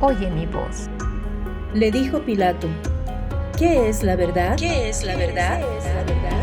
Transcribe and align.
oye 0.00 0.30
mi 0.30 0.46
voz. 0.46 0.88
Le 1.74 1.90
dijo 1.90 2.20
Pilato, 2.20 2.68
¿qué 3.58 3.88
es 3.88 4.02
la 4.02 4.16
verdad? 4.16 4.56
¿Qué 4.56 4.88
es 4.88 5.04
la 5.04 5.16
verdad? 5.16 5.60
¿Qué 5.60 5.78
es 5.78 5.84
la 5.84 6.02
verdad? 6.04 6.42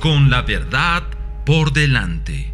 Con 0.00 0.30
la 0.30 0.42
verdad 0.42 1.02
por 1.44 1.72
delante. 1.72 2.52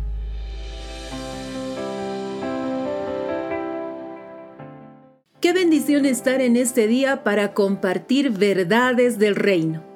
Qué 5.40 5.52
bendición 5.52 6.06
estar 6.06 6.40
en 6.40 6.56
este 6.56 6.86
día 6.86 7.24
para 7.24 7.52
compartir 7.52 8.30
verdades 8.30 9.18
del 9.18 9.34
reino. 9.34 9.91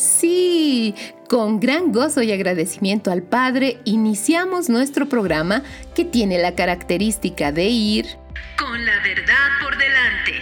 Sí, 0.00 0.94
con 1.28 1.60
gran 1.60 1.92
gozo 1.92 2.22
y 2.22 2.32
agradecimiento 2.32 3.10
al 3.10 3.22
Padre 3.22 3.80
iniciamos 3.84 4.70
nuestro 4.70 5.10
programa 5.10 5.62
que 5.94 6.06
tiene 6.06 6.38
la 6.38 6.54
característica 6.54 7.52
de 7.52 7.66
ir 7.66 8.06
con 8.58 8.86
la 8.86 8.94
verdad 9.02 9.34
por 9.62 9.76
delante. 9.76 10.32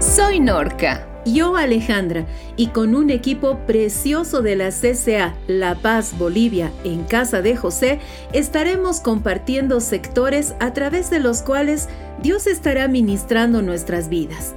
Soy 0.00 0.40
Norca. 0.40 1.06
Yo 1.24 1.54
Alejandra 1.54 2.26
y 2.56 2.68
con 2.68 2.96
un 2.96 3.10
equipo 3.10 3.64
precioso 3.64 4.42
de 4.42 4.56
la 4.56 4.70
CCA 4.70 5.36
La 5.46 5.76
Paz 5.76 6.18
Bolivia 6.18 6.72
en 6.82 7.04
Casa 7.04 7.42
de 7.42 7.54
José 7.54 8.00
estaremos 8.32 8.98
compartiendo 8.98 9.78
sectores 9.80 10.56
a 10.58 10.72
través 10.72 11.10
de 11.10 11.20
los 11.20 11.42
cuales 11.42 11.88
Dios 12.22 12.48
estará 12.48 12.88
ministrando 12.88 13.62
nuestras 13.62 14.08
vidas. 14.08 14.56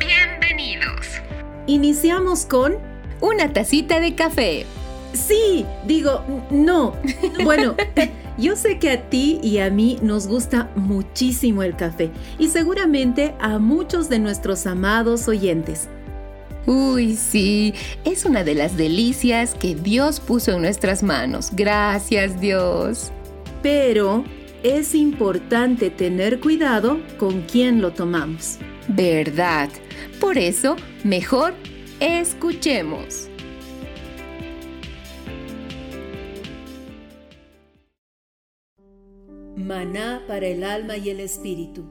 Bienvenidos. 0.00 1.20
Iniciamos 1.66 2.46
con 2.46 2.74
una 3.20 3.52
tacita 3.52 4.00
de 4.00 4.14
café. 4.14 4.66
Sí, 5.12 5.64
digo, 5.86 6.24
no. 6.50 6.94
Bueno, 7.44 7.74
yo 8.38 8.56
sé 8.56 8.78
que 8.78 8.90
a 8.90 9.08
ti 9.08 9.40
y 9.42 9.58
a 9.58 9.70
mí 9.70 9.98
nos 10.02 10.26
gusta 10.26 10.70
muchísimo 10.76 11.62
el 11.62 11.76
café 11.76 12.10
y 12.38 12.48
seguramente 12.48 13.34
a 13.40 13.58
muchos 13.58 14.08
de 14.08 14.18
nuestros 14.18 14.66
amados 14.66 15.28
oyentes. 15.28 15.88
Uy, 16.66 17.16
sí, 17.16 17.74
es 18.04 18.24
una 18.24 18.44
de 18.44 18.54
las 18.54 18.76
delicias 18.76 19.54
que 19.54 19.74
Dios 19.74 20.20
puso 20.20 20.52
en 20.52 20.62
nuestras 20.62 21.02
manos. 21.02 21.50
Gracias 21.52 22.40
Dios. 22.40 23.10
Pero 23.62 24.24
es 24.62 24.94
importante 24.94 25.90
tener 25.90 26.38
cuidado 26.40 27.00
con 27.18 27.42
quién 27.42 27.80
lo 27.80 27.92
tomamos. 27.92 28.58
¿Verdad? 28.88 29.70
Por 30.20 30.36
eso, 30.36 30.76
mejor 31.02 31.54
escuchemos. 31.98 33.30
Maná 39.56 40.22
para 40.28 40.46
el 40.46 40.62
alma 40.62 40.98
y 40.98 41.08
el 41.08 41.20
espíritu. 41.20 41.88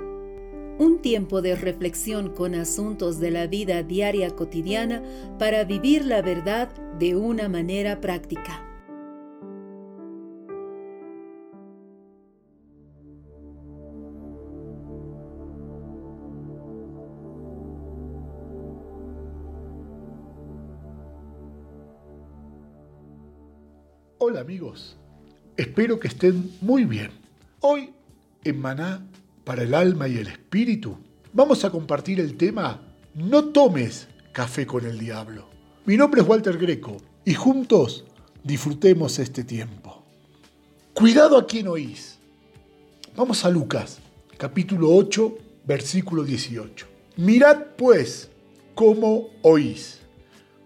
Un 0.77 0.99
tiempo 1.01 1.41
de 1.41 1.55
reflexión 1.55 2.29
con 2.35 2.53
asuntos 2.53 3.19
de 3.19 3.31
la 3.31 3.47
vida 3.47 3.81
diaria 3.81 4.29
cotidiana 4.35 5.01
para 5.39 5.63
vivir 5.63 6.05
la 6.05 6.21
verdad 6.21 6.69
de 6.99 7.15
una 7.15 7.49
manera 7.49 7.99
práctica. 7.99 8.68
Hola 24.29 24.41
amigos, 24.41 24.95
espero 25.57 25.99
que 25.99 26.07
estén 26.07 26.51
muy 26.61 26.85
bien. 26.85 27.09
Hoy, 27.61 27.89
en 28.43 28.61
Maná, 28.61 29.03
para 29.43 29.63
el 29.63 29.73
alma 29.73 30.07
y 30.07 30.19
el 30.19 30.27
espíritu, 30.27 30.99
vamos 31.33 31.65
a 31.65 31.71
compartir 31.71 32.19
el 32.19 32.37
tema 32.37 32.79
No 33.15 33.45
tomes 33.45 34.07
café 34.31 34.67
con 34.67 34.85
el 34.85 34.99
diablo. 34.99 35.49
Mi 35.85 35.97
nombre 35.97 36.21
es 36.21 36.27
Walter 36.27 36.59
Greco 36.59 36.97
y 37.25 37.33
juntos 37.33 38.05
disfrutemos 38.43 39.17
este 39.17 39.43
tiempo. 39.43 40.03
Cuidado 40.93 41.35
a 41.35 41.47
quien 41.47 41.67
oís. 41.67 42.19
Vamos 43.15 43.43
a 43.45 43.49
Lucas, 43.49 43.97
capítulo 44.37 44.93
8, 44.93 45.37
versículo 45.65 46.23
18. 46.23 46.85
Mirad 47.17 47.63
pues 47.75 48.29
cómo 48.75 49.29
oís, 49.41 50.01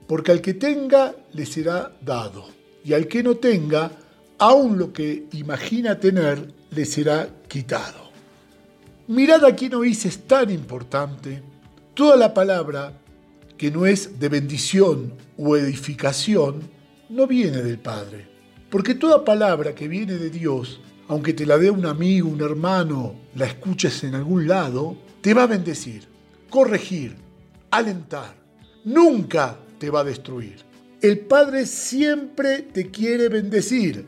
porque 0.05 0.33
al 0.33 0.41
que 0.41 0.53
tenga 0.53 1.15
le 1.31 1.45
será 1.45 1.95
dado, 2.01 2.45
y 2.83 2.93
al 2.93 3.07
que 3.07 3.23
no 3.23 3.35
tenga, 3.35 3.91
aun 4.37 4.77
lo 4.77 4.91
que 4.91 5.27
imagina 5.33 5.99
tener 5.99 6.53
le 6.71 6.85
será 6.85 7.29
quitado. 7.47 8.11
Mirad 9.07 9.45
a 9.45 9.55
quien 9.55 9.75
oís 9.75 10.05
es 10.05 10.27
tan 10.27 10.49
importante. 10.49 11.41
Toda 11.93 12.15
la 12.15 12.33
palabra 12.33 12.93
que 13.57 13.69
no 13.71 13.85
es 13.85 14.19
de 14.19 14.29
bendición 14.29 15.13
o 15.37 15.55
edificación 15.55 16.61
no 17.09 17.27
viene 17.27 17.61
del 17.61 17.79
Padre. 17.79 18.27
Porque 18.69 18.95
toda 18.95 19.23
palabra 19.23 19.75
que 19.75 19.87
viene 19.87 20.13
de 20.13 20.29
Dios, 20.29 20.81
aunque 21.07 21.33
te 21.33 21.45
la 21.45 21.57
dé 21.57 21.69
un 21.69 21.85
amigo, 21.85 22.27
un 22.27 22.41
hermano, 22.41 23.15
la 23.35 23.45
escuches 23.45 24.03
en 24.03 24.15
algún 24.15 24.47
lado, 24.47 24.97
te 25.21 25.33
va 25.33 25.43
a 25.43 25.47
bendecir, 25.47 26.07
corregir, 26.49 27.15
alentar. 27.69 28.35
Nunca 28.85 29.57
te 29.77 29.89
va 29.89 29.99
a 29.99 30.03
destruir. 30.03 30.72
El 31.03 31.19
Padre 31.19 31.65
siempre 31.65 32.61
te 32.61 32.89
quiere 32.89 33.27
bendecir 33.27 34.05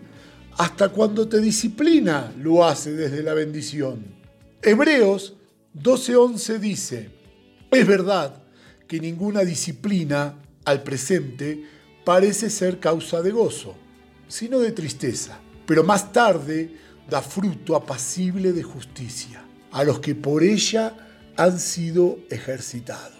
hasta 0.57 0.87
cuando 0.87 1.27
te 1.27 1.41
disciplina 1.41 2.33
lo 2.37 2.63
hace 2.63 2.93
desde 2.93 3.21
la 3.21 3.33
bendición. 3.33 4.15
Hebreos 4.61 5.35
12:11 5.73 6.57
dice, 6.57 7.09
es 7.69 7.85
verdad 7.85 8.41
que 8.87 9.01
ninguna 9.01 9.41
disciplina 9.41 10.35
al 10.63 10.83
presente 10.83 11.65
parece 12.05 12.49
ser 12.49 12.79
causa 12.79 13.21
de 13.21 13.31
gozo, 13.31 13.75
sino 14.29 14.59
de 14.59 14.71
tristeza, 14.71 15.37
pero 15.65 15.83
más 15.83 16.13
tarde 16.13 16.77
da 17.09 17.21
fruto 17.21 17.75
apacible 17.75 18.53
de 18.53 18.63
justicia 18.63 19.43
a 19.73 19.83
los 19.83 19.99
que 19.99 20.15
por 20.15 20.43
ella 20.43 20.95
han 21.35 21.59
sido 21.59 22.19
ejercitados. 22.29 23.14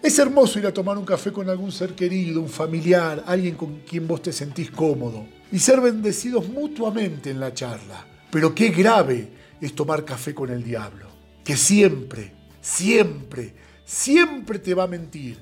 Es 0.00 0.16
hermoso 0.18 0.60
ir 0.60 0.66
a 0.66 0.72
tomar 0.72 0.96
un 0.96 1.04
café 1.04 1.32
con 1.32 1.48
algún 1.48 1.72
ser 1.72 1.94
querido, 1.94 2.40
un 2.40 2.48
familiar, 2.48 3.24
alguien 3.26 3.56
con 3.56 3.80
quien 3.80 4.06
vos 4.06 4.22
te 4.22 4.32
sentís 4.32 4.70
cómodo 4.70 5.26
y 5.50 5.58
ser 5.58 5.80
bendecidos 5.80 6.48
mutuamente 6.48 7.30
en 7.30 7.40
la 7.40 7.52
charla. 7.52 8.06
Pero 8.30 8.54
qué 8.54 8.68
grave 8.68 9.28
es 9.60 9.74
tomar 9.74 10.04
café 10.04 10.34
con 10.34 10.50
el 10.50 10.62
diablo, 10.62 11.08
que 11.44 11.56
siempre, 11.56 12.32
siempre, 12.60 13.54
siempre 13.84 14.60
te 14.60 14.72
va 14.72 14.84
a 14.84 14.88
mentir 14.88 15.38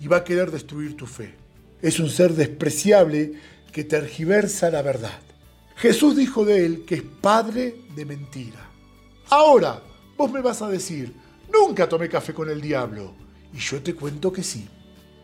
y 0.00 0.06
va 0.06 0.18
a 0.18 0.24
querer 0.24 0.50
destruir 0.50 0.96
tu 0.96 1.06
fe. 1.06 1.34
Es 1.82 2.00
un 2.00 2.08
ser 2.08 2.32
despreciable 2.32 3.34
que 3.72 3.84
tergiversa 3.84 4.70
la 4.70 4.80
verdad. 4.80 5.20
Jesús 5.76 6.16
dijo 6.16 6.46
de 6.46 6.64
él 6.64 6.84
que 6.86 6.96
es 6.96 7.02
padre 7.02 7.82
de 7.94 8.04
mentira. 8.06 8.70
Ahora, 9.28 9.82
vos 10.16 10.32
me 10.32 10.40
vas 10.40 10.62
a 10.62 10.68
decir, 10.68 11.12
nunca 11.52 11.88
tomé 11.88 12.08
café 12.08 12.32
con 12.32 12.48
el 12.48 12.60
diablo. 12.60 13.27
Y 13.58 13.60
yo 13.60 13.82
te 13.82 13.92
cuento 13.92 14.32
que 14.32 14.44
sí. 14.44 14.68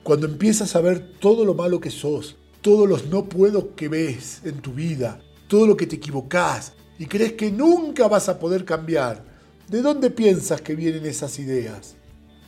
Cuando 0.02 0.26
empiezas 0.26 0.74
a 0.74 0.80
ver 0.80 1.12
todo 1.20 1.44
lo 1.44 1.54
malo 1.54 1.78
que 1.78 1.92
sos, 1.92 2.34
todos 2.62 2.88
los 2.88 3.06
no 3.06 3.26
puedo 3.26 3.76
que 3.76 3.86
ves 3.86 4.40
en 4.42 4.60
tu 4.60 4.72
vida, 4.72 5.22
todo 5.46 5.68
lo 5.68 5.76
que 5.76 5.86
te 5.86 5.96
equivocás, 5.96 6.72
y 6.98 7.06
crees 7.06 7.34
que 7.34 7.52
nunca 7.52 8.08
vas 8.08 8.28
a 8.28 8.40
poder 8.40 8.64
cambiar, 8.64 9.24
¿de 9.68 9.80
dónde 9.82 10.10
piensas 10.10 10.60
que 10.60 10.74
vienen 10.74 11.06
esas 11.06 11.38
ideas? 11.38 11.94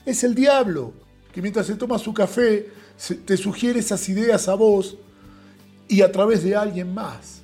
Es 0.04 0.24
el 0.24 0.34
diablo, 0.34 0.92
que 1.32 1.40
mientras 1.40 1.66
se 1.66 1.76
toma 1.76 2.00
su 2.00 2.12
café 2.12 2.68
te 3.24 3.36
sugiere 3.36 3.78
esas 3.78 4.08
ideas 4.08 4.48
a 4.48 4.54
vos 4.54 4.96
y 5.86 6.02
a 6.02 6.10
través 6.10 6.42
de 6.42 6.56
alguien 6.56 6.92
más. 6.92 7.42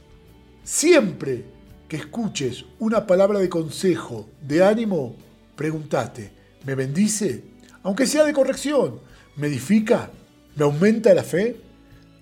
Siempre 0.65 1.45
que 1.87 1.97
escuches 1.97 2.65
una 2.81 3.07
palabra 3.07 3.39
de 3.39 3.49
consejo, 3.49 4.29
de 4.41 4.65
ánimo, 4.65 5.15
pregúntate, 5.55 6.33
¿me 6.65 6.75
bendice? 6.75 7.52
Aunque 7.83 8.07
sea 8.07 8.25
de 8.25 8.33
corrección, 8.33 9.01
¿me 9.37 9.49
edifica? 9.49 10.11
¿Me 10.57 10.65
aumenta 10.65 11.15
la 11.15 11.23
fe? 11.23 11.57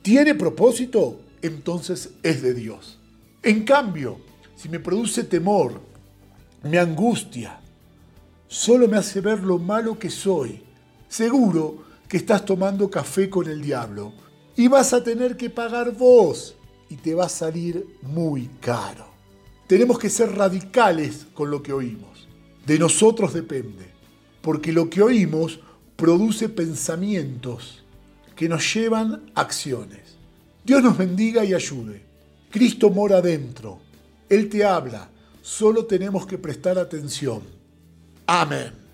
¿Tiene 0.02 0.34
propósito? 0.34 1.20
Entonces 1.42 2.10
es 2.22 2.42
de 2.42 2.54
Dios. 2.54 2.98
En 3.42 3.64
cambio, 3.64 4.18
si 4.56 4.68
me 4.68 4.80
produce 4.80 5.24
temor, 5.24 5.80
me 6.62 6.78
angustia, 6.78 7.60
solo 8.46 8.88
me 8.88 8.98
hace 8.98 9.20
ver 9.20 9.40
lo 9.40 9.58
malo 9.58 9.98
que 9.98 10.10
soy, 10.10 10.62
seguro 11.08 11.84
que 12.08 12.18
estás 12.18 12.44
tomando 12.44 12.90
café 12.90 13.30
con 13.30 13.48
el 13.48 13.62
diablo 13.62 14.12
y 14.56 14.68
vas 14.68 14.92
a 14.92 15.02
tener 15.02 15.36
que 15.36 15.48
pagar 15.48 15.92
vos 15.92 16.56
y 16.88 16.96
te 16.96 17.14
va 17.14 17.26
a 17.26 17.30
salir 17.30 17.86
muy 18.02 18.48
caro. 18.60 19.06
Tenemos 19.66 19.98
que 19.98 20.10
ser 20.10 20.36
radicales 20.36 21.26
con 21.32 21.50
lo 21.50 21.62
que 21.62 21.72
oímos. 21.72 22.28
De 22.66 22.78
nosotros 22.78 23.32
depende, 23.32 23.89
porque 24.40 24.72
lo 24.72 24.88
que 24.88 25.02
oímos 25.02 25.60
produce 25.96 26.48
pensamientos 26.48 27.82
que 28.34 28.48
nos 28.48 28.74
llevan 28.74 29.30
a 29.34 29.42
acciones. 29.42 30.16
Dios 30.64 30.82
nos 30.82 30.96
bendiga 30.96 31.44
y 31.44 31.54
ayude. 31.54 32.02
Cristo 32.50 32.90
mora 32.90 33.20
dentro. 33.20 33.80
Él 34.28 34.48
te 34.48 34.64
habla. 34.64 35.08
Solo 35.42 35.84
tenemos 35.84 36.26
que 36.26 36.38
prestar 36.38 36.78
atención. 36.78 37.42
Amén. 38.26 38.89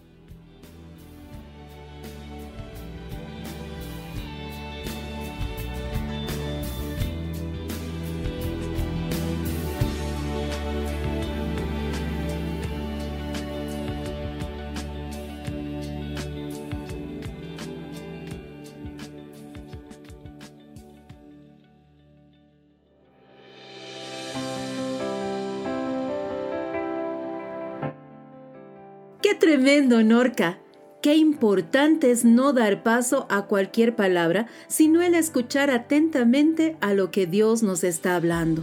Tremendo, 29.66 30.00
Norca. 30.04 30.60
Qué 31.02 31.16
importante 31.16 32.12
es 32.12 32.24
no 32.24 32.52
dar 32.52 32.84
paso 32.84 33.26
a 33.28 33.46
cualquier 33.46 33.96
palabra, 33.96 34.46
sino 34.68 35.02
el 35.02 35.16
escuchar 35.16 35.70
atentamente 35.70 36.76
a 36.80 36.94
lo 36.94 37.10
que 37.10 37.26
Dios 37.26 37.64
nos 37.64 37.82
está 37.82 38.14
hablando. 38.14 38.62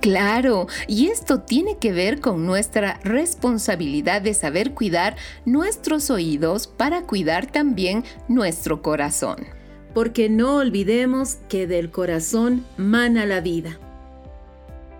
Claro, 0.00 0.66
y 0.88 1.06
esto 1.10 1.42
tiene 1.42 1.78
que 1.78 1.92
ver 1.92 2.20
con 2.20 2.44
nuestra 2.44 2.98
responsabilidad 3.04 4.20
de 4.20 4.34
saber 4.34 4.74
cuidar 4.74 5.14
nuestros 5.44 6.10
oídos 6.10 6.66
para 6.66 7.02
cuidar 7.02 7.46
también 7.46 8.02
nuestro 8.26 8.82
corazón. 8.82 9.46
Porque 9.94 10.28
no 10.28 10.56
olvidemos 10.56 11.36
que 11.48 11.68
del 11.68 11.92
corazón 11.92 12.66
mana 12.76 13.26
la 13.26 13.40
vida. 13.40 13.78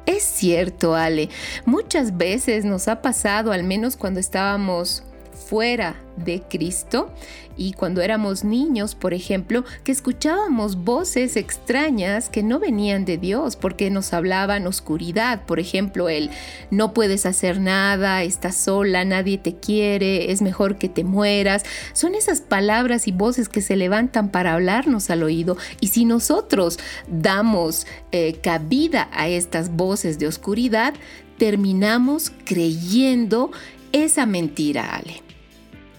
Es 0.07 0.23
cierto, 0.23 0.95
Ale. 0.95 1.31
Muchas 1.65 2.17
veces 2.17 2.65
nos 2.65 2.89
ha 2.89 3.01
pasado, 3.01 3.53
al 3.53 3.65
menos 3.65 3.97
cuando 3.97 4.21
estábamos 4.21 5.03
fuera 5.49 5.97
de 6.17 6.43
Cristo 6.43 7.13
y 7.57 7.73
cuando 7.73 8.01
éramos 8.01 8.45
niños, 8.45 8.95
por 8.95 9.15
ejemplo, 9.15 9.65
que 9.85 9.93
escuchábamos 9.93 10.77
voces 10.85 11.37
extrañas 11.37 12.29
que 12.29 12.43
no 12.43 12.59
venían 12.59 13.05
de 13.05 13.19
Dios 13.19 13.57
porque 13.57 13.91
nos 13.91 14.13
hablaban 14.13 14.67
oscuridad, 14.67 15.45
por 15.47 15.61
ejemplo, 15.61 16.09
el 16.09 16.31
no 16.71 16.93
puedes 16.93 17.27
hacer 17.27 17.61
nada, 17.61 18.23
estás 18.23 18.57
sola, 18.57 19.05
nadie 19.05 19.39
te 19.39 19.55
quiere, 19.57 20.33
es 20.33 20.43
mejor 20.43 20.77
que 20.79 20.89
te 20.89 21.05
mueras. 21.05 21.65
Son 21.93 22.15
esas 22.15 22.41
palabras 22.41 23.09
y 23.09 23.13
voces 23.13 23.49
que 23.49 23.63
se 23.63 23.77
levantan 23.77 24.31
para 24.31 24.55
hablarnos 24.55 25.11
al 25.11 25.23
oído 25.23 25.57
y 25.81 25.89
si 25.89 26.05
nosotros 26.05 26.79
damos 27.09 27.87
eh, 28.13 28.39
cabida 28.43 29.09
a 29.13 29.29
estas 29.29 29.75
voces 29.75 30.19
de 30.19 30.27
oscuridad, 30.27 30.95
terminamos 31.39 32.33
creyendo 32.45 33.51
esa 33.93 34.27
mentira, 34.27 34.95
Ale. 34.95 35.24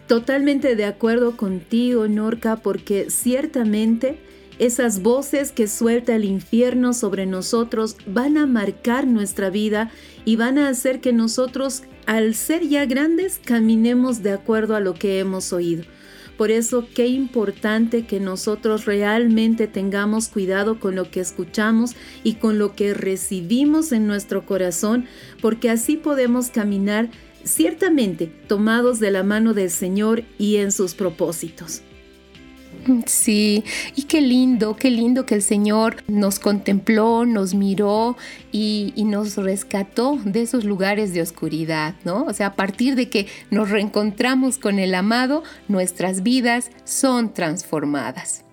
Totalmente 0.08 0.76
de 0.76 0.86
acuerdo 0.86 1.36
contigo, 1.36 2.08
Norca, 2.08 2.58
porque 2.58 3.10
ciertamente 3.10 4.20
esas 4.60 5.02
voces 5.02 5.52
que 5.52 5.68
suelta 5.68 6.16
el 6.16 6.26
infierno 6.26 6.94
sobre 6.94 7.26
nosotros 7.26 7.98
van 8.06 8.38
a 8.38 8.46
marcar 8.46 9.08
nuestra 9.08 9.50
vida 9.50 9.92
y 10.24 10.36
van 10.36 10.60
a 10.60 10.70
hacer 10.70 11.02
que 11.02 11.12
nosotros, 11.12 11.84
al 12.06 12.36
ser 12.36 12.68
ya 12.68 12.86
grandes, 12.86 13.40
caminemos 13.44 14.22
de 14.22 14.32
acuerdo 14.32 14.76
a 14.76 14.80
lo 14.80 14.94
que 14.94 15.20
hemos 15.20 15.52
oído. 15.52 15.84
Por 16.38 16.52
eso, 16.52 16.88
qué 16.94 17.08
importante 17.08 18.06
que 18.06 18.20
nosotros 18.20 18.86
realmente 18.86 19.68
tengamos 19.68 20.28
cuidado 20.28 20.80
con 20.80 20.96
lo 20.96 21.10
que 21.10 21.22
escuchamos 21.22 21.96
y 22.24 22.34
con 22.34 22.60
lo 22.60 22.76
que 22.76 22.94
recibimos 22.94 23.94
en 23.94 24.06
nuestro 24.06 24.46
corazón, 24.46 25.06
porque 25.42 25.70
así 25.70 25.96
podemos 25.96 26.50
caminar 26.50 27.10
ciertamente 27.46 28.28
tomados 28.28 29.00
de 29.00 29.12
la 29.12 29.24
mano 29.24 29.54
del 29.54 29.70
Señor 29.70 30.24
y 30.38 30.58
en 30.58 30.72
sus 30.72 30.96
propósitos. 30.96 31.82
Sí, 33.08 33.64
y 33.96 34.04
qué 34.04 34.22
lindo, 34.22 34.76
qué 34.76 34.92
lindo 34.92 35.26
que 35.26 35.34
el 35.34 35.42
Señor 35.42 36.04
nos 36.08 36.40
contempló, 36.40 37.26
nos 37.26 37.56
miró 37.56 38.16
y, 38.52 38.94
y, 38.96 39.06
nos 39.06 39.38
rescató 39.38 40.20
de 40.24 40.44
esos 40.44 40.66
lugares 40.66 41.14
de 41.14 41.22
oscuridad, 41.22 41.96
¿no? 42.04 42.26
O 42.26 42.34
sea, 42.34 42.48
a 42.48 42.54
partir 42.54 42.96
de 42.96 43.10
que 43.10 43.28
nos 43.50 43.72
reencontramos 43.72 44.60
con 44.60 44.78
el 44.78 44.94
amado, 44.94 45.42
nuestras 45.68 46.22
vidas 46.22 46.70
son 46.84 47.34
transformadas. 47.34 48.45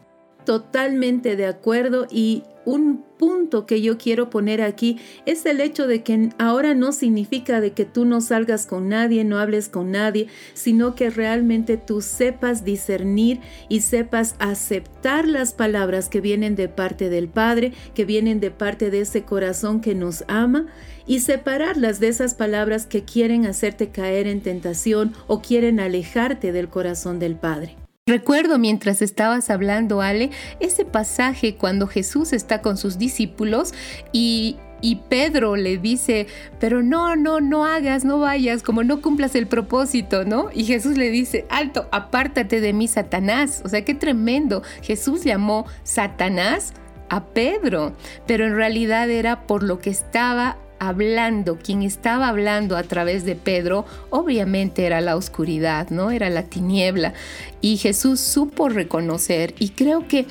Totalmente 0.45 1.37
de 1.37 1.47
acuerdo 1.47 2.07
y 2.11 2.43
un 2.65 3.05
punto 3.19 3.67
que 3.67 3.81
yo 3.81 3.99
quiero 3.99 4.31
poner 4.31 4.63
aquí 4.63 4.99
es 5.27 5.47
el 5.47 5.61
hecho 5.61 5.87
de 5.87 6.03
que 6.03 6.31
ahora 6.39 6.75
no 6.75 6.93
significa 6.93 7.61
de 7.61 7.73
que 7.73 7.85
tú 7.85 8.05
no 8.05 8.21
salgas 8.21 8.67
con 8.67 8.89
nadie, 8.89 9.25
no 9.25 9.39
hables 9.39 9.69
con 9.69 9.91
nadie, 9.91 10.29
sino 10.55 10.95
que 10.95 11.11
realmente 11.11 11.77
tú 11.77 12.01
sepas 12.01 12.65
discernir 12.65 13.41
y 13.69 13.81
sepas 13.81 14.35
aceptar 14.39 15.27
las 15.27 15.53
palabras 15.53 16.09
que 16.09 16.21
vienen 16.21 16.57
de 16.57 16.69
parte 16.69 17.09
del 17.09 17.29
Padre, 17.29 17.73
que 17.95 18.05
vienen 18.05 18.41
de 18.41 18.51
parte 18.51 18.91
de 18.91 19.01
ese 19.01 19.23
corazón 19.23 19.81
que 19.81 19.95
nos 19.95 20.25
ama 20.29 20.67
y 21.07 21.21
separarlas 21.21 22.01
de 22.01 22.09
esas 22.09 22.35
palabras 22.35 22.87
que 22.87 23.05
quieren 23.05 23.47
hacerte 23.47 23.91
caer 23.91 24.27
en 24.27 24.41
tentación 24.41 25.13
o 25.27 25.41
quieren 25.41 25.81
alejarte 25.81 26.53
del 26.53 26.69
corazón 26.69 27.19
del 27.19 27.37
Padre. 27.37 27.82
Recuerdo 28.13 28.59
mientras 28.59 29.01
estabas 29.01 29.49
hablando, 29.49 30.03
Ale, 30.03 30.29
ese 30.61 30.85
pasaje 30.85 31.57
cuando 31.57 31.87
Jesús 31.87 32.35
está 32.35 32.61
con 32.61 32.77
sus 32.77 32.99
discípulos 32.99 33.73
y, 34.13 34.59
y 34.83 34.97
Pedro 34.97 35.57
le 35.57 35.79
dice, 35.79 36.27
pero 36.61 36.83
no, 36.83 37.17
no, 37.17 37.41
no 37.41 37.65
hagas, 37.65 38.05
no 38.05 38.19
vayas, 38.19 38.63
como 38.63 38.85
no 38.85 39.01
cumplas 39.01 39.35
el 39.35 39.47
propósito, 39.47 40.27
¿no? 40.27 40.51
Y 40.53 40.65
Jesús 40.65 40.99
le 40.99 41.09
dice, 41.09 41.47
alto, 41.49 41.89
apártate 41.91 42.61
de 42.61 42.75
mí, 42.75 42.87
Satanás. 42.87 43.63
O 43.65 43.71
sea, 43.71 43.83
qué 43.83 43.95
tremendo. 43.95 44.63
Jesús 44.83 45.25
llamó 45.25 45.65
Satanás 45.83 46.75
a 47.09 47.25
Pedro, 47.25 47.97
pero 48.27 48.47
en 48.47 48.55
realidad 48.57 49.09
era 49.09 49.47
por 49.47 49.63
lo 49.63 49.79
que 49.79 49.89
estaba 49.89 50.59
hablando, 50.89 51.59
quien 51.59 51.83
estaba 51.83 52.29
hablando 52.29 52.77
a 52.77 52.83
través 52.83 53.25
de 53.25 53.37
Pedro, 53.37 53.87
obviamente 54.11 54.85
era 54.85 55.01
la 55.01 55.17
oscuridad, 55.17 55.91
¿no? 55.91 56.11
Era 56.11 56.29
la 56.29 56.43
tiniebla. 56.43 57.15
Y 57.61 57.77
Jesús 57.77 58.19
supo 58.19 58.69
reconocer 58.69 59.55
y 59.61 59.71
creo 59.71 60.09
que 60.09 60.27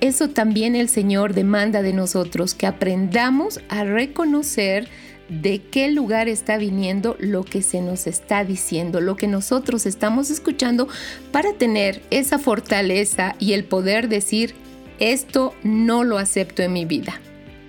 eso 0.00 0.28
también 0.28 0.74
el 0.74 0.88
Señor 0.88 1.34
demanda 1.34 1.82
de 1.82 1.92
nosotros, 1.92 2.54
que 2.54 2.66
aprendamos 2.66 3.60
a 3.68 3.84
reconocer 3.84 4.88
de 5.28 5.62
qué 5.62 5.88
lugar 5.90 6.28
está 6.28 6.58
viniendo 6.58 7.16
lo 7.20 7.44
que 7.44 7.62
se 7.62 7.80
nos 7.80 8.08
está 8.08 8.44
diciendo, 8.44 9.00
lo 9.00 9.16
que 9.16 9.28
nosotros 9.28 9.86
estamos 9.86 10.30
escuchando 10.30 10.88
para 11.30 11.52
tener 11.52 12.02
esa 12.10 12.40
fortaleza 12.40 13.36
y 13.38 13.52
el 13.52 13.62
poder 13.62 14.08
decir, 14.08 14.56
esto 14.98 15.54
no 15.62 16.02
lo 16.02 16.18
acepto 16.18 16.62
en 16.62 16.72
mi 16.72 16.84
vida. 16.86 17.20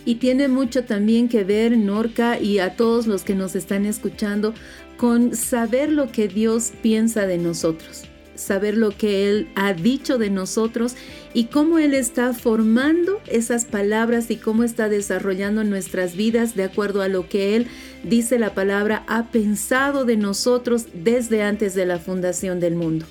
Y 0.05 0.15
tiene 0.15 0.48
mucho 0.48 0.83
también 0.83 1.29
que 1.29 1.43
ver, 1.43 1.77
Norca, 1.77 2.39
y 2.39 2.60
a 2.60 2.75
todos 2.75 3.07
los 3.07 3.24
que 3.24 3.36
nos 3.36 3.55
están 3.55 3.86
escuchando, 3.86 4.53
con 4.98 5.36
saber 5.36 5.91
lo 5.91 6.12
que 6.12 6.27
Dios 6.27 6.72
piensa 6.81 7.25
de 7.25 7.38
nosotros. 7.38 8.03
saber 8.36 8.75
lo 8.75 8.98
que 8.98 9.29
Él 9.29 9.48
ha 9.55 9.74
dicho 9.74 10.17
de 10.17 10.31
nosotros 10.31 10.95
y 11.36 11.45
cómo 11.45 11.77
Él 11.77 11.93
está 11.93 12.33
formando 12.33 13.22
esas 13.27 13.65
palabras 13.65 14.31
y 14.31 14.38
cómo 14.38 14.63
está 14.63 14.89
desarrollando 14.89 15.63
nuestras 15.63 16.15
vidas 16.15 16.55
de 16.55 16.63
acuerdo 16.63 17.03
a 17.03 17.07
lo 17.10 17.29
que 17.29 17.55
Él 17.55 17.67
dice 18.03 18.39
la 18.39 18.53
palabra 18.55 19.03
ha 19.07 19.29
pensado 19.29 20.03
de 20.03 20.17
nosotros 20.17 20.88
desde 20.93 21.43
antes 21.43 21.75
de 21.75 21.86
la 21.86 22.00
fundación 22.00 22.60
del 22.60 22.75
mundo. 22.75 23.05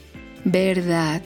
Verdad. 0.45 1.23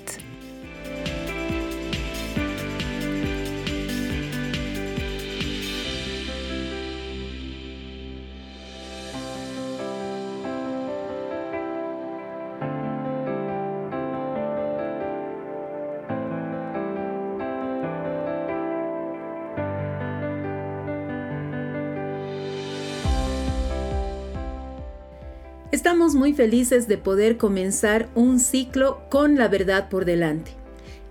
Muy 26.16 26.32
felices 26.32 26.88
de 26.88 26.99
poder 26.99 27.37
comenzar 27.37 28.08
un 28.16 28.40
ciclo 28.40 29.02
con 29.08 29.37
la 29.37 29.46
verdad 29.46 29.88
por 29.88 30.04
delante. 30.04 30.50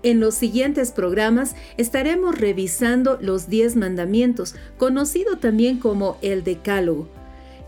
En 0.02 0.20
los 0.20 0.34
siguientes 0.34 0.92
programas 0.92 1.56
estaremos 1.78 2.38
revisando 2.38 3.18
los 3.20 3.48
10 3.48 3.76
mandamientos, 3.76 4.54
conocido 4.76 5.38
también 5.38 5.78
como 5.78 6.18
el 6.20 6.44
Decálogo. 6.44 7.08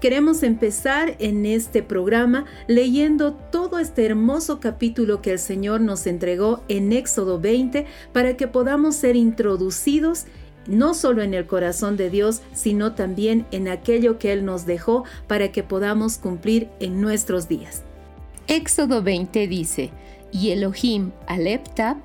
Queremos 0.00 0.45
empezar 0.45 1.16
en 1.18 1.45
este 1.45 1.83
programa 1.83 2.45
leyendo 2.68 3.33
todo 3.33 3.80
este 3.80 4.07
hermoso 4.07 4.61
capítulo 4.61 5.21
que 5.23 5.33
el 5.33 5.40
Señor 5.40 5.80
nos 5.80 6.07
entregó 6.07 6.62
en 6.68 6.92
Éxodo 6.92 7.40
20 7.40 7.85
para 8.12 8.37
que 8.37 8.47
podamos 8.47 8.95
ser 8.95 9.16
introducidos 9.16 10.26
no 10.69 10.95
solo 10.95 11.23
en 11.23 11.35
el 11.35 11.47
corazón 11.47 11.97
de 11.97 12.11
Dios, 12.11 12.43
sino 12.53 12.95
también 12.95 13.47
en 13.51 13.67
aquello 13.67 14.19
que 14.19 14.33
Él 14.33 14.45
nos 14.45 14.67
dejó 14.67 15.05
para 15.27 15.51
que 15.51 15.65
podamos 15.65 16.19
cumplir 16.19 16.69
en 16.79 17.01
nuestros 17.01 17.49
días. 17.49 17.83
Éxodo 18.47 19.03
20 19.03 19.49
dice, 19.49 19.91
y 20.31 20.51
Elohim 20.51 21.11
Aleptab 21.27 21.97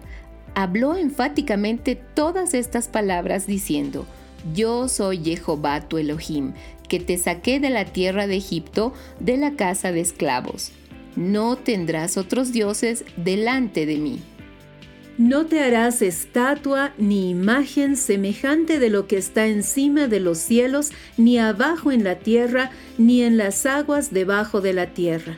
habló 0.55 0.95
enfáticamente 0.95 1.95
todas 1.95 2.53
estas 2.53 2.87
palabras 2.87 3.47
diciendo, 3.47 4.05
Yo 4.53 4.87
soy 4.87 5.23
Jehová 5.23 5.81
tu 5.87 5.97
Elohim, 5.97 6.53
que 6.87 6.99
te 6.99 7.17
saqué 7.17 7.59
de 7.59 7.69
la 7.69 7.85
tierra 7.85 8.27
de 8.27 8.37
Egipto, 8.37 8.93
de 9.19 9.37
la 9.37 9.55
casa 9.55 9.91
de 9.91 10.01
esclavos. 10.01 10.71
No 11.15 11.57
tendrás 11.57 12.17
otros 12.17 12.51
dioses 12.51 13.05
delante 13.17 13.85
de 13.85 13.97
mí. 13.97 14.19
No 15.17 15.45
te 15.45 15.61
harás 15.61 16.01
estatua 16.01 16.91
ni 16.97 17.29
imagen 17.29 17.97
semejante 17.97 18.79
de 18.79 18.89
lo 18.89 19.05
que 19.05 19.17
está 19.17 19.45
encima 19.45 20.07
de 20.07 20.19
los 20.19 20.39
cielos, 20.39 20.91
ni 21.17 21.37
abajo 21.37 21.91
en 21.91 22.03
la 22.03 22.17
tierra, 22.17 22.71
ni 22.97 23.21
en 23.21 23.37
las 23.37 23.67
aguas 23.67 24.11
debajo 24.11 24.59
de 24.59 24.73
la 24.73 24.87
tierra. 24.87 25.37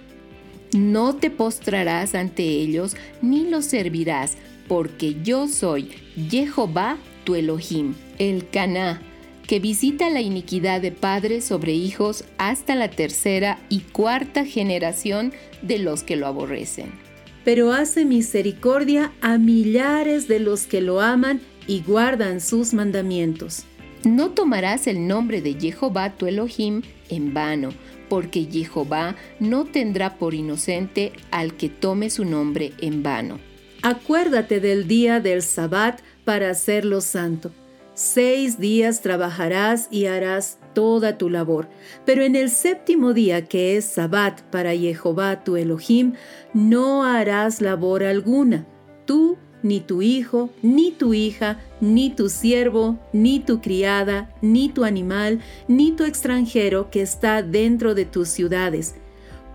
No 0.73 1.17
te 1.17 1.29
postrarás 1.29 2.15
ante 2.15 2.43
ellos, 2.43 2.95
ni 3.21 3.49
los 3.49 3.65
servirás, 3.65 4.37
porque 4.69 5.17
yo 5.23 5.49
soy 5.49 5.91
Jehová 6.29 6.97
tu 7.25 7.35
Elohim, 7.35 7.95
el 8.17 8.47
Caná, 8.49 9.01
que 9.45 9.59
visita 9.59 10.09
la 10.09 10.21
iniquidad 10.21 10.79
de 10.79 10.91
padres 10.91 11.43
sobre 11.43 11.73
hijos 11.73 12.23
hasta 12.37 12.75
la 12.75 12.89
tercera 12.89 13.59
y 13.67 13.79
cuarta 13.81 14.45
generación 14.45 15.33
de 15.61 15.79
los 15.79 16.03
que 16.03 16.15
lo 16.15 16.27
aborrecen 16.27 17.04
pero 17.45 17.71
hace 17.71 18.03
misericordia 18.03 19.13
a 19.21 19.37
millares 19.37 20.27
de 20.27 20.39
los 20.39 20.65
que 20.65 20.81
lo 20.81 20.99
aman 20.99 21.39
y 21.67 21.81
guardan 21.81 22.41
sus 22.41 22.73
mandamientos. 22.73 23.63
No 24.03 24.31
tomarás 24.31 24.87
el 24.87 25.07
nombre 25.07 25.41
de 25.41 25.53
Jehová 25.53 26.17
tu 26.17 26.25
Elohim 26.25 26.81
en 27.09 27.33
vano, 27.33 27.69
porque 28.09 28.43
Jehová 28.43 29.15
no 29.39 29.65
tendrá 29.65 30.17
por 30.17 30.33
inocente 30.33 31.13
al 31.31 31.55
que 31.55 31.69
tome 31.69 32.09
su 32.09 32.25
nombre 32.25 32.73
en 32.81 33.03
vano. 33.03 33.39
Acuérdate 33.81 34.59
del 34.59 34.87
día 34.87 35.19
del 35.19 35.41
Sabbat 35.41 36.01
para 36.23 36.49
hacerlo 36.49 37.01
santo. 37.01 37.51
Seis 37.93 38.59
días 38.59 39.01
trabajarás 39.01 39.87
y 39.91 40.07
harás 40.07 40.57
toda 40.75 41.17
tu 41.17 41.31
labor, 41.31 41.67
pero 42.05 42.21
en 42.21 42.35
el 42.35 42.51
séptimo 42.51 43.13
día 43.13 43.45
que 43.45 43.77
es 43.77 43.85
Sabbat 43.85 44.41
para 44.51 44.75
Jehová 44.75 45.43
tu 45.43 45.55
Elohim, 45.55 46.13
no 46.53 47.03
harás 47.03 47.61
labor 47.61 48.03
alguna, 48.03 48.67
tú, 49.05 49.37
ni 49.65 49.79
tu 49.79 50.03
hijo, 50.03 50.51
ni 50.61 50.91
tu 50.91 51.15
hija, 51.15 51.59
ni 51.81 52.11
tu 52.11 52.29
siervo, 52.29 52.99
ni 53.13 53.39
tu 53.39 53.61
criada, 53.61 54.29
ni 54.43 54.69
tu 54.69 54.83
animal, 54.83 55.39
ni 55.67 55.91
tu 55.91 56.03
extranjero 56.03 56.91
que 56.91 57.01
está 57.01 57.41
dentro 57.41 57.95
de 57.95 58.05
tus 58.05 58.29
ciudades. 58.29 58.93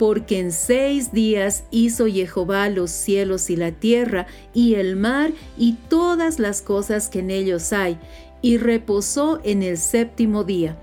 Porque 0.00 0.40
en 0.40 0.50
seis 0.50 1.12
días 1.12 1.62
hizo 1.70 2.06
Jehová 2.08 2.68
los 2.70 2.90
cielos 2.90 3.50
y 3.50 3.56
la 3.56 3.70
tierra, 3.70 4.26
y 4.52 4.74
el 4.74 4.96
mar, 4.96 5.30
y 5.56 5.74
todas 5.88 6.40
las 6.40 6.60
cosas 6.60 7.08
que 7.08 7.20
en 7.20 7.30
ellos 7.30 7.72
hay, 7.72 7.96
y 8.42 8.56
reposó 8.56 9.40
en 9.44 9.62
el 9.62 9.78
séptimo 9.78 10.42
día. 10.42 10.76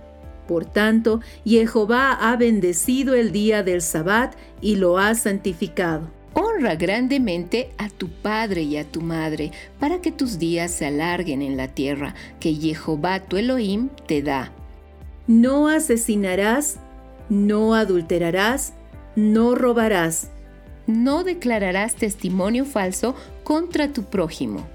Por 0.48 0.66
tanto, 0.66 1.22
Jehová 1.46 2.14
ha 2.14 2.36
bendecido 2.38 3.14
el 3.14 3.32
día 3.32 3.64
del 3.64 3.82
Sabbat 3.82 4.36
y 4.62 4.76
lo 4.76 4.98
ha 4.98 5.14
santificado. 5.16 6.10
Honra 6.34 6.76
grandemente 6.76 7.72
a 7.78 7.90
tu 7.90 8.10
padre 8.10 8.62
y 8.62 8.78
a 8.78 8.86
tu 8.86 9.02
madre, 9.02 9.52
para 9.80 10.02
que 10.02 10.12
tus 10.12 10.38
días 10.38 10.72
se 10.72 10.86
alarguen 10.86 11.42
en 11.42 11.58
la 11.58 11.68
tierra 11.68 12.16
que 12.40 12.54
Jehová 12.54 13.20
tu 13.20 13.38
Elohim 13.38 13.90
te 14.08 14.22
da. 14.22 14.52
No 15.26 15.68
asesinarás, 15.68 16.78
no 17.30 17.74
adulterarás, 17.74 18.74
no 19.16 19.56
robarás. 19.56 20.30
No 20.86 21.24
declararás 21.24 21.96
testimonio 21.96 22.64
falso 22.64 23.16
contra 23.44 23.92
tu 23.92 24.04
prójimo 24.04 24.66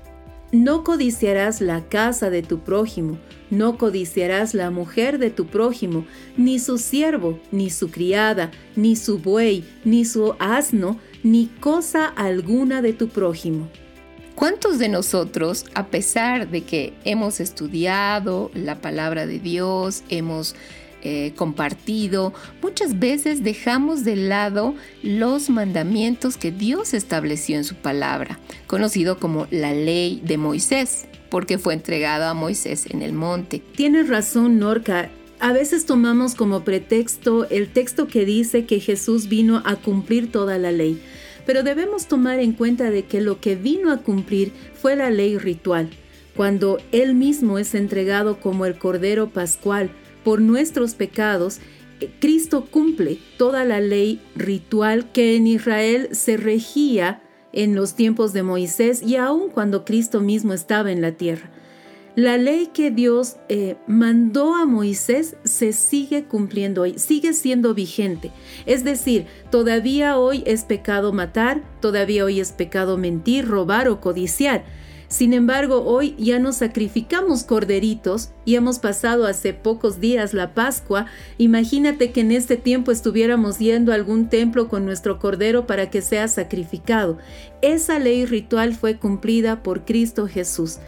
no 0.52 0.84
codiciarás 0.84 1.62
la 1.62 1.80
casa 1.88 2.28
de 2.28 2.42
tu 2.42 2.58
prójimo, 2.58 3.18
no 3.52 3.76
codiciarás 3.76 4.54
la 4.54 4.70
mujer 4.70 5.18
de 5.18 5.28
tu 5.28 5.46
prójimo, 5.46 6.06
ni 6.38 6.58
su 6.58 6.78
siervo, 6.78 7.38
ni 7.50 7.68
su 7.68 7.90
criada, 7.90 8.50
ni 8.76 8.96
su 8.96 9.18
buey, 9.18 9.62
ni 9.84 10.06
su 10.06 10.34
asno, 10.38 10.98
ni 11.22 11.48
cosa 11.60 12.06
alguna 12.06 12.80
de 12.80 12.94
tu 12.94 13.08
prójimo. 13.08 13.68
¿Cuántos 14.34 14.78
de 14.78 14.88
nosotros, 14.88 15.66
a 15.74 15.88
pesar 15.88 16.50
de 16.50 16.62
que 16.62 16.94
hemos 17.04 17.40
estudiado 17.40 18.50
la 18.54 18.80
palabra 18.80 19.26
de 19.26 19.38
Dios, 19.38 20.02
hemos 20.08 20.56
eh, 21.02 21.32
compartido, 21.36 22.32
muchas 22.62 22.98
veces 22.98 23.42
dejamos 23.42 24.04
de 24.04 24.16
lado 24.16 24.74
los 25.02 25.50
mandamientos 25.50 26.36
que 26.36 26.52
Dios 26.52 26.94
estableció 26.94 27.56
en 27.56 27.64
su 27.64 27.74
palabra, 27.74 28.38
conocido 28.66 29.18
como 29.18 29.46
la 29.50 29.72
ley 29.72 30.22
de 30.24 30.38
Moisés, 30.38 31.06
porque 31.28 31.58
fue 31.58 31.74
entregado 31.74 32.26
a 32.26 32.34
Moisés 32.34 32.86
en 32.90 33.02
el 33.02 33.12
monte. 33.12 33.62
Tienes 33.74 34.08
razón, 34.08 34.58
Norca. 34.58 35.10
A 35.40 35.52
veces 35.52 35.86
tomamos 35.86 36.36
como 36.36 36.62
pretexto 36.62 37.48
el 37.50 37.72
texto 37.72 38.06
que 38.06 38.24
dice 38.24 38.64
que 38.64 38.78
Jesús 38.78 39.28
vino 39.28 39.60
a 39.64 39.74
cumplir 39.74 40.30
toda 40.30 40.56
la 40.58 40.70
ley, 40.70 41.02
pero 41.44 41.64
debemos 41.64 42.06
tomar 42.06 42.38
en 42.38 42.52
cuenta 42.52 42.90
de 42.90 43.06
que 43.06 43.20
lo 43.20 43.40
que 43.40 43.56
vino 43.56 43.90
a 43.90 43.98
cumplir 43.98 44.52
fue 44.80 44.94
la 44.94 45.10
ley 45.10 45.36
ritual, 45.38 45.90
cuando 46.36 46.78
Él 46.92 47.14
mismo 47.14 47.58
es 47.58 47.74
entregado 47.74 48.38
como 48.38 48.66
el 48.66 48.78
Cordero 48.78 49.30
Pascual, 49.30 49.90
por 50.24 50.40
nuestros 50.40 50.94
pecados, 50.94 51.60
eh, 52.00 52.10
Cristo 52.20 52.66
cumple 52.70 53.18
toda 53.38 53.64
la 53.64 53.80
ley 53.80 54.20
ritual 54.34 55.10
que 55.12 55.36
en 55.36 55.46
Israel 55.46 56.08
se 56.12 56.36
regía 56.36 57.22
en 57.52 57.74
los 57.74 57.94
tiempos 57.94 58.32
de 58.32 58.42
Moisés 58.42 59.02
y 59.02 59.16
aun 59.16 59.50
cuando 59.50 59.84
Cristo 59.84 60.20
mismo 60.20 60.52
estaba 60.52 60.90
en 60.90 61.02
la 61.02 61.12
tierra. 61.12 61.50
La 62.14 62.36
ley 62.36 62.68
que 62.74 62.90
Dios 62.90 63.36
eh, 63.48 63.76
mandó 63.86 64.54
a 64.54 64.66
Moisés 64.66 65.36
se 65.44 65.72
sigue 65.72 66.24
cumpliendo 66.24 66.82
hoy, 66.82 66.98
sigue 66.98 67.32
siendo 67.32 67.72
vigente. 67.72 68.32
Es 68.66 68.84
decir, 68.84 69.24
todavía 69.50 70.18
hoy 70.18 70.42
es 70.44 70.64
pecado 70.64 71.14
matar, 71.14 71.62
todavía 71.80 72.26
hoy 72.26 72.38
es 72.38 72.52
pecado 72.52 72.98
mentir, 72.98 73.46
robar 73.48 73.88
o 73.88 74.00
codiciar 74.00 74.62
sin 75.12 75.34
embargo, 75.34 75.84
hoy 75.84 76.14
ya 76.16 76.38
no 76.38 76.54
sacrificamos 76.54 77.44
corderitos 77.44 78.30
y 78.46 78.54
hemos 78.54 78.78
pasado 78.78 79.26
hace 79.26 79.52
pocos 79.52 80.00
días 80.00 80.32
la 80.32 80.54
Pascua. 80.54 81.04
Imagínate 81.36 82.12
que 82.12 82.22
en 82.22 82.32
este 82.32 82.56
tiempo 82.56 82.90
estuviéramos 82.90 83.58
yendo 83.58 83.92
a 83.92 83.96
algún 83.96 84.30
templo 84.30 84.68
con 84.68 84.86
nuestro 84.86 85.18
cordero 85.18 85.66
para 85.66 85.90
que 85.90 86.00
sea 86.00 86.28
sacrificado. 86.28 87.18
Esa 87.60 87.98
ley 87.98 88.24
ritual 88.24 88.74
fue 88.74 88.96
cumplida 88.96 89.62
por 89.62 89.84
Cristo 89.84 90.26
Jesús. 90.26 90.78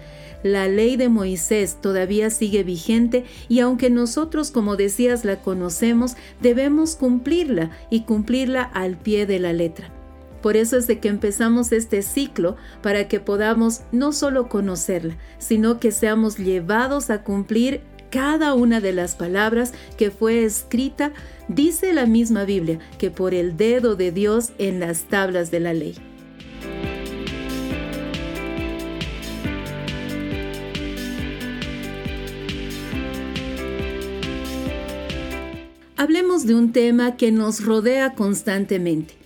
La 0.43 0.69
ley 0.69 0.97
de 0.97 1.11
Moisés 1.11 1.77
todavía 1.83 2.31
sigue 2.31 2.65
vigente 2.65 3.27
y 3.51 3.61
aunque 3.61 3.91
nosotros, 3.91 4.51
como 4.51 4.77
decías, 4.77 5.27
la 5.27 5.43
conocemos, 5.43 6.17
debemos 6.41 6.97
cumplirla 6.97 7.73
y 7.91 8.05
cumplirla 8.05 8.63
al 8.63 8.97
pie 8.97 9.27
de 9.27 9.39
la 9.39 9.53
letra. 9.53 10.04
Por 10.45 10.59
eso 10.59 10.77
es 10.77 10.87
de 10.87 10.99
que 10.99 11.09
empezamos 11.09 11.73
este 11.73 12.03
ciclo 12.03 12.57
para 12.83 13.09
que 13.09 13.19
podamos 13.19 13.81
no 13.93 14.13
solo 14.13 14.51
conocerla, 14.51 15.17
sino 15.39 15.81
que 15.81 15.91
seamos 15.91 16.37
llevados 16.37 17.09
a 17.09 17.23
cumplir 17.23 17.81
cada 18.11 18.53
una 18.53 18.83
de 18.83 18.93
las 18.93 19.15
palabras 19.15 19.73
que 19.97 20.11
fue 20.11 20.45
escrita, 20.45 21.13
dice 21.49 21.95
la 21.95 22.05
misma 22.05 22.45
Biblia, 22.45 22.79
que 22.99 23.11
por 23.11 23.33
el 23.33 23.57
dedo 23.57 23.97
de 23.97 24.13
Dios 24.13 24.51
en 24.59 24.81
las 24.81 25.05
tablas 25.05 25.51
de 25.51 25.61
la 25.61 25.73
ley. 25.73 25.95
Hablemos 35.97 36.45
de 36.45 36.55
un 36.55 36.73
tema 36.73 37.17
que 37.17 37.33
nos 37.33 37.65
rodea 37.65 38.13
constantemente. 38.13 39.24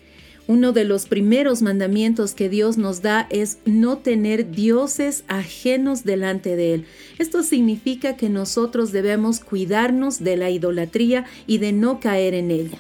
Uno 0.49 0.73
de 0.73 0.85
los 0.85 1.05
primeros 1.05 1.61
mandamientos 1.61 2.33
que 2.33 2.49
Dios 2.49 2.79
nos 2.79 3.03
da 3.03 3.27
es 3.29 3.59
no 3.67 3.99
tener 3.99 4.51
dioses 4.51 5.25
ajenos 5.29 6.05
delante 6.05 6.57
de 6.57 6.73
Él. 6.73 6.87
Esto 7.19 7.43
significa 7.43 8.17
que 8.17 8.31
nosotros 8.31 8.91
debemos 8.91 9.41
cuidarnos 9.41 10.25
de 10.25 10.39
la 10.39 10.49
idolatría 10.49 11.27
y 11.47 11.59
de 11.59 11.73
no 11.73 12.01
caer 12.01 12.33
en 12.33 12.51
ella. 12.51 12.79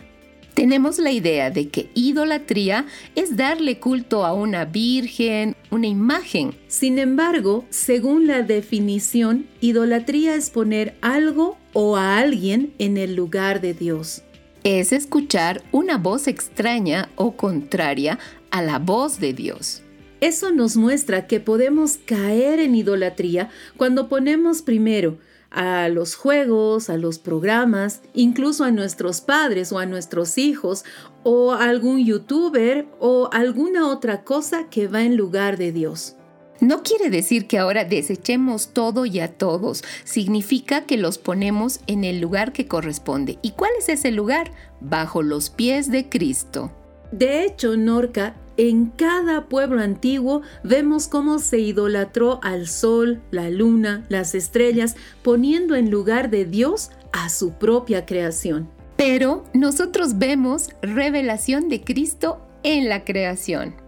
Tenemos 0.54 0.98
la 0.98 1.12
idea 1.12 1.50
de 1.50 1.68
que 1.68 1.90
idolatría 1.94 2.86
es 3.14 3.36
darle 3.36 3.78
culto 3.78 4.24
a 4.24 4.32
una 4.32 4.64
virgen, 4.64 5.54
una 5.70 5.88
imagen. 5.88 6.54
Sin 6.68 6.98
embargo, 6.98 7.66
según 7.68 8.26
la 8.26 8.42
definición, 8.42 9.46
idolatría 9.60 10.34
es 10.34 10.48
poner 10.48 10.96
algo 11.02 11.58
o 11.74 11.98
a 11.98 12.18
alguien 12.18 12.72
en 12.78 12.96
el 12.96 13.14
lugar 13.14 13.60
de 13.60 13.74
Dios. 13.74 14.22
Es 14.64 14.92
escuchar 14.92 15.62
una 15.72 15.98
voz 15.98 16.26
extraña 16.26 17.08
o 17.16 17.36
contraria 17.36 18.18
a 18.50 18.60
la 18.62 18.78
voz 18.78 19.20
de 19.20 19.32
Dios. 19.32 19.82
Eso 20.20 20.50
nos 20.50 20.76
muestra 20.76 21.28
que 21.28 21.38
podemos 21.38 21.98
caer 22.04 22.58
en 22.58 22.74
idolatría 22.74 23.50
cuando 23.76 24.08
ponemos 24.08 24.62
primero 24.62 25.18
a 25.50 25.88
los 25.88 26.16
juegos, 26.16 26.90
a 26.90 26.96
los 26.96 27.18
programas, 27.18 28.02
incluso 28.14 28.64
a 28.64 28.72
nuestros 28.72 29.20
padres 29.20 29.72
o 29.72 29.78
a 29.78 29.86
nuestros 29.86 30.36
hijos 30.36 30.84
o 31.22 31.52
a 31.52 31.64
algún 31.64 32.04
youtuber 32.04 32.86
o 32.98 33.30
alguna 33.32 33.88
otra 33.88 34.24
cosa 34.24 34.68
que 34.68 34.88
va 34.88 35.04
en 35.04 35.16
lugar 35.16 35.56
de 35.56 35.72
Dios. 35.72 36.17
No 36.60 36.82
quiere 36.82 37.08
decir 37.08 37.46
que 37.46 37.58
ahora 37.58 37.84
desechemos 37.84 38.68
todo 38.72 39.06
y 39.06 39.20
a 39.20 39.28
todos, 39.28 39.84
significa 40.04 40.86
que 40.86 40.96
los 40.96 41.18
ponemos 41.18 41.80
en 41.86 42.02
el 42.04 42.20
lugar 42.20 42.52
que 42.52 42.66
corresponde. 42.66 43.38
¿Y 43.42 43.52
cuál 43.52 43.70
es 43.78 43.88
ese 43.88 44.10
lugar? 44.10 44.50
Bajo 44.80 45.22
los 45.22 45.50
pies 45.50 45.90
de 45.90 46.08
Cristo. 46.08 46.72
De 47.12 47.44
hecho, 47.44 47.76
Norca, 47.76 48.34
en 48.56 48.86
cada 48.86 49.46
pueblo 49.46 49.80
antiguo 49.80 50.42
vemos 50.64 51.06
cómo 51.06 51.38
se 51.38 51.60
idolatró 51.60 52.40
al 52.42 52.66
sol, 52.66 53.20
la 53.30 53.50
luna, 53.50 54.04
las 54.08 54.34
estrellas, 54.34 54.96
poniendo 55.22 55.76
en 55.76 55.90
lugar 55.90 56.28
de 56.28 56.44
Dios 56.44 56.90
a 57.12 57.28
su 57.28 57.52
propia 57.52 58.04
creación. 58.04 58.68
Pero 58.96 59.44
nosotros 59.54 60.18
vemos 60.18 60.70
revelación 60.82 61.68
de 61.68 61.82
Cristo 61.82 62.40
en 62.64 62.88
la 62.88 63.04
creación. 63.04 63.87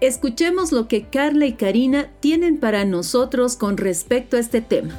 Escuchemos 0.00 0.72
lo 0.72 0.88
que 0.88 1.04
Carla 1.04 1.46
y 1.46 1.54
Karina 1.54 2.10
tienen 2.20 2.58
para 2.58 2.84
nosotros 2.84 3.56
con 3.56 3.78
respecto 3.78 4.36
a 4.36 4.40
este 4.40 4.60
tema. 4.60 4.94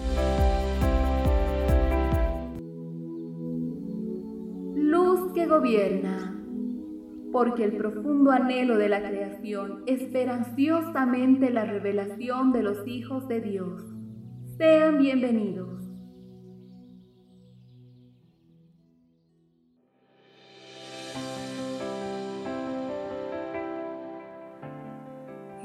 Luz 4.75 5.33
que 5.33 5.45
gobierna 5.45 6.33
porque 7.31 7.65
el 7.65 7.77
profundo 7.77 8.31
anhelo 8.31 8.77
de 8.77 8.89
la 8.89 9.07
creación 9.07 9.83
espera 9.85 10.33
ansiosamente 10.33 11.51
la 11.51 11.65
revelación 11.65 12.51
de 12.51 12.63
los 12.63 12.87
hijos 12.87 13.27
de 13.27 13.41
Dios. 13.41 13.83
Sean 14.57 14.97
bienvenidos. 14.97 15.86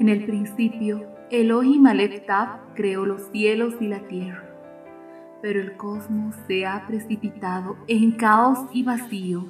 En 0.03 0.09
el 0.09 0.25
principio, 0.25 1.07
Elohim 1.29 1.87
Aleph 1.87 2.27
creó 2.75 3.05
los 3.05 3.21
cielos 3.31 3.75
y 3.79 3.87
la 3.87 4.05
tierra, 4.09 4.43
pero 5.41 5.61
el 5.61 5.77
cosmos 5.77 6.35
se 6.45 6.65
ha 6.65 6.85
precipitado 6.85 7.77
en 7.87 8.11
caos 8.11 8.59
y 8.73 8.83
vacío 8.83 9.45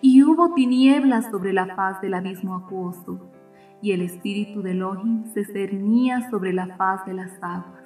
y 0.00 0.24
hubo 0.24 0.54
tinieblas 0.54 1.30
sobre 1.30 1.52
la 1.52 1.76
faz 1.76 2.00
del 2.00 2.14
abismo 2.14 2.56
acuoso, 2.56 3.20
y 3.80 3.92
el 3.92 4.00
espíritu 4.00 4.60
de 4.60 4.72
Elohim 4.72 5.32
se 5.34 5.44
cernía 5.44 6.28
sobre 6.30 6.52
la 6.52 6.76
faz 6.76 7.06
de 7.06 7.14
las 7.14 7.34
aguas. 7.40 7.84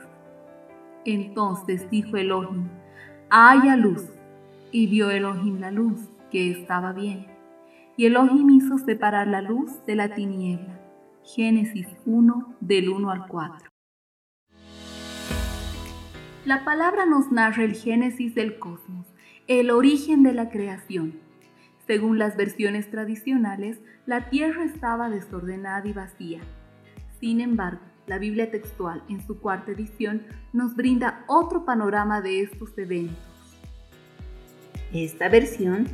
Entonces 1.04 1.86
dijo 1.90 2.16
Elohim, 2.16 2.70
haya 3.28 3.76
luz, 3.76 4.08
y 4.72 4.86
vio 4.86 5.10
Elohim 5.10 5.60
la 5.60 5.70
luz, 5.70 6.08
que 6.30 6.50
estaba 6.50 6.94
bien. 6.94 7.26
Y 7.98 8.06
Elohim 8.06 8.48
hizo 8.48 8.78
separar 8.78 9.26
la 9.26 9.42
luz 9.42 9.84
de 9.84 9.96
la 9.96 10.14
tiniebla. 10.14 10.75
Génesis 11.34 11.88
1 12.06 12.56
del 12.60 12.88
1 12.88 13.10
al 13.10 13.26
4. 13.26 13.68
La 16.44 16.64
palabra 16.64 17.04
nos 17.04 17.30
narra 17.32 17.64
el 17.64 17.74
génesis 17.74 18.34
del 18.34 18.58
cosmos, 18.58 19.06
el 19.48 19.70
origen 19.70 20.22
de 20.22 20.32
la 20.32 20.48
creación 20.48 21.26
según 21.86 22.18
las 22.18 22.36
versiones 22.36 22.90
tradicionales, 22.90 23.78
la 24.06 24.28
tierra 24.28 24.64
estaba 24.64 25.08
desordenada 25.08 25.86
y 25.86 25.92
vacía. 25.92 26.40
Sin 27.20 27.40
embargo, 27.40 27.80
la 28.06 28.18
Biblia 28.18 28.50
textual 28.50 29.04
en 29.08 29.24
su 29.24 29.38
cuarta 29.40 29.70
edición 29.70 30.22
nos 30.52 30.74
brinda 30.74 31.24
otro 31.28 31.64
panorama 31.64 32.20
de 32.20 32.42
estos 32.42 32.76
eventos. 32.76 33.16
Esta 34.92 35.28
versión 35.28 35.86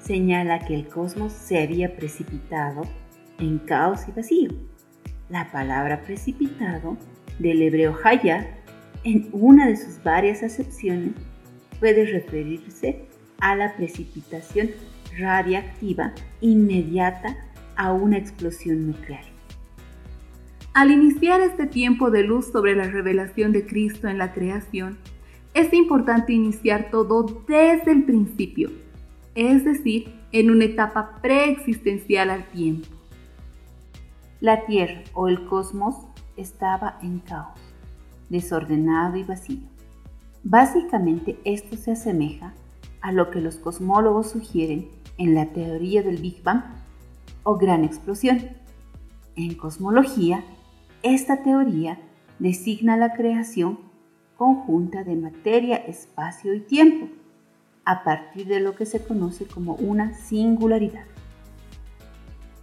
señala 0.00 0.60
que 0.60 0.74
el 0.74 0.88
cosmos 0.88 1.32
se 1.32 1.60
había 1.60 1.96
precipitado 1.96 2.82
en 3.38 3.58
caos 3.58 4.06
y 4.08 4.12
vacío. 4.12 4.69
La 5.30 5.48
palabra 5.52 6.00
precipitado 6.00 6.96
del 7.38 7.62
hebreo 7.62 7.96
haya, 8.02 8.58
en 9.04 9.28
una 9.30 9.68
de 9.68 9.76
sus 9.76 10.02
varias 10.02 10.42
acepciones, 10.42 11.12
puede 11.78 12.04
referirse 12.04 13.04
a 13.38 13.54
la 13.54 13.76
precipitación 13.76 14.70
radiactiva 15.16 16.12
inmediata 16.40 17.36
a 17.76 17.92
una 17.92 18.18
explosión 18.18 18.88
nuclear. 18.88 19.22
Al 20.74 20.90
iniciar 20.90 21.40
este 21.42 21.66
tiempo 21.66 22.10
de 22.10 22.24
luz 22.24 22.50
sobre 22.50 22.74
la 22.74 22.90
revelación 22.90 23.52
de 23.52 23.64
Cristo 23.64 24.08
en 24.08 24.18
la 24.18 24.32
creación, 24.32 24.98
es 25.54 25.72
importante 25.72 26.32
iniciar 26.32 26.90
todo 26.90 27.44
desde 27.46 27.92
el 27.92 28.02
principio, 28.02 28.72
es 29.36 29.64
decir, 29.64 30.12
en 30.32 30.50
una 30.50 30.64
etapa 30.64 31.20
preexistencial 31.22 32.30
al 32.30 32.44
tiempo. 32.50 32.99
La 34.40 34.64
Tierra 34.64 35.02
o 35.12 35.28
el 35.28 35.44
cosmos 35.44 35.96
estaba 36.38 36.98
en 37.02 37.18
caos, 37.18 37.60
desordenado 38.30 39.18
y 39.18 39.22
vacío. 39.22 39.68
Básicamente 40.42 41.38
esto 41.44 41.76
se 41.76 41.92
asemeja 41.92 42.54
a 43.02 43.12
lo 43.12 43.30
que 43.30 43.42
los 43.42 43.56
cosmólogos 43.56 44.30
sugieren 44.30 44.88
en 45.18 45.34
la 45.34 45.52
teoría 45.52 46.02
del 46.02 46.16
Big 46.16 46.42
Bang 46.42 46.62
o 47.42 47.58
gran 47.58 47.84
explosión. 47.84 48.40
En 49.36 49.54
cosmología, 49.56 50.42
esta 51.02 51.42
teoría 51.42 51.98
designa 52.38 52.96
la 52.96 53.12
creación 53.12 53.78
conjunta 54.38 55.04
de 55.04 55.16
materia, 55.16 55.76
espacio 55.76 56.54
y 56.54 56.60
tiempo, 56.60 57.08
a 57.84 58.04
partir 58.04 58.46
de 58.46 58.60
lo 58.60 58.74
que 58.74 58.86
se 58.86 59.04
conoce 59.04 59.44
como 59.44 59.74
una 59.74 60.14
singularidad. 60.14 61.04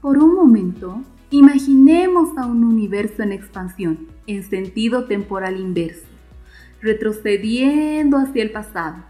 Por 0.02 0.18
un 0.18 0.34
momento, 0.34 1.04
imaginemos 1.30 2.38
a 2.38 2.46
un 2.46 2.64
universo 2.64 3.22
en 3.22 3.34
expansión, 3.34 4.08
en 4.28 4.44
sentido 4.44 5.06
temporal 5.06 5.60
inverso, 5.60 6.08
retrocediendo 6.82 8.18
hacia 8.18 8.44
el 8.44 8.52
pasado, 8.52 9.04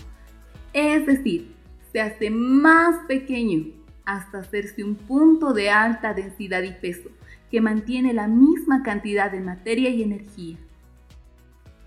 es 0.74 1.06
decir, 1.06 1.54
se 1.92 2.02
hace 2.02 2.30
más 2.30 3.06
pequeño 3.08 3.68
hasta 4.06 4.40
hacerse 4.40 4.84
un 4.84 4.96
punto 4.96 5.54
de 5.54 5.70
alta 5.70 6.14
densidad 6.14 6.64
y 6.64 6.72
peso 6.72 7.10
que 7.52 7.62
mantiene 7.62 8.14
la 8.14 8.28
misma 8.28 8.84
cantidad 8.84 9.32
de 9.32 9.40
materia 9.40 9.90
y 9.90 10.04
energía. 10.04 10.58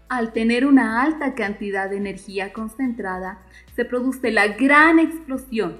Al 0.09 0.33
tener 0.33 0.66
una 0.66 1.03
alta 1.03 1.35
cantidad 1.35 1.88
de 1.88 1.97
energía 1.97 2.53
concentrada, 2.53 3.43
se 3.77 3.85
produce 3.85 4.33
la 4.33 4.49
gran 4.49 4.99
explosión 4.99 5.77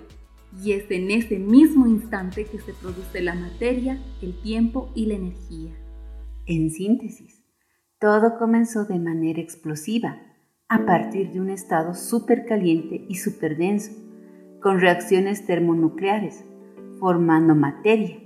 y 0.63 0.73
es 0.73 0.91
en 0.91 1.11
ese 1.11 1.39
mismo 1.39 1.87
instante 1.87 2.45
que 2.45 2.59
se 2.59 2.73
produce 2.73 3.21
la 3.21 3.35
materia, 3.35 3.99
el 4.21 4.41
tiempo 4.41 4.91
y 4.95 5.07
la 5.07 5.15
energía. 5.15 5.73
En 6.47 6.71
síntesis, 6.71 7.45
todo 7.99 8.39
comenzó 8.39 8.85
de 8.85 8.99
manera 8.99 9.41
explosiva, 9.41 10.21
a 10.69 10.87
partir 10.87 11.33
de 11.33 11.41
un 11.41 11.51
estado 11.51 11.95
supercaliente 11.95 13.05
y 13.09 13.17
superdenso, 13.17 13.93
con 14.61 14.81
reacciones 14.81 15.45
termonucleares, 15.45 16.45
formando 16.99 17.55
materia. 17.55 18.19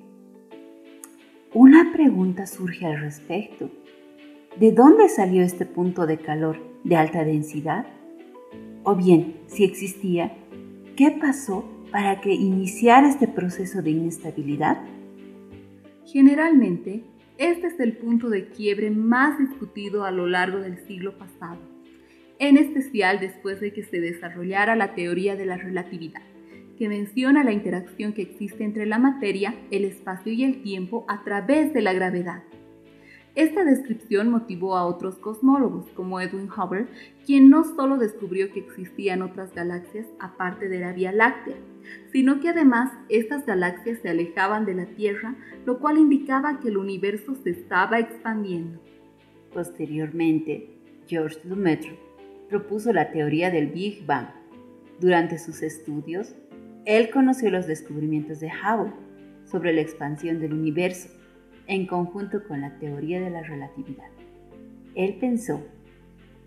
Una 1.54 1.92
pregunta 1.92 2.46
surge 2.46 2.86
al 2.86 3.00
respecto. 3.00 3.70
¿De 4.58 4.72
dónde 4.72 5.08
salió 5.08 5.42
este 5.42 5.66
punto 5.66 6.06
de 6.06 6.18
calor 6.18 6.58
de 6.84 6.96
alta 6.96 7.24
densidad? 7.24 7.86
O 8.82 8.94
bien, 8.94 9.40
si 9.46 9.64
existía, 9.64 10.36
¿qué 10.96 11.10
pasó 11.10 11.64
para 11.94 12.20
que 12.20 12.34
iniciara 12.34 13.08
este 13.08 13.28
proceso 13.28 13.80
de 13.80 13.90
inestabilidad? 13.90 14.78
Generalmente, 16.04 17.04
este 17.38 17.68
es 17.68 17.78
el 17.78 17.96
punto 17.96 18.30
de 18.30 18.48
quiebre 18.48 18.90
más 18.90 19.38
discutido 19.38 20.04
a 20.04 20.10
lo 20.10 20.26
largo 20.26 20.58
del 20.58 20.84
siglo 20.88 21.16
pasado, 21.16 21.60
en 22.40 22.56
especial 22.56 23.20
después 23.20 23.60
de 23.60 23.72
que 23.72 23.84
se 23.84 24.00
desarrollara 24.00 24.74
la 24.74 24.96
teoría 24.96 25.36
de 25.36 25.46
la 25.46 25.56
relatividad, 25.56 26.22
que 26.76 26.88
menciona 26.88 27.44
la 27.44 27.52
interacción 27.52 28.12
que 28.12 28.22
existe 28.22 28.64
entre 28.64 28.86
la 28.86 28.98
materia, 28.98 29.54
el 29.70 29.84
espacio 29.84 30.32
y 30.32 30.42
el 30.42 30.62
tiempo 30.62 31.04
a 31.06 31.22
través 31.22 31.72
de 31.72 31.82
la 31.82 31.92
gravedad. 31.92 32.42
Esta 33.34 33.64
descripción 33.64 34.30
motivó 34.30 34.76
a 34.76 34.86
otros 34.86 35.16
cosmólogos, 35.16 35.86
como 35.96 36.20
Edwin 36.20 36.48
Hubble, 36.48 36.86
quien 37.26 37.50
no 37.50 37.64
solo 37.64 37.96
descubrió 37.96 38.52
que 38.52 38.60
existían 38.60 39.22
otras 39.22 39.52
galaxias 39.52 40.06
aparte 40.20 40.68
de 40.68 40.78
la 40.78 40.92
Vía 40.92 41.10
Láctea, 41.10 41.56
sino 42.12 42.38
que 42.38 42.50
además 42.50 42.92
estas 43.08 43.44
galaxias 43.44 43.98
se 44.02 44.08
alejaban 44.08 44.64
de 44.64 44.74
la 44.74 44.86
Tierra, 44.86 45.34
lo 45.66 45.80
cual 45.80 45.98
indicaba 45.98 46.60
que 46.60 46.68
el 46.68 46.76
universo 46.76 47.34
se 47.34 47.50
estaba 47.50 47.98
expandiendo. 47.98 48.80
Posteriormente, 49.52 50.70
George 51.08 51.40
Lemaitre 51.42 51.98
propuso 52.48 52.92
la 52.92 53.10
teoría 53.10 53.50
del 53.50 53.66
Big 53.66 54.06
Bang. 54.06 54.28
Durante 55.00 55.38
sus 55.38 55.62
estudios, 55.62 56.36
él 56.84 57.10
conoció 57.10 57.50
los 57.50 57.66
descubrimientos 57.66 58.38
de 58.38 58.46
Hubble 58.46 58.92
sobre 59.44 59.72
la 59.72 59.80
expansión 59.80 60.38
del 60.38 60.52
universo 60.52 61.08
en 61.66 61.86
conjunto 61.86 62.46
con 62.46 62.60
la 62.60 62.78
teoría 62.78 63.20
de 63.20 63.30
la 63.30 63.42
relatividad. 63.42 64.08
Él 64.94 65.16
pensó 65.18 65.62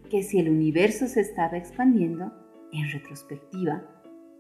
que 0.10 0.24
si 0.24 0.40
el 0.40 0.50
universo 0.50 1.08
se 1.08 1.22
estaba 1.22 1.58
expandiendo, 1.58 2.32
en 2.72 2.90
retrospectiva, 2.90 3.84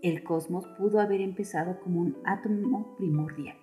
el 0.02 0.24
cosmos 0.24 0.68
pudo 0.78 1.00
haber 1.00 1.22
empezado 1.22 1.80
como 1.80 2.02
un 2.02 2.18
átomo 2.26 2.96
primordial. 2.98 3.58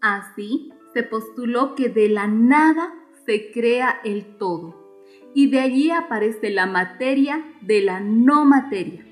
Así, 0.00 0.72
se 0.92 1.02
postuló 1.02 1.74
que 1.74 1.88
de 1.88 2.08
la 2.08 2.26
nada 2.26 2.92
se 3.26 3.50
crea 3.52 4.00
el 4.04 4.36
todo, 4.36 5.00
y 5.34 5.50
de 5.50 5.60
allí 5.60 5.90
aparece 5.90 6.50
la 6.50 6.66
materia 6.66 7.44
de 7.60 7.82
la 7.82 8.00
no 8.00 8.44
materia. 8.44 9.04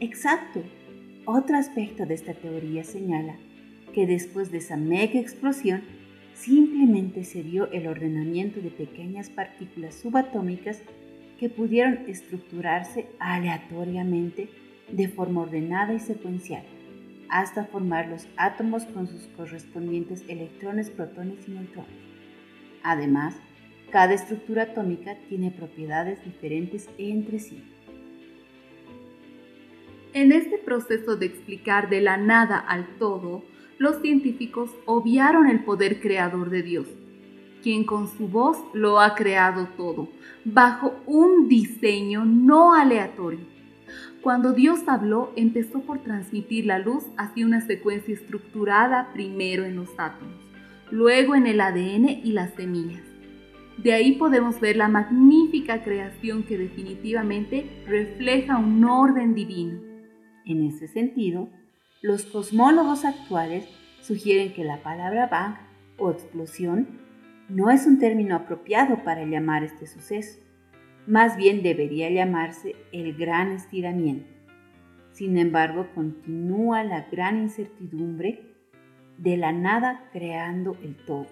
Exacto. 0.00 0.62
Otro 1.26 1.56
aspecto 1.56 2.06
de 2.06 2.14
esta 2.14 2.34
teoría 2.34 2.84
señala 2.84 3.36
que 3.92 4.06
después 4.06 4.50
de 4.50 4.58
esa 4.58 4.76
mega 4.76 5.18
explosión 5.18 5.82
simplemente 6.34 7.24
se 7.24 7.42
dio 7.42 7.70
el 7.70 7.86
ordenamiento 7.86 8.60
de 8.60 8.70
pequeñas 8.70 9.28
partículas 9.28 9.94
subatómicas 9.94 10.82
que 11.38 11.48
pudieron 11.48 12.08
estructurarse 12.08 13.06
aleatoriamente 13.18 14.48
de 14.90 15.08
forma 15.08 15.42
ordenada 15.42 15.94
y 15.94 16.00
secuencial, 16.00 16.62
hasta 17.28 17.64
formar 17.64 18.08
los 18.08 18.26
átomos 18.36 18.84
con 18.84 19.06
sus 19.06 19.26
correspondientes 19.28 20.24
electrones, 20.28 20.90
protones 20.90 21.48
y 21.48 21.52
neutrones. 21.52 21.92
Además, 22.82 23.36
cada 23.90 24.14
estructura 24.14 24.64
atómica 24.64 25.16
tiene 25.28 25.50
propiedades 25.50 26.24
diferentes 26.24 26.88
entre 26.98 27.38
sí. 27.38 27.62
En 30.12 30.32
este 30.32 30.58
proceso 30.58 31.16
de 31.16 31.26
explicar 31.26 31.88
de 31.88 32.00
la 32.00 32.16
nada 32.16 32.58
al 32.58 32.98
todo, 32.98 33.44
los 33.80 34.02
científicos 34.02 34.70
obviaron 34.84 35.46
el 35.48 35.64
poder 35.64 36.02
creador 36.02 36.50
de 36.50 36.62
Dios, 36.62 36.86
quien 37.62 37.84
con 37.84 38.08
su 38.08 38.28
voz 38.28 38.58
lo 38.74 39.00
ha 39.00 39.14
creado 39.14 39.68
todo, 39.74 40.10
bajo 40.44 41.00
un 41.06 41.48
diseño 41.48 42.26
no 42.26 42.74
aleatorio. 42.74 43.40
Cuando 44.20 44.52
Dios 44.52 44.86
habló, 44.86 45.32
empezó 45.34 45.80
por 45.80 46.00
transmitir 46.00 46.66
la 46.66 46.78
luz 46.78 47.04
hacia 47.16 47.46
una 47.46 47.62
secuencia 47.62 48.12
estructurada 48.12 49.14
primero 49.14 49.64
en 49.64 49.76
los 49.76 49.88
átomos, 49.96 50.36
luego 50.90 51.34
en 51.34 51.46
el 51.46 51.58
ADN 51.58 52.20
y 52.22 52.32
las 52.32 52.52
semillas. 52.52 53.02
De 53.78 53.94
ahí 53.94 54.16
podemos 54.16 54.60
ver 54.60 54.76
la 54.76 54.88
magnífica 54.88 55.82
creación 55.82 56.42
que 56.42 56.58
definitivamente 56.58 57.82
refleja 57.86 58.58
un 58.58 58.84
orden 58.84 59.34
divino. 59.34 59.80
En 60.44 60.66
ese 60.66 60.86
sentido, 60.86 61.48
los 62.02 62.24
cosmólogos 62.24 63.04
actuales 63.04 63.68
sugieren 64.00 64.54
que 64.54 64.64
la 64.64 64.82
palabra 64.82 65.26
bang 65.26 65.56
o 65.98 66.10
explosión 66.10 67.00
no 67.48 67.70
es 67.70 67.86
un 67.86 67.98
término 67.98 68.36
apropiado 68.36 69.04
para 69.04 69.24
llamar 69.24 69.64
este 69.64 69.86
suceso. 69.86 70.40
Más 71.06 71.36
bien 71.36 71.62
debería 71.62 72.08
llamarse 72.08 72.76
el 72.92 73.14
gran 73.14 73.52
estiramiento. 73.52 74.30
Sin 75.12 75.36
embargo, 75.36 75.88
continúa 75.94 76.84
la 76.84 77.08
gran 77.10 77.38
incertidumbre 77.38 78.54
de 79.18 79.36
la 79.36 79.52
nada 79.52 80.08
creando 80.12 80.78
el 80.82 80.96
todo. 81.04 81.26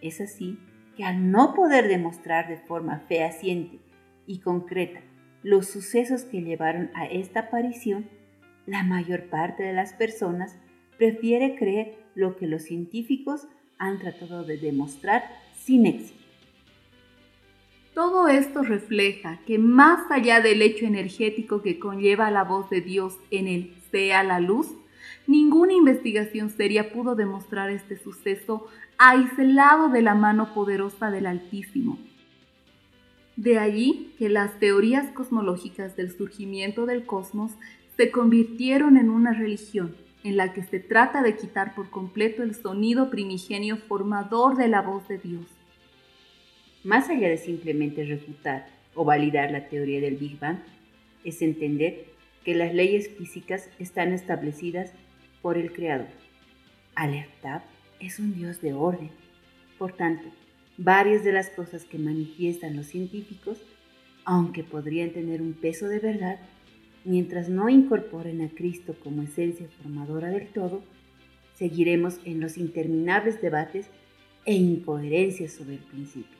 Es 0.00 0.20
así 0.20 0.58
que 0.96 1.04
al 1.04 1.30
no 1.30 1.54
poder 1.54 1.86
demostrar 1.86 2.48
de 2.48 2.56
forma 2.56 3.00
fehaciente 3.08 3.78
y 4.26 4.40
concreta 4.40 5.00
los 5.42 5.66
sucesos 5.66 6.24
que 6.24 6.40
llevaron 6.40 6.90
a 6.94 7.06
esta 7.06 7.40
aparición, 7.40 8.08
la 8.66 8.82
mayor 8.82 9.24
parte 9.24 9.62
de 9.62 9.72
las 9.72 9.92
personas 9.92 10.56
prefiere 10.96 11.56
creer 11.56 11.96
lo 12.14 12.36
que 12.36 12.46
los 12.46 12.62
científicos 12.62 13.46
han 13.78 13.98
tratado 13.98 14.44
de 14.44 14.56
demostrar 14.56 15.24
sin 15.56 15.86
éxito. 15.86 16.22
Todo 17.94 18.26
esto 18.26 18.62
refleja 18.62 19.38
que 19.46 19.58
más 19.58 20.10
allá 20.10 20.40
del 20.40 20.62
hecho 20.62 20.84
energético 20.84 21.62
que 21.62 21.78
conlleva 21.78 22.30
la 22.30 22.42
voz 22.42 22.68
de 22.68 22.80
Dios 22.80 23.18
en 23.30 23.46
el 23.46 23.72
sea 23.92 24.24
la 24.24 24.40
luz, 24.40 24.66
ninguna 25.28 25.74
investigación 25.74 26.50
seria 26.50 26.92
pudo 26.92 27.14
demostrar 27.14 27.70
este 27.70 27.96
suceso 27.96 28.66
aislado 28.98 29.90
de 29.90 30.02
la 30.02 30.16
mano 30.16 30.54
poderosa 30.54 31.10
del 31.12 31.26
Altísimo. 31.26 31.98
De 33.36 33.58
allí 33.58 34.12
que 34.18 34.28
las 34.28 34.58
teorías 34.58 35.10
cosmológicas 35.12 35.96
del 35.96 36.10
surgimiento 36.16 36.86
del 36.86 37.06
cosmos 37.06 37.52
se 37.96 38.10
convirtieron 38.10 38.96
en 38.96 39.10
una 39.10 39.32
religión 39.32 39.94
en 40.24 40.36
la 40.36 40.52
que 40.52 40.62
se 40.62 40.80
trata 40.80 41.22
de 41.22 41.36
quitar 41.36 41.74
por 41.74 41.90
completo 41.90 42.42
el 42.42 42.54
sonido 42.54 43.10
primigenio 43.10 43.76
formador 43.76 44.56
de 44.56 44.68
la 44.68 44.80
voz 44.80 45.06
de 45.06 45.18
Dios. 45.18 45.46
Más 46.82 47.08
allá 47.10 47.28
de 47.28 47.36
simplemente 47.36 48.04
refutar 48.04 48.66
o 48.94 49.04
validar 49.04 49.50
la 49.50 49.68
teoría 49.68 50.00
del 50.00 50.16
Big 50.16 50.38
Bang, 50.38 50.58
es 51.24 51.42
entender 51.42 52.06
que 52.44 52.54
las 52.54 52.74
leyes 52.74 53.08
físicas 53.08 53.70
están 53.78 54.12
establecidas 54.12 54.92
por 55.42 55.56
el 55.56 55.72
Creador. 55.72 56.08
Alertab 56.94 57.62
es 58.00 58.18
un 58.18 58.34
Dios 58.34 58.60
de 58.60 58.72
orden. 58.74 59.10
Por 59.78 59.92
tanto, 59.92 60.28
varias 60.76 61.24
de 61.24 61.32
las 61.32 61.50
cosas 61.50 61.84
que 61.84 61.98
manifiestan 61.98 62.76
los 62.76 62.86
científicos, 62.86 63.62
aunque 64.24 64.64
podrían 64.64 65.10
tener 65.10 65.42
un 65.42 65.54
peso 65.54 65.88
de 65.88 65.98
verdad, 65.98 66.38
mientras 67.04 67.48
no 67.48 67.68
incorporen 67.68 68.40
a 68.42 68.48
Cristo 68.48 68.94
como 69.02 69.22
esencia 69.22 69.68
formadora 69.82 70.28
del 70.28 70.48
todo, 70.48 70.82
seguiremos 71.54 72.18
en 72.24 72.40
los 72.40 72.56
interminables 72.56 73.40
debates 73.40 73.86
e 74.44 74.54
incoherencias 74.54 75.52
sobre 75.52 75.74
el 75.74 75.80
principio. 75.80 76.36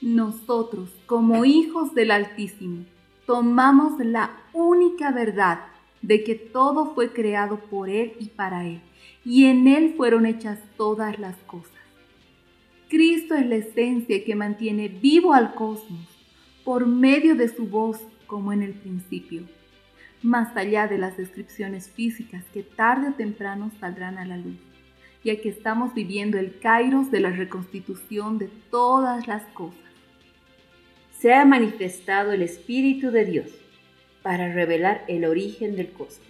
Nosotros, 0.00 0.90
como 1.06 1.44
hijos 1.44 1.94
del 1.94 2.10
Altísimo, 2.10 2.84
tomamos 3.26 3.98
la 4.04 4.36
única 4.52 5.10
verdad 5.10 5.60
de 6.02 6.22
que 6.22 6.36
todo 6.36 6.94
fue 6.94 7.12
creado 7.12 7.58
por 7.58 7.88
Él 7.88 8.12
y 8.20 8.26
para 8.26 8.66
Él, 8.66 8.80
y 9.24 9.46
en 9.46 9.66
Él 9.66 9.94
fueron 9.96 10.26
hechas 10.26 10.60
todas 10.76 11.18
las 11.18 11.36
cosas. 11.38 11.72
Cristo 12.88 13.34
es 13.34 13.46
la 13.46 13.56
esencia 13.56 14.24
que 14.24 14.34
mantiene 14.34 14.88
vivo 14.88 15.34
al 15.34 15.54
cosmos 15.54 16.06
por 16.64 16.86
medio 16.86 17.34
de 17.34 17.48
su 17.48 17.66
voz 17.66 18.00
como 18.28 18.52
en 18.52 18.62
el 18.62 18.74
principio, 18.74 19.42
más 20.22 20.56
allá 20.56 20.86
de 20.86 20.98
las 20.98 21.16
descripciones 21.16 21.88
físicas 21.88 22.44
que 22.52 22.62
tarde 22.62 23.08
o 23.08 23.14
temprano 23.14 23.72
saldrán 23.80 24.18
a 24.18 24.24
la 24.24 24.36
luz, 24.36 24.58
ya 25.24 25.40
que 25.40 25.48
estamos 25.48 25.94
viviendo 25.94 26.38
el 26.38 26.60
kairos 26.60 27.10
de 27.10 27.18
la 27.18 27.30
reconstitución 27.30 28.38
de 28.38 28.48
todas 28.70 29.26
las 29.26 29.42
cosas. 29.46 29.80
Se 31.18 31.34
ha 31.34 31.44
manifestado 31.44 32.30
el 32.32 32.42
Espíritu 32.42 33.10
de 33.10 33.24
Dios 33.24 33.50
para 34.22 34.52
revelar 34.52 35.04
el 35.08 35.24
origen 35.24 35.74
del 35.74 35.90
cosmos 35.90 36.28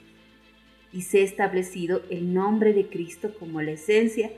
y 0.93 1.03
se 1.03 1.21
ha 1.21 1.25
establecido 1.25 2.03
el 2.09 2.33
nombre 2.33 2.73
de 2.73 2.87
Cristo 2.87 3.35
como 3.39 3.61
la 3.61 3.73
esencia 3.73 4.31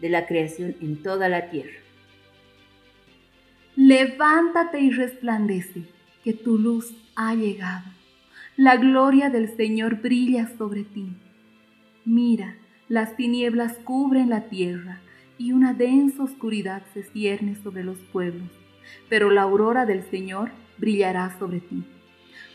de 0.00 0.10
la 0.10 0.26
creación 0.26 0.76
en 0.82 1.02
toda 1.02 1.30
la 1.30 1.48
tierra. 1.48 1.78
Levántate 3.76 4.80
y 4.80 4.90
resplandece 4.90 5.93
que 6.24 6.32
tu 6.32 6.58
luz 6.58 6.94
ha 7.14 7.34
llegado. 7.34 7.84
La 8.56 8.76
gloria 8.76 9.28
del 9.30 9.54
Señor 9.56 10.00
brilla 10.00 10.50
sobre 10.56 10.84
ti. 10.84 11.08
Mira, 12.04 12.56
Las 12.88 13.16
tinieblas 13.16 13.78
cubren 13.78 14.28
la 14.28 14.42
tierra 14.50 15.00
y 15.38 15.52
una 15.52 15.72
densa 15.72 16.22
oscuridad 16.22 16.82
se 16.92 17.02
cierne 17.02 17.56
sobre 17.62 17.82
los 17.82 17.98
pueblos, 18.12 18.50
pero 19.08 19.30
la 19.30 19.42
aurora 19.42 19.86
del 19.86 20.02
Señor 20.10 20.50
brillará 20.76 21.36
sobre 21.38 21.60
ti. 21.60 21.82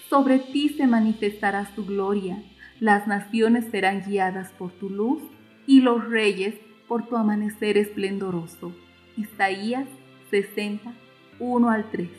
Sobre 0.08 0.38
ti 0.38 0.70
se 0.70 0.86
manifestará 0.86 1.66
su 1.74 1.84
gloria, 1.84 2.44
las 2.80 3.08
naciones 3.08 3.66
serán 3.72 4.04
guiadas 4.06 4.52
por 4.52 4.72
tu 4.72 4.90
luz 4.90 5.22
y 5.66 5.82
los 5.82 6.08
reyes 6.08 6.54
por 6.88 7.08
tu 7.08 7.18
amanecer 7.18 7.78
esplendoroso. 7.78 8.72
Isaías 9.18 9.88
60, 10.30 10.94
1 11.40 11.70
al 11.70 11.90
3. 11.90 12.19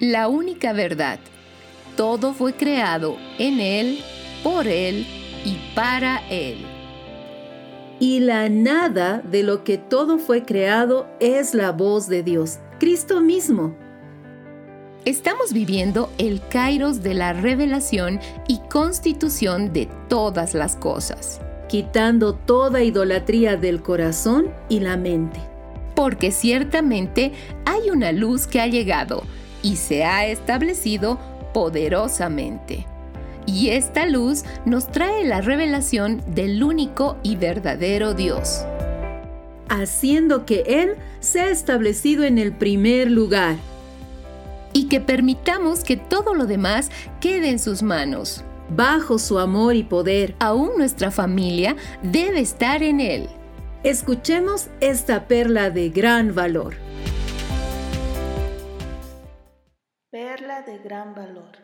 La 0.00 0.28
única 0.28 0.74
verdad. 0.74 1.18
Todo 1.96 2.34
fue 2.34 2.52
creado 2.52 3.16
en 3.38 3.60
Él, 3.60 4.00
por 4.44 4.68
Él 4.68 5.06
y 5.42 5.56
para 5.74 6.18
Él. 6.28 6.58
Y 7.98 8.20
la 8.20 8.50
nada 8.50 9.22
de 9.22 9.42
lo 9.42 9.64
que 9.64 9.78
todo 9.78 10.18
fue 10.18 10.44
creado 10.44 11.06
es 11.18 11.54
la 11.54 11.72
voz 11.72 12.08
de 12.08 12.22
Dios, 12.22 12.58
Cristo 12.78 13.22
mismo. 13.22 13.74
Estamos 15.06 15.54
viviendo 15.54 16.12
el 16.18 16.46
kairos 16.46 17.02
de 17.02 17.14
la 17.14 17.32
revelación 17.32 18.20
y 18.48 18.58
constitución 18.68 19.72
de 19.72 19.88
todas 20.10 20.52
las 20.52 20.76
cosas, 20.76 21.40
quitando 21.68 22.34
toda 22.34 22.82
idolatría 22.82 23.56
del 23.56 23.80
corazón 23.80 24.52
y 24.68 24.80
la 24.80 24.98
mente. 24.98 25.40
porque 25.96 26.30
ciertamente 26.30 27.32
hay 27.64 27.88
una 27.88 28.12
luz 28.12 28.46
que 28.46 28.60
ha 28.60 28.66
llegado 28.66 29.22
y 29.66 29.74
se 29.74 30.04
ha 30.04 30.26
establecido 30.28 31.18
poderosamente. 31.52 32.86
Y 33.46 33.70
esta 33.70 34.06
luz 34.06 34.44
nos 34.64 34.92
trae 34.92 35.24
la 35.24 35.40
revelación 35.40 36.22
del 36.28 36.62
único 36.62 37.16
y 37.24 37.34
verdadero 37.34 38.14
Dios. 38.14 38.64
haciendo 39.68 40.46
que 40.46 40.62
Él 40.68 40.94
sea 41.18 41.50
establecido 41.50 42.22
en 42.22 42.38
el 42.38 42.52
primer 42.52 43.10
lugar. 43.10 43.56
Y 44.72 44.86
que 44.86 45.00
permitamos 45.00 45.82
que 45.82 45.96
todo 45.96 46.34
lo 46.34 46.46
demás 46.46 46.90
quede 47.20 47.50
en 47.50 47.58
sus 47.58 47.82
manos. 47.82 48.44
Bajo 48.68 49.18
su 49.18 49.40
amor 49.40 49.74
y 49.74 49.82
poder, 49.82 50.36
Aún 50.38 50.78
nuestra 50.78 51.10
familia 51.10 51.74
debe 52.04 52.38
estar 52.38 52.84
en 52.84 53.00
Él. 53.00 53.28
escuchemos 53.82 54.68
esta 54.80 55.26
perla 55.26 55.70
de 55.70 55.90
gran 55.90 56.32
valor. 56.32 56.74
Perla 60.18 60.62
de 60.62 60.78
gran 60.78 61.14
valor. 61.14 61.58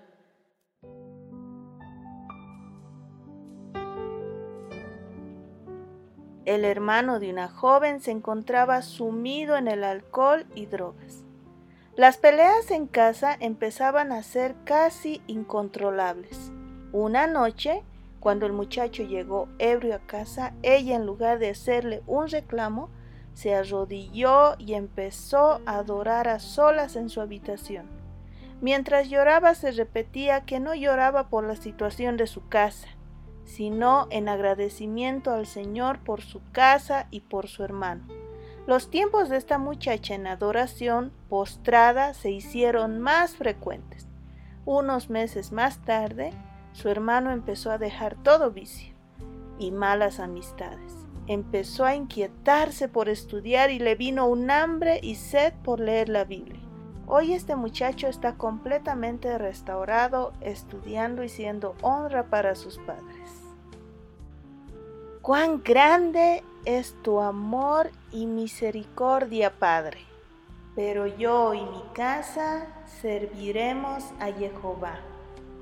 El 6.44 6.66
hermano 6.66 7.18
de 7.18 7.30
una 7.30 7.48
joven 7.48 8.02
se 8.02 8.10
encontraba 8.10 8.82
sumido 8.82 9.56
en 9.56 9.68
el 9.68 9.82
alcohol 9.82 10.44
y 10.54 10.66
drogas. 10.66 11.24
Las 11.96 12.18
peleas 12.18 12.70
en 12.70 12.86
casa 12.86 13.34
empezaban 13.40 14.12
a 14.12 14.22
ser 14.22 14.54
casi 14.64 15.22
incontrolables. 15.26 16.52
Una 16.92 17.26
noche, 17.26 17.82
cuando 18.20 18.44
el 18.44 18.52
muchacho 18.52 19.02
llegó 19.02 19.48
ebrio 19.58 19.94
a 19.94 20.00
casa, 20.00 20.52
ella 20.62 20.96
en 20.96 21.06
lugar 21.06 21.38
de 21.38 21.48
hacerle 21.48 22.02
un 22.06 22.28
reclamo, 22.28 22.90
se 23.32 23.54
arrodilló 23.54 24.56
y 24.58 24.74
empezó 24.74 25.62
a 25.64 25.76
adorar 25.76 26.28
a 26.28 26.38
solas 26.38 26.96
en 26.96 27.08
su 27.08 27.22
habitación. 27.22 28.01
Mientras 28.62 29.11
lloraba 29.11 29.57
se 29.57 29.72
repetía 29.72 30.42
que 30.42 30.61
no 30.61 30.72
lloraba 30.72 31.29
por 31.29 31.42
la 31.42 31.57
situación 31.57 32.16
de 32.16 32.29
su 32.29 32.46
casa, 32.46 32.87
sino 33.44 34.07
en 34.11 34.29
agradecimiento 34.29 35.33
al 35.33 35.46
Señor 35.46 35.98
por 35.98 36.22
su 36.22 36.40
casa 36.53 37.09
y 37.11 37.22
por 37.22 37.48
su 37.48 37.64
hermano. 37.64 38.07
Los 38.68 38.88
tiempos 38.88 39.29
de 39.29 39.38
esta 39.38 39.59
muchacha 39.59 40.14
en 40.14 40.29
adoración 40.29 41.12
postrada 41.29 42.14
se 42.14 42.31
hicieron 42.31 43.01
más 43.01 43.35
frecuentes. 43.35 44.07
Unos 44.64 45.11
meses 45.11 45.51
más 45.51 45.85
tarde, 45.85 46.31
su 46.70 46.88
hermano 46.88 47.33
empezó 47.33 47.72
a 47.72 47.79
dejar 47.79 48.14
todo 48.22 48.53
vicio 48.53 48.94
y 49.59 49.72
malas 49.72 50.20
amistades. 50.20 50.92
Empezó 51.27 51.85
a 51.85 51.96
inquietarse 51.96 52.88
por 52.88 53.09
estudiar 53.09 53.72
y 53.72 53.81
le 53.81 53.96
vino 53.96 54.29
un 54.29 54.53
hambre 54.53 55.01
y 55.03 55.16
sed 55.16 55.53
por 55.64 55.81
leer 55.81 56.09
la 56.09 56.22
Biblia. 56.22 56.62
Hoy 57.14 57.35
este 57.35 57.57
muchacho 57.57 58.09
está 58.09 58.37
completamente 58.37 59.37
restaurado, 59.37 60.33
estudiando 60.40 61.22
y 61.22 61.29
siendo 61.29 61.75
honra 61.83 62.22
para 62.22 62.55
sus 62.55 62.79
padres. 62.79 63.29
Cuán 65.20 65.62
grande 65.62 66.42
es 66.64 66.94
tu 67.03 67.20
amor 67.20 67.90
y 68.12 68.25
misericordia, 68.25 69.53
Padre. 69.59 69.98
Pero 70.75 71.07
yo 71.07 71.53
y 71.53 71.61
mi 71.61 71.83
casa 71.92 72.68
serviremos 73.03 74.05
a 74.18 74.33
Jehová. 74.33 74.98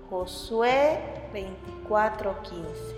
Josué 0.09 1.01
24:15. 1.33 2.95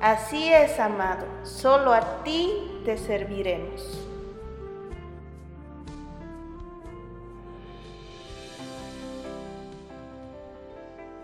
Así 0.00 0.48
es, 0.52 0.78
amado, 0.78 1.26
solo 1.42 1.92
a 1.92 2.22
ti 2.22 2.80
te 2.84 2.96
serviremos. 2.96 4.07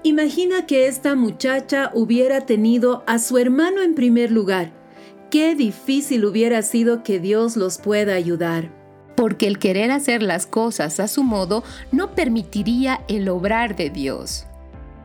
Imagina 0.06 0.66
que 0.66 0.86
esta 0.86 1.14
muchacha 1.14 1.90
hubiera 1.94 2.42
tenido 2.42 3.02
a 3.06 3.18
su 3.18 3.38
hermano 3.38 3.80
en 3.80 3.94
primer 3.94 4.30
lugar. 4.30 4.70
Qué 5.30 5.54
difícil 5.54 6.26
hubiera 6.26 6.60
sido 6.60 7.02
que 7.02 7.18
Dios 7.18 7.56
los 7.56 7.78
pueda 7.78 8.12
ayudar. 8.14 8.70
Porque 9.16 9.46
el 9.46 9.58
querer 9.58 9.90
hacer 9.90 10.22
las 10.22 10.46
cosas 10.46 11.00
a 11.00 11.08
su 11.08 11.22
modo 11.22 11.64
no 11.90 12.14
permitiría 12.14 13.00
el 13.08 13.30
obrar 13.30 13.76
de 13.76 13.88
Dios. 13.88 14.44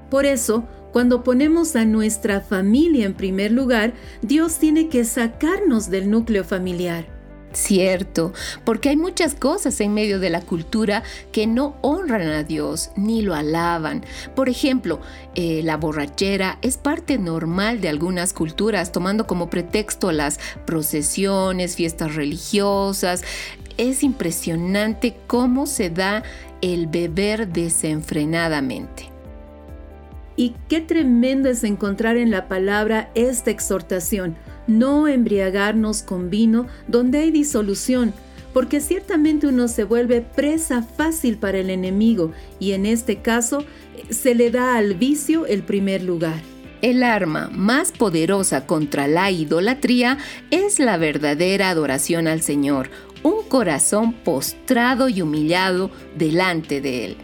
Por 0.09 0.25
eso, 0.25 0.65
cuando 0.91 1.23
ponemos 1.23 1.77
a 1.77 1.85
nuestra 1.85 2.41
familia 2.41 3.05
en 3.05 3.13
primer 3.13 3.53
lugar, 3.53 3.93
Dios 4.21 4.57
tiene 4.57 4.89
que 4.89 5.05
sacarnos 5.05 5.89
del 5.89 6.11
núcleo 6.11 6.43
familiar. 6.43 7.18
Cierto, 7.51 8.31
porque 8.63 8.89
hay 8.89 8.95
muchas 8.95 9.33
cosas 9.33 9.81
en 9.81 9.93
medio 9.93 10.19
de 10.19 10.29
la 10.29 10.41
cultura 10.41 11.01
que 11.31 11.47
no 11.47 11.75
honran 11.81 12.27
a 12.27 12.43
Dios 12.43 12.91
ni 12.95 13.23
lo 13.23 13.33
alaban. 13.33 14.05
Por 14.35 14.49
ejemplo, 14.49 14.99
eh, 15.33 15.61
la 15.63 15.75
borrachera 15.77 16.59
es 16.61 16.77
parte 16.77 17.17
normal 17.17 17.81
de 17.81 17.89
algunas 17.89 18.33
culturas, 18.33 18.91
tomando 18.91 19.25
como 19.25 19.49
pretexto 19.49 20.11
las 20.11 20.39
procesiones, 20.65 21.75
fiestas 21.75 22.13
religiosas. 22.15 23.23
Es 23.77 24.03
impresionante 24.03 25.17
cómo 25.25 25.65
se 25.65 25.89
da 25.89 26.21
el 26.61 26.85
beber 26.85 27.47
desenfrenadamente. 27.47 29.09
Y 30.35 30.55
qué 30.69 30.81
tremendo 30.81 31.49
es 31.49 31.63
encontrar 31.63 32.15
en 32.15 32.31
la 32.31 32.47
palabra 32.47 33.09
esta 33.13 33.51
exhortación, 33.51 34.37
no 34.69 35.07
embriagarnos 35.07 36.03
con 36.03 36.29
vino 36.29 36.67
donde 36.87 37.19
hay 37.19 37.31
disolución, 37.31 38.13
porque 38.53 38.79
ciertamente 38.79 39.47
uno 39.47 39.67
se 39.67 39.83
vuelve 39.83 40.21
presa 40.21 40.81
fácil 40.83 41.37
para 41.37 41.59
el 41.59 41.69
enemigo 41.69 42.31
y 42.59 42.71
en 42.71 42.85
este 42.85 43.17
caso 43.17 43.65
se 44.09 44.35
le 44.35 44.51
da 44.51 44.75
al 44.75 44.95
vicio 44.95 45.45
el 45.45 45.63
primer 45.63 46.03
lugar. 46.03 46.41
El 46.81 47.03
arma 47.03 47.49
más 47.51 47.91
poderosa 47.91 48.65
contra 48.65 49.07
la 49.07 49.29
idolatría 49.31 50.17
es 50.49 50.79
la 50.79 50.97
verdadera 50.97 51.69
adoración 51.69 52.27
al 52.27 52.41
Señor, 52.41 52.89
un 53.21 53.43
corazón 53.49 54.13
postrado 54.13 55.09
y 55.09 55.21
humillado 55.21 55.91
delante 56.17 56.79
de 56.79 57.05
Él. 57.05 57.17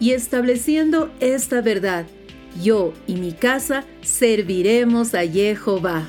Y 0.00 0.12
estableciendo 0.12 1.10
esta 1.20 1.60
verdad, 1.60 2.06
yo 2.62 2.94
y 3.06 3.16
mi 3.16 3.32
casa 3.32 3.84
serviremos 4.02 5.14
a 5.14 5.26
Jehová. 5.26 6.08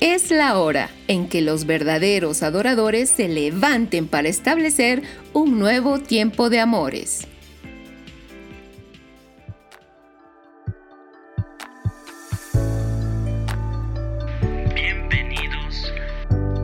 Es 0.00 0.30
la 0.30 0.58
hora 0.58 0.88
en 1.08 1.28
que 1.28 1.42
los 1.42 1.66
verdaderos 1.66 2.42
adoradores 2.42 3.10
se 3.10 3.28
levanten 3.28 4.08
para 4.08 4.30
establecer 4.30 5.02
un 5.34 5.58
nuevo 5.58 5.98
tiempo 5.98 6.48
de 6.48 6.58
amores. 6.58 7.28
Bienvenidos 14.74 15.92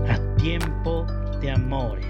a 0.08 0.36
Tiempo 0.38 1.06
de 1.42 1.50
Amores. 1.50 2.05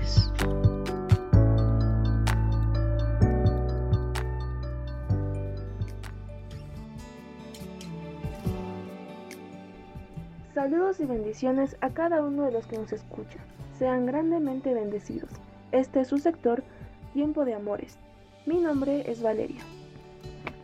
Saludos 10.68 10.98
y 10.98 11.04
bendiciones 11.04 11.76
a 11.80 11.90
cada 11.90 12.24
uno 12.24 12.42
de 12.42 12.50
los 12.50 12.66
que 12.66 12.76
nos 12.76 12.92
escuchan. 12.92 13.40
Sean 13.78 14.04
grandemente 14.04 14.74
bendecidos. 14.74 15.30
Este 15.70 16.00
es 16.00 16.08
su 16.08 16.18
sector, 16.18 16.64
Tiempo 17.12 17.44
de 17.44 17.54
Amores. 17.54 18.00
Mi 18.46 18.58
nombre 18.58 19.08
es 19.08 19.22
Valeria. 19.22 19.60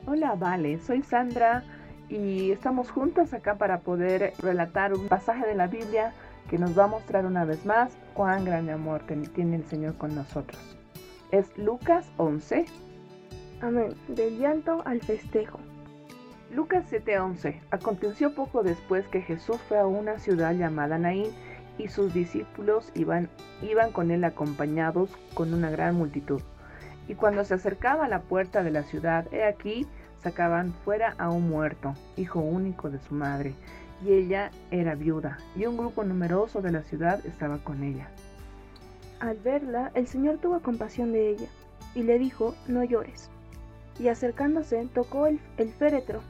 Hola, 0.08 0.34
Vale, 0.34 0.80
soy 0.80 1.02
Sandra 1.04 1.62
y 2.08 2.50
estamos 2.50 2.90
juntos 2.90 3.32
acá 3.32 3.54
para 3.54 3.82
poder 3.82 4.32
relatar 4.40 4.92
un 4.92 5.06
pasaje 5.06 5.46
de 5.46 5.54
la 5.54 5.68
Biblia 5.68 6.12
que 6.50 6.58
nos 6.58 6.76
va 6.76 6.82
a 6.82 6.88
mostrar 6.88 7.24
una 7.24 7.44
vez 7.44 7.64
más 7.64 7.92
cuán 8.12 8.44
grande 8.44 8.72
amor 8.72 9.02
tiene 9.36 9.54
el 9.54 9.64
Señor 9.66 9.96
con 9.98 10.16
nosotros. 10.16 10.60
Es 11.30 11.56
Lucas 11.56 12.10
11. 12.16 12.64
Amén. 13.60 13.94
Del 14.08 14.36
llanto 14.40 14.82
al 14.84 15.00
festejo. 15.00 15.60
Lucas 16.52 16.84
7:11. 16.90 17.62
Aconteció 17.70 18.34
poco 18.34 18.62
después 18.62 19.08
que 19.08 19.22
Jesús 19.22 19.56
fue 19.68 19.78
a 19.78 19.86
una 19.86 20.18
ciudad 20.18 20.52
llamada 20.52 20.98
Naín 20.98 21.30
y 21.78 21.88
sus 21.88 22.12
discípulos 22.12 22.92
iban, 22.94 23.30
iban 23.62 23.90
con 23.90 24.10
él 24.10 24.22
acompañados 24.22 25.08
con 25.32 25.54
una 25.54 25.70
gran 25.70 25.94
multitud. 25.94 26.42
Y 27.08 27.14
cuando 27.14 27.44
se 27.44 27.54
acercaba 27.54 28.04
a 28.04 28.08
la 28.08 28.20
puerta 28.20 28.62
de 28.62 28.70
la 28.70 28.82
ciudad, 28.82 29.32
he 29.32 29.44
aquí, 29.44 29.86
sacaban 30.22 30.74
fuera 30.84 31.14
a 31.16 31.30
un 31.30 31.48
muerto, 31.48 31.94
hijo 32.18 32.40
único 32.40 32.90
de 32.90 32.98
su 32.98 33.14
madre, 33.14 33.54
y 34.04 34.12
ella 34.12 34.50
era 34.70 34.94
viuda, 34.94 35.38
y 35.56 35.64
un 35.64 35.78
grupo 35.78 36.04
numeroso 36.04 36.60
de 36.60 36.72
la 36.72 36.82
ciudad 36.82 37.24
estaba 37.24 37.64
con 37.64 37.82
ella. 37.82 38.10
Al 39.20 39.38
verla, 39.38 39.90
el 39.94 40.06
Señor 40.06 40.36
tuvo 40.36 40.60
compasión 40.60 41.12
de 41.12 41.30
ella, 41.30 41.48
y 41.94 42.02
le 42.02 42.18
dijo, 42.18 42.54
no 42.68 42.84
llores. 42.84 43.30
Y 43.98 44.08
acercándose, 44.08 44.86
tocó 44.92 45.26
el, 45.26 45.40
el 45.56 45.70
féretro, 45.70 46.20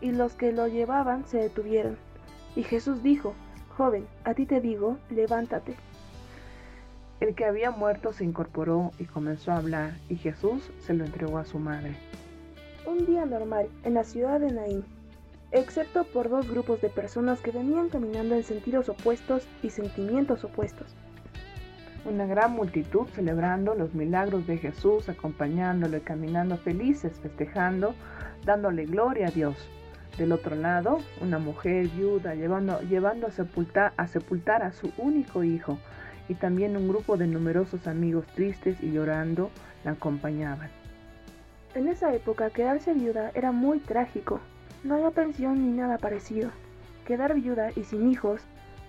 y 0.00 0.12
los 0.12 0.34
que 0.34 0.52
lo 0.52 0.66
llevaban 0.68 1.26
se 1.26 1.38
detuvieron. 1.38 1.96
Y 2.56 2.62
Jesús 2.62 3.02
dijo, 3.02 3.34
Joven, 3.76 4.06
a 4.24 4.34
ti 4.34 4.46
te 4.46 4.60
digo, 4.60 4.98
levántate. 5.10 5.74
El 7.20 7.34
que 7.34 7.44
había 7.44 7.70
muerto 7.70 8.12
se 8.12 8.24
incorporó 8.24 8.92
y 8.98 9.04
comenzó 9.04 9.52
a 9.52 9.56
hablar, 9.56 9.92
y 10.08 10.16
Jesús 10.16 10.70
se 10.78 10.94
lo 10.94 11.04
entregó 11.04 11.38
a 11.38 11.44
su 11.44 11.58
madre. 11.58 11.94
Un 12.86 13.04
día 13.04 13.26
normal 13.26 13.68
en 13.84 13.94
la 13.94 14.04
ciudad 14.04 14.40
de 14.40 14.50
Naín, 14.50 14.84
excepto 15.52 16.04
por 16.04 16.28
dos 16.28 16.48
grupos 16.48 16.80
de 16.80 16.88
personas 16.88 17.40
que 17.40 17.50
venían 17.50 17.88
caminando 17.90 18.34
en 18.34 18.42
sentidos 18.42 18.88
opuestos 18.88 19.46
y 19.62 19.70
sentimientos 19.70 20.44
opuestos. 20.44 20.94
Una 22.06 22.24
gran 22.24 22.52
multitud 22.52 23.06
celebrando 23.14 23.74
los 23.74 23.94
milagros 23.94 24.46
de 24.46 24.56
Jesús, 24.56 25.10
acompañándole, 25.10 26.00
caminando 26.00 26.56
felices, 26.56 27.20
festejando, 27.20 27.94
dándole 28.46 28.86
gloria 28.86 29.28
a 29.28 29.30
Dios. 29.30 29.68
Del 30.20 30.32
otro 30.32 30.54
lado, 30.54 30.98
una 31.22 31.38
mujer 31.38 31.88
viuda 31.88 32.34
llevando, 32.34 32.78
llevando 32.82 33.26
a, 33.26 33.30
sepultar, 33.30 33.94
a 33.96 34.06
sepultar 34.06 34.62
a 34.62 34.70
su 34.70 34.92
único 34.98 35.44
hijo, 35.44 35.78
y 36.28 36.34
también 36.34 36.76
un 36.76 36.88
grupo 36.88 37.16
de 37.16 37.26
numerosos 37.26 37.86
amigos 37.86 38.26
tristes 38.34 38.76
y 38.82 38.92
llorando 38.92 39.50
la 39.82 39.92
acompañaban. 39.92 40.68
En 41.74 41.88
esa 41.88 42.14
época 42.14 42.50
quedarse 42.50 42.92
viuda 42.92 43.30
era 43.34 43.50
muy 43.50 43.78
trágico. 43.78 44.40
No 44.84 44.96
había 44.96 45.10
pensión 45.10 45.64
ni 45.64 45.74
nada 45.74 45.96
parecido. 45.96 46.50
Quedar 47.06 47.32
viuda 47.32 47.70
y 47.74 47.84
sin 47.84 48.10
hijos 48.10 48.42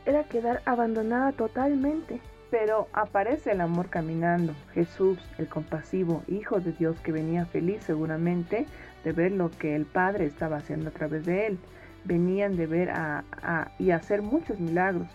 era 0.05 0.25
quedar 0.25 0.61
abandonada 0.65 1.31
totalmente. 1.31 2.19
Pero 2.49 2.89
aparece 2.91 3.51
el 3.51 3.61
amor 3.61 3.87
caminando. 3.89 4.53
Jesús, 4.73 5.17
el 5.37 5.47
compasivo 5.47 6.23
Hijo 6.27 6.59
de 6.59 6.73
Dios 6.73 6.99
que 6.99 7.13
venía 7.13 7.45
feliz 7.45 7.83
seguramente 7.85 8.65
de 9.03 9.11
ver 9.11 9.31
lo 9.31 9.51
que 9.51 9.75
el 9.75 9.85
Padre 9.85 10.25
estaba 10.25 10.57
haciendo 10.57 10.89
a 10.89 10.93
través 10.93 11.25
de 11.25 11.47
él. 11.47 11.59
Venían 12.03 12.55
de 12.55 12.67
ver 12.67 12.89
a, 12.91 13.23
a, 13.41 13.71
y 13.77 13.91
hacer 13.91 14.21
muchos 14.21 14.59
milagros 14.59 15.07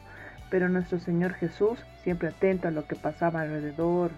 pero 0.51 0.69
nuestro 0.69 0.99
Señor 0.99 1.33
Jesús, 1.35 1.85
siempre 2.03 2.29
atento 2.29 2.69
a 2.69 2.71
lo 2.71 2.87
que 2.87 2.97
pasaba 2.97 3.43
alrededor 3.43 4.11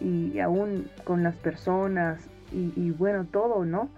y 0.00 0.38
aún 0.40 0.88
con 1.04 1.22
las 1.22 1.36
personas 1.36 2.28
y, 2.52 2.90
bueno, 2.90 3.26
todo, 3.26 3.64
¿no? 3.64 3.88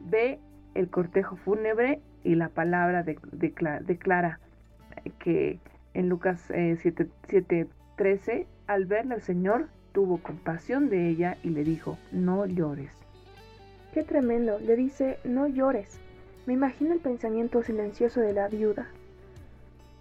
Ve 0.00 0.38
el 0.74 0.90
cortejo 0.90 1.36
fúnebre 1.36 2.00
y 2.24 2.34
la 2.34 2.50
palabra 2.50 3.02
declara, 3.02 4.38
que 5.18 5.58
en 5.94 6.10
Lucas 6.10 6.50
7:13, 6.50 8.32
eh, 8.32 8.46
al 8.66 8.84
verla 8.84 9.14
el 9.14 9.22
Señor 9.22 9.68
tuvo 9.92 10.18
compasión 10.18 10.90
de 10.90 11.08
ella 11.08 11.38
y 11.42 11.50
le 11.50 11.64
dijo, 11.64 11.96
no 12.12 12.44
llores. 12.44 12.95
Qué 13.96 14.02
tremendo, 14.02 14.58
le 14.58 14.76
dice, 14.76 15.18
no 15.24 15.46
llores. 15.46 15.98
Me 16.44 16.52
imagino 16.52 16.92
el 16.92 17.00
pensamiento 17.00 17.62
silencioso 17.62 18.20
de 18.20 18.34
la 18.34 18.46
viuda, 18.46 18.88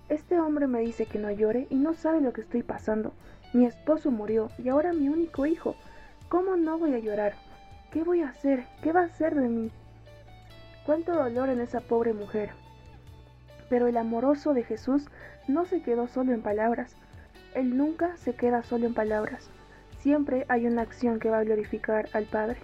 este 0.10 0.38
hombre 0.38 0.68
me 0.68 0.82
dice 0.82 1.06
que 1.06 1.18
no 1.18 1.32
llore 1.32 1.66
y 1.70 1.76
no 1.76 1.94
sabe 1.94 2.20
lo 2.20 2.34
que 2.34 2.42
estoy 2.42 2.62
pasando. 2.62 3.14
Mi 3.54 3.66
esposo 3.66 4.12
murió 4.12 4.50
y 4.58 4.68
ahora 4.68 4.92
mi 4.92 5.08
único 5.08 5.46
hijo. 5.46 5.76
¿Cómo 6.28 6.58
no 6.58 6.78
voy 6.78 6.94
a 6.94 7.00
llorar? 7.00 7.36
¿Qué 7.90 8.04
voy 8.04 8.22
a 8.22 8.28
hacer? 8.28 8.66
¿Qué 8.84 8.92
va 8.92 9.04
a 9.04 9.06
hacer 9.06 9.34
de 9.34 9.48
mí? 9.48 9.72
Cuánto 10.86 11.16
dolor 11.16 11.48
en 11.48 11.62
esa 11.62 11.80
pobre 11.80 12.12
mujer. 12.12 12.50
Pero 13.70 13.88
el 13.88 13.96
amoroso 13.96 14.54
de 14.54 14.64
Jesús 14.64 15.08
no 15.48 15.64
se 15.64 15.82
quedó 15.82 16.10
solo 16.10 16.34
en 16.34 16.42
palabras. 16.42 16.98
Él 17.54 17.78
nunca 17.78 18.18
se 18.18 18.36
queda 18.36 18.62
solo 18.62 18.88
en 18.88 18.94
palabras. 18.94 19.50
Siempre 20.00 20.46
hay 20.50 20.68
una 20.68 20.82
acción 20.82 21.18
que 21.18 21.30
va 21.30 21.40
a 21.40 21.46
glorificar 21.46 22.10
al 22.12 22.26
Padre. 22.26 22.58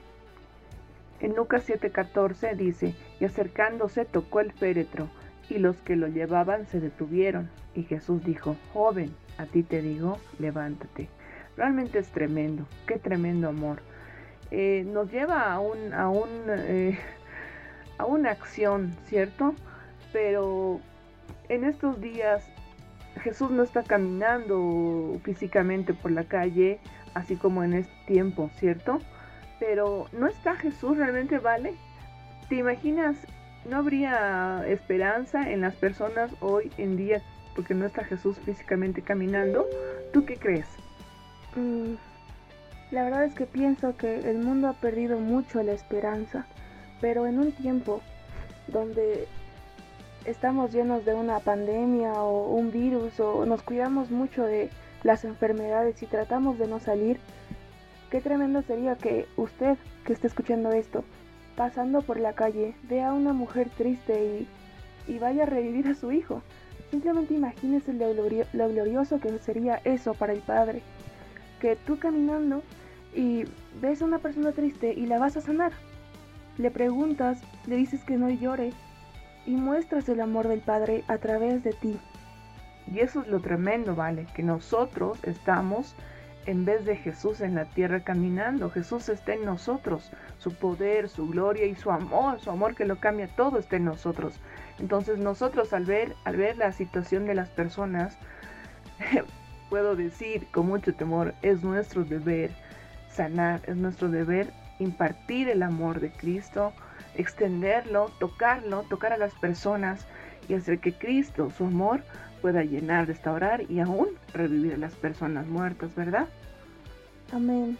En 1.21 1.35
Lucas 1.35 1.69
7:14 1.69 2.55
dice, 2.55 2.95
y 3.19 3.25
acercándose 3.25 4.05
tocó 4.05 4.39
el 4.39 4.51
féretro 4.51 5.07
y 5.49 5.59
los 5.59 5.77
que 5.77 5.95
lo 5.95 6.07
llevaban 6.07 6.65
se 6.67 6.79
detuvieron. 6.79 7.49
Y 7.75 7.83
Jesús 7.83 8.23
dijo, 8.23 8.55
joven, 8.73 9.13
a 9.37 9.45
ti 9.45 9.63
te 9.63 9.81
digo, 9.81 10.17
levántate. 10.39 11.09
Realmente 11.57 11.99
es 11.99 12.09
tremendo, 12.09 12.65
qué 12.87 12.97
tremendo 12.97 13.49
amor. 13.49 13.81
Eh, 14.49 14.83
nos 14.87 15.11
lleva 15.11 15.53
a, 15.53 15.59
un, 15.59 15.93
a, 15.93 16.09
un, 16.09 16.29
eh, 16.49 16.97
a 17.97 18.05
una 18.05 18.31
acción, 18.31 18.95
¿cierto? 19.05 19.53
Pero 20.11 20.79
en 21.49 21.65
estos 21.65 22.01
días 22.01 22.49
Jesús 23.21 23.51
no 23.51 23.63
está 23.63 23.83
caminando 23.83 25.19
físicamente 25.23 25.93
por 25.93 26.11
la 26.11 26.23
calle, 26.23 26.79
así 27.13 27.35
como 27.35 27.63
en 27.63 27.73
este 27.73 27.93
tiempo, 28.07 28.49
¿cierto? 28.55 28.99
Pero 29.61 30.09
no 30.11 30.27
está 30.27 30.57
Jesús 30.57 30.97
realmente, 30.97 31.39
¿vale? 31.39 31.75
¿Te 32.49 32.55
imaginas 32.55 33.15
no 33.65 33.77
habría 33.77 34.63
esperanza 34.67 35.49
en 35.51 35.61
las 35.61 35.75
personas 35.75 36.31
hoy 36.41 36.71
en 36.77 36.97
día 36.97 37.21
porque 37.55 37.73
no 37.73 37.85
está 37.85 38.03
Jesús 38.03 38.39
físicamente 38.39 39.01
caminando. 39.01 39.67
¿Tú 40.13 40.25
qué 40.25 40.37
crees? 40.37 40.65
Mm, 41.55 41.93
la 42.91 43.03
verdad 43.03 43.25
es 43.25 43.35
que 43.35 43.45
pienso 43.45 43.95
que 43.97 44.29
el 44.29 44.39
mundo 44.39 44.67
ha 44.67 44.73
perdido 44.73 45.19
mucho 45.19 45.61
la 45.61 45.73
esperanza, 45.73 46.47
pero 47.01 47.27
en 47.27 47.39
un 47.39 47.51
tiempo 47.51 48.01
donde 48.67 49.27
estamos 50.25 50.73
llenos 50.73 51.05
de 51.05 51.13
una 51.13 51.39
pandemia 51.39 52.13
o 52.13 52.55
un 52.55 52.71
virus 52.71 53.19
o 53.19 53.45
nos 53.45 53.61
cuidamos 53.61 54.11
mucho 54.11 54.43
de 54.43 54.69
las 55.03 55.25
enfermedades 55.25 56.01
y 56.01 56.05
tratamos 56.05 56.57
de 56.57 56.67
no 56.67 56.79
salir, 56.79 57.19
qué 58.11 58.21
tremendo 58.21 58.61
sería 58.61 58.95
que 58.95 59.25
usted 59.37 59.77
que 60.05 60.13
esté 60.13 60.27
escuchando 60.27 60.71
esto 60.71 61.03
pasando 61.55 62.01
por 62.01 62.19
la 62.19 62.33
calle, 62.33 62.73
ve 62.89 63.03
a 63.03 63.13
una 63.13 63.33
mujer 63.33 63.69
triste 63.69 64.47
y, 65.07 65.19
vaya 65.19 65.43
a 65.43 65.45
revivir 65.45 65.87
a 65.87 65.95
su 65.95 66.11
hijo. 66.11 66.41
Simplemente 66.89 67.33
imagínese 67.33 67.93
lo, 67.93 68.13
lo 68.13 68.69
glorioso 68.69 69.19
que 69.19 69.37
sería 69.39 69.81
eso 69.83 70.13
para 70.13 70.33
el 70.33 70.39
padre. 70.39 70.81
Que 71.59 71.75
tú 71.75 71.99
caminando 71.99 72.63
y 73.13 73.43
ves 73.81 74.01
a 74.01 74.05
una 74.05 74.19
persona 74.19 74.51
triste 74.53 74.93
y 74.93 75.05
la 75.05 75.19
vas 75.19 75.37
a 75.37 75.41
sanar. 75.41 75.71
Le 76.57 76.71
preguntas, 76.71 77.41
le 77.67 77.75
dices 77.75 78.03
que 78.03 78.17
no 78.17 78.29
llore 78.29 78.71
y 79.45 79.51
muestras 79.51 80.07
el 80.09 80.21
amor 80.21 80.47
del 80.47 80.61
Padre 80.61 81.03
a 81.07 81.17
través 81.17 81.63
de 81.63 81.73
ti. 81.73 81.99
Y 82.91 82.99
eso 82.99 83.21
es 83.21 83.27
lo 83.27 83.39
tremendo, 83.39 83.95
¿vale? 83.95 84.27
Que 84.35 84.43
nosotros 84.43 85.19
estamos 85.23 85.95
en 86.45 86.65
vez 86.65 86.85
de 86.85 86.95
Jesús 86.95 87.41
en 87.41 87.55
la 87.55 87.65
tierra 87.65 88.01
caminando. 88.01 88.69
Jesús 88.69 89.09
está 89.09 89.33
en 89.33 89.45
nosotros, 89.45 90.11
su 90.37 90.53
poder, 90.53 91.09
su 91.09 91.27
gloria 91.27 91.65
y 91.65 91.75
su 91.75 91.91
amor, 91.91 92.39
su 92.39 92.49
amor 92.49 92.75
que 92.75 92.85
lo 92.85 92.99
cambia 92.99 93.27
todo 93.27 93.59
está 93.59 93.75
en 93.75 93.85
nosotros. 93.85 94.39
Entonces 94.79 95.19
nosotros 95.19 95.73
al 95.73 95.85
ver, 95.85 96.15
al 96.23 96.37
ver 96.37 96.57
la 96.57 96.71
situación 96.71 97.25
de 97.25 97.35
las 97.35 97.49
personas, 97.49 98.17
puedo 99.69 99.95
decir 99.95 100.47
con 100.51 100.67
mucho 100.67 100.93
temor, 100.93 101.33
es 101.41 101.63
nuestro 101.63 102.03
deber 102.03 102.51
sanar, 103.09 103.61
es 103.67 103.75
nuestro 103.75 104.09
deber 104.09 104.51
impartir 104.79 105.49
el 105.49 105.63
amor 105.63 105.99
de 105.99 106.11
Cristo, 106.11 106.73
extenderlo, 107.15 108.11
tocarlo, 108.19 108.83
tocar 108.83 109.13
a 109.13 109.17
las 109.17 109.33
personas 109.35 110.07
y 110.47 110.55
hacer 110.55 110.79
que 110.79 110.93
Cristo, 110.93 111.51
su 111.51 111.65
amor, 111.65 112.03
pueda 112.41 112.63
llenar, 112.63 113.07
restaurar 113.07 113.69
y 113.69 113.79
aún 113.79 114.09
revivir 114.33 114.73
a 114.73 114.77
las 114.77 114.95
personas 114.95 115.45
muertas, 115.47 115.93
¿verdad? 115.95 116.27
Amén. 117.31 117.77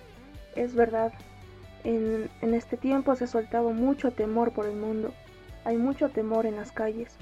Es 0.56 0.76
verdad. 0.76 1.14
En, 1.84 2.30
en, 2.42 2.54
este 2.54 2.78
tiempo 2.78 3.16
se 3.16 3.24
ha 3.24 3.28
soltado 3.28 3.72
mucho 3.72 4.12
temor 4.12 4.52
por 4.52 4.66
el 4.66 4.76
mundo. 4.76 5.14
Hay 5.66 5.78
mucho 5.78 6.10
temor 6.10 6.46
en 6.46 6.56
las 6.56 6.72
calles. 6.72 7.16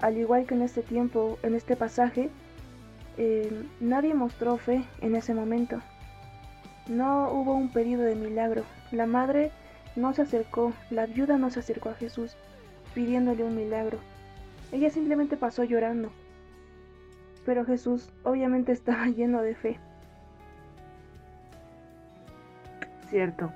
Al 0.00 0.16
igual 0.18 0.46
que 0.46 0.54
en 0.54 0.62
este 0.62 0.82
tiempo, 0.82 1.38
en 1.42 1.54
este 1.54 1.76
pasaje, 1.76 2.30
eh, 3.18 3.64
nadie 3.80 4.12
mostró 4.14 4.58
fe 4.58 4.84
en 5.00 5.16
ese 5.16 5.34
momento. 5.34 5.80
No 6.86 7.30
hubo 7.30 7.54
un 7.54 7.70
pedido 7.70 8.02
de 8.02 8.14
milagro. 8.14 8.64
La 8.92 9.06
madre 9.06 9.50
no 9.96 10.12
se 10.12 10.22
acercó, 10.22 10.72
la 10.90 11.06
viuda 11.06 11.38
no 11.38 11.50
se 11.50 11.60
acercó 11.60 11.88
a 11.90 11.94
Jesús. 11.94 12.36
pidiéndole 12.94 13.44
un 13.44 13.54
milagro. 13.54 13.98
Ella 14.72 14.88
simplemente 14.90 15.36
pasó 15.36 15.64
llorando. 15.64 16.10
Pero 17.44 17.64
Jesús 17.64 18.10
obviamente 18.22 18.72
estaba 18.78 19.06
lleno 19.08 19.42
de 19.42 19.54
fe. 19.54 19.78
Cierto. 23.08 23.52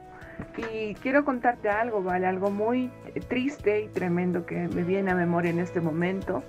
Y 0.72 0.94
quiero 0.94 1.24
contarte 1.24 1.68
algo, 1.68 2.02
¿vale? 2.02 2.26
Algo 2.26 2.50
muy 2.50 2.90
triste 3.28 3.82
y 3.82 3.88
tremendo 3.88 4.46
que 4.46 4.68
me 4.68 4.84
viene 4.84 5.10
a 5.10 5.14
memoria 5.14 5.50
en 5.50 5.58
este 5.58 5.80
momento. 5.80 6.42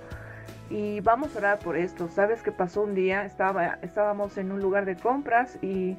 Y 0.70 1.00
vamos 1.00 1.34
a 1.34 1.38
orar 1.38 1.58
por 1.58 1.76
esto. 1.76 2.08
¿Sabes 2.08 2.42
qué 2.42 2.52
pasó 2.52 2.82
un 2.82 2.94
día? 2.94 3.24
Estaba, 3.24 3.78
estábamos 3.82 4.38
en 4.38 4.52
un 4.52 4.60
lugar 4.60 4.86
de 4.86 4.96
compras 4.96 5.58
y 5.62 5.96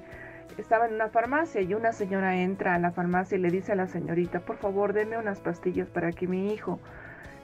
estaba 0.57 0.87
en 0.87 0.95
una 0.95 1.09
farmacia 1.09 1.61
y 1.61 1.73
una 1.73 1.91
señora 1.91 2.35
entra 2.37 2.75
a 2.75 2.79
la 2.79 2.91
farmacia 2.91 3.37
y 3.37 3.41
le 3.41 3.49
dice 3.49 3.71
a 3.71 3.75
la 3.75 3.87
señorita, 3.87 4.39
por 4.39 4.57
favor, 4.57 4.93
deme 4.93 5.17
unas 5.17 5.39
pastillas 5.39 5.89
para 5.89 6.11
que 6.11 6.27
mi 6.27 6.53
hijo, 6.53 6.79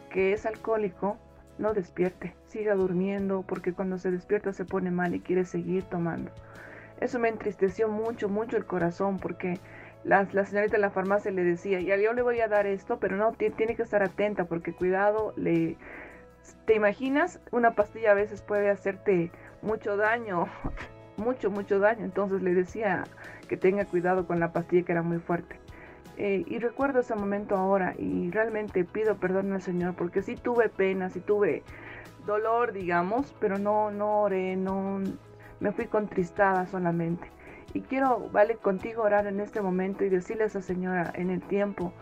que 0.10 0.34
es 0.34 0.46
alcohólico, 0.46 1.18
no 1.58 1.74
despierte, 1.74 2.36
siga 2.48 2.74
durmiendo, 2.76 3.44
porque 3.44 3.74
cuando 3.74 3.98
se 3.98 4.12
despierta 4.12 4.54
se 4.54 4.66
pone 4.66 4.92
mal 4.92 5.14
y 5.14 5.20
quiere 5.20 5.46
seguir 5.46 5.84
tomando. 5.84 6.32
Eso 7.00 7.20
me 7.20 7.30
entristeció 7.30 7.88
mucho, 7.88 8.30
mucho 8.30 8.58
el 8.58 8.66
corazón, 8.66 9.20
porque 9.20 9.60
la, 10.04 10.26
señorita 10.26 10.78
de 10.78 10.82
la 10.82 10.90
farmacia 10.90 11.32
le 11.32 11.44
decía, 11.44 11.80
ya 11.82 11.98
yo 11.98 12.14
le 12.14 12.22
voy 12.22 12.40
a 12.42 12.48
dar 12.48 12.68
esto, 12.68 13.00
pero 13.00 13.16
no, 13.18 13.32
tiene 13.34 13.76
que 13.76 13.84
estar 13.84 14.04
atenta, 14.04 14.46
porque 14.46 14.74
cuidado, 14.74 15.34
le... 15.36 15.78
¿Te 16.66 16.74
imaginas? 16.76 17.40
Una 17.52 17.76
pastilla 17.76 18.12
a 18.12 18.16
veces 18.16 18.42
puede 18.42 18.70
hacerte 18.70 19.32
mucho 19.62 19.98
daño 19.98 20.48
mucho, 21.20 21.52
mucho 21.52 21.80
daño. 21.80 22.06
Entonces 22.06 22.42
le 22.42 22.54
decía 22.54 23.04
que 23.48 23.58
tenga 23.58 23.86
cuidado 23.86 24.26
con 24.26 24.40
la 24.40 24.52
pastilla 24.52 24.84
que 24.84 24.92
era 24.94 25.04
muy 25.04 25.20
fuerte. 25.20 25.60
Eh, 26.18 26.44
y 26.48 26.60
recuerdo 26.60 27.00
ese 27.00 27.16
momento 27.16 27.56
ahora 27.56 27.94
y 27.98 28.30
realmente 28.32 28.84
pido 28.84 29.16
perdón 29.16 29.54
al 29.54 29.62
Señor 29.62 29.96
porque 29.96 30.22
sí 30.22 30.36
tuve 30.36 30.68
pena, 30.68 31.10
sí 31.10 31.22
tuve 31.22 31.64
dolor, 32.26 32.74
digamos, 32.74 33.34
pero 33.40 33.58
no, 33.58 33.90
no 33.90 34.24
oré, 34.24 34.58
no, 34.58 35.00
me 35.60 35.72
fui 35.72 35.86
contristada 35.86 36.66
solamente. 36.68 37.30
Y 37.74 37.82
quiero, 37.82 38.30
vale, 38.32 38.56
contigo 38.56 39.04
orar 39.04 39.28
en 39.28 39.40
este 39.40 39.62
momento 39.62 40.04
y 40.04 40.10
decirle 40.10 40.44
a 40.44 40.48
esa 40.48 40.62
señora 40.62 41.12
en 41.16 41.30
el 41.30 41.42
tiempo 41.42 41.94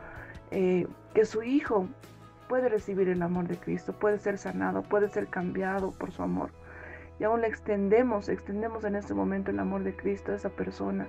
eh, 0.52 0.88
que 1.14 1.26
su 1.26 1.44
hijo 1.44 1.88
puede 2.48 2.70
recibir 2.70 3.10
el 3.10 3.22
amor 3.22 3.48
de 3.48 3.58
Cristo, 3.58 3.94
puede 3.94 4.20
ser 4.20 4.38
sanado, 4.38 4.84
puede 4.84 5.10
ser 5.10 5.28
cambiado 5.28 5.92
por 5.92 6.12
su 6.12 6.24
amor 6.24 6.52
y 7.20 7.24
aún 7.24 7.42
le 7.42 7.48
extendemos, 7.48 8.30
extendemos 8.30 8.84
en 8.84 8.96
este 8.96 9.14
momento 9.14 9.52
el 9.52 9.60
amor 9.60 9.84
de 9.84 9.96
Cristo 9.96 10.32
a 10.32 10.36
esa 10.36 10.50
persona 10.50 11.08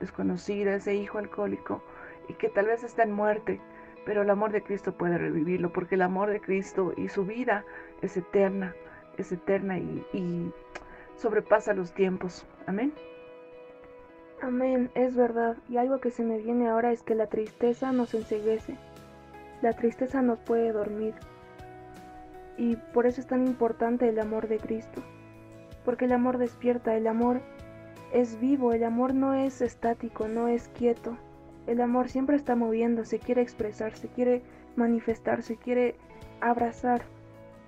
desconocida, 0.00 0.74
ese 0.74 0.94
hijo 0.94 1.18
alcohólico 1.18 1.82
y 2.28 2.34
que 2.34 2.48
tal 2.48 2.66
vez 2.66 2.82
está 2.82 3.02
en 3.02 3.12
muerte, 3.12 3.60
pero 4.06 4.22
el 4.22 4.30
amor 4.30 4.52
de 4.52 4.62
Cristo 4.62 4.96
puede 4.96 5.18
revivirlo 5.18 5.72
porque 5.72 5.96
el 5.96 6.02
amor 6.02 6.30
de 6.30 6.40
Cristo 6.40 6.94
y 6.96 7.08
su 7.08 7.26
vida 7.26 7.64
es 8.00 8.16
eterna, 8.16 8.74
es 9.18 9.30
eterna 9.32 9.78
y 9.78 10.52
sobrepasa 11.20 11.74
los 11.74 11.92
tiempos. 11.92 12.46
Amén. 12.66 12.92
Amén, 14.42 14.90
es 14.94 15.14
verdad. 15.14 15.56
Y 15.68 15.76
algo 15.76 16.00
que 16.00 16.10
se 16.10 16.24
me 16.24 16.38
viene 16.38 16.68
ahora 16.68 16.92
es 16.92 17.02
que 17.02 17.14
la 17.14 17.26
tristeza 17.26 17.92
nos 17.92 18.14
enseguece. 18.14 18.76
La 19.62 19.74
tristeza 19.74 20.22
nos 20.22 20.38
puede 20.38 20.72
dormir. 20.72 21.14
Y 22.56 22.76
por 22.76 23.06
eso 23.06 23.20
es 23.20 23.26
tan 23.26 23.46
importante 23.46 24.08
el 24.08 24.18
amor 24.18 24.48
de 24.48 24.58
Cristo 24.58 25.02
porque 25.84 26.04
el 26.04 26.12
amor 26.12 26.38
despierta, 26.38 26.96
el 26.96 27.06
amor 27.06 27.40
es 28.12 28.38
vivo, 28.40 28.72
el 28.72 28.84
amor 28.84 29.14
no 29.14 29.34
es 29.34 29.60
estático, 29.60 30.28
no 30.28 30.48
es 30.48 30.68
quieto. 30.68 31.16
El 31.66 31.80
amor 31.80 32.08
siempre 32.08 32.36
está 32.36 32.56
moviéndose, 32.56 33.18
quiere 33.18 33.42
expresarse, 33.42 34.08
quiere 34.08 34.42
manifestarse, 34.76 35.56
quiere 35.56 35.94
abrazar. 36.40 37.02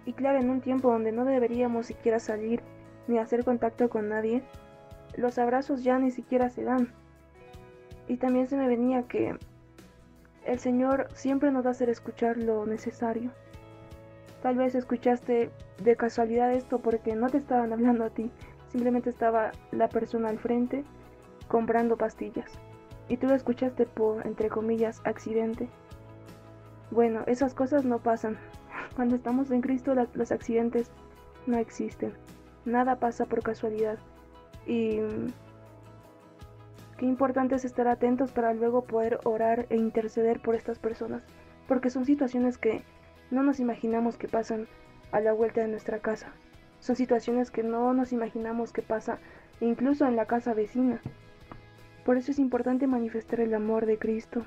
Y 0.04 0.12
claro, 0.12 0.40
en 0.40 0.50
un 0.50 0.60
tiempo 0.60 0.90
donde 0.90 1.12
no 1.12 1.24
deberíamos 1.24 1.86
siquiera 1.86 2.18
salir 2.18 2.62
ni 3.08 3.18
hacer 3.18 3.44
contacto 3.44 3.88
con 3.88 4.08
nadie, 4.08 4.42
los 5.16 5.38
abrazos 5.38 5.82
ya 5.82 5.98
ni 5.98 6.10
siquiera 6.10 6.50
se 6.50 6.64
dan. 6.64 6.92
Y 8.08 8.16
también 8.16 8.48
se 8.48 8.56
me 8.56 8.68
venía 8.68 9.04
que 9.04 9.36
el 10.44 10.58
Señor 10.58 11.08
siempre 11.14 11.50
nos 11.50 11.64
va 11.64 11.68
a 11.68 11.72
hacer 11.72 11.88
escuchar 11.88 12.36
lo 12.36 12.66
necesario. 12.66 13.30
Tal 14.42 14.56
vez 14.56 14.74
escuchaste 14.74 15.50
de 15.82 15.96
casualidad 15.96 16.52
esto 16.52 16.80
porque 16.80 17.14
no 17.14 17.28
te 17.28 17.38
estaban 17.38 17.72
hablando 17.72 18.04
a 18.04 18.10
ti, 18.10 18.30
simplemente 18.68 19.10
estaba 19.10 19.52
la 19.70 19.88
persona 19.88 20.28
al 20.28 20.38
frente 20.38 20.84
comprando 21.48 21.96
pastillas 21.96 22.50
y 23.08 23.16
tú 23.16 23.26
lo 23.26 23.34
escuchaste 23.34 23.86
por, 23.86 24.26
entre 24.26 24.48
comillas, 24.48 25.00
accidente. 25.04 25.68
Bueno, 26.90 27.24
esas 27.26 27.54
cosas 27.54 27.84
no 27.84 27.98
pasan. 27.98 28.38
Cuando 28.96 29.16
estamos 29.16 29.50
en 29.50 29.60
Cristo 29.60 29.94
los 30.14 30.32
accidentes 30.32 30.90
no 31.46 31.58
existen. 31.58 32.14
Nada 32.64 32.96
pasa 32.96 33.26
por 33.26 33.42
casualidad. 33.42 33.98
Y 34.66 34.98
qué 36.98 37.06
importante 37.06 37.56
es 37.56 37.64
estar 37.64 37.88
atentos 37.88 38.32
para 38.32 38.54
luego 38.54 38.84
poder 38.84 39.20
orar 39.24 39.66
e 39.70 39.76
interceder 39.76 40.40
por 40.40 40.54
estas 40.54 40.78
personas. 40.78 41.22
Porque 41.66 41.90
son 41.90 42.04
situaciones 42.04 42.58
que 42.58 42.82
no 43.30 43.42
nos 43.42 43.60
imaginamos 43.60 44.16
que 44.16 44.28
pasan 44.28 44.66
a 45.10 45.20
la 45.20 45.32
vuelta 45.32 45.60
de 45.60 45.68
nuestra 45.68 45.98
casa. 45.98 46.32
Son 46.80 46.96
situaciones 46.96 47.50
que 47.50 47.62
no 47.62 47.94
nos 47.94 48.12
imaginamos 48.12 48.72
que 48.72 48.82
pasa 48.82 49.18
incluso 49.60 50.06
en 50.06 50.16
la 50.16 50.26
casa 50.26 50.54
vecina. 50.54 51.00
Por 52.04 52.16
eso 52.16 52.32
es 52.32 52.38
importante 52.38 52.86
manifestar 52.86 53.40
el 53.40 53.54
amor 53.54 53.86
de 53.86 53.98
Cristo. 53.98 54.44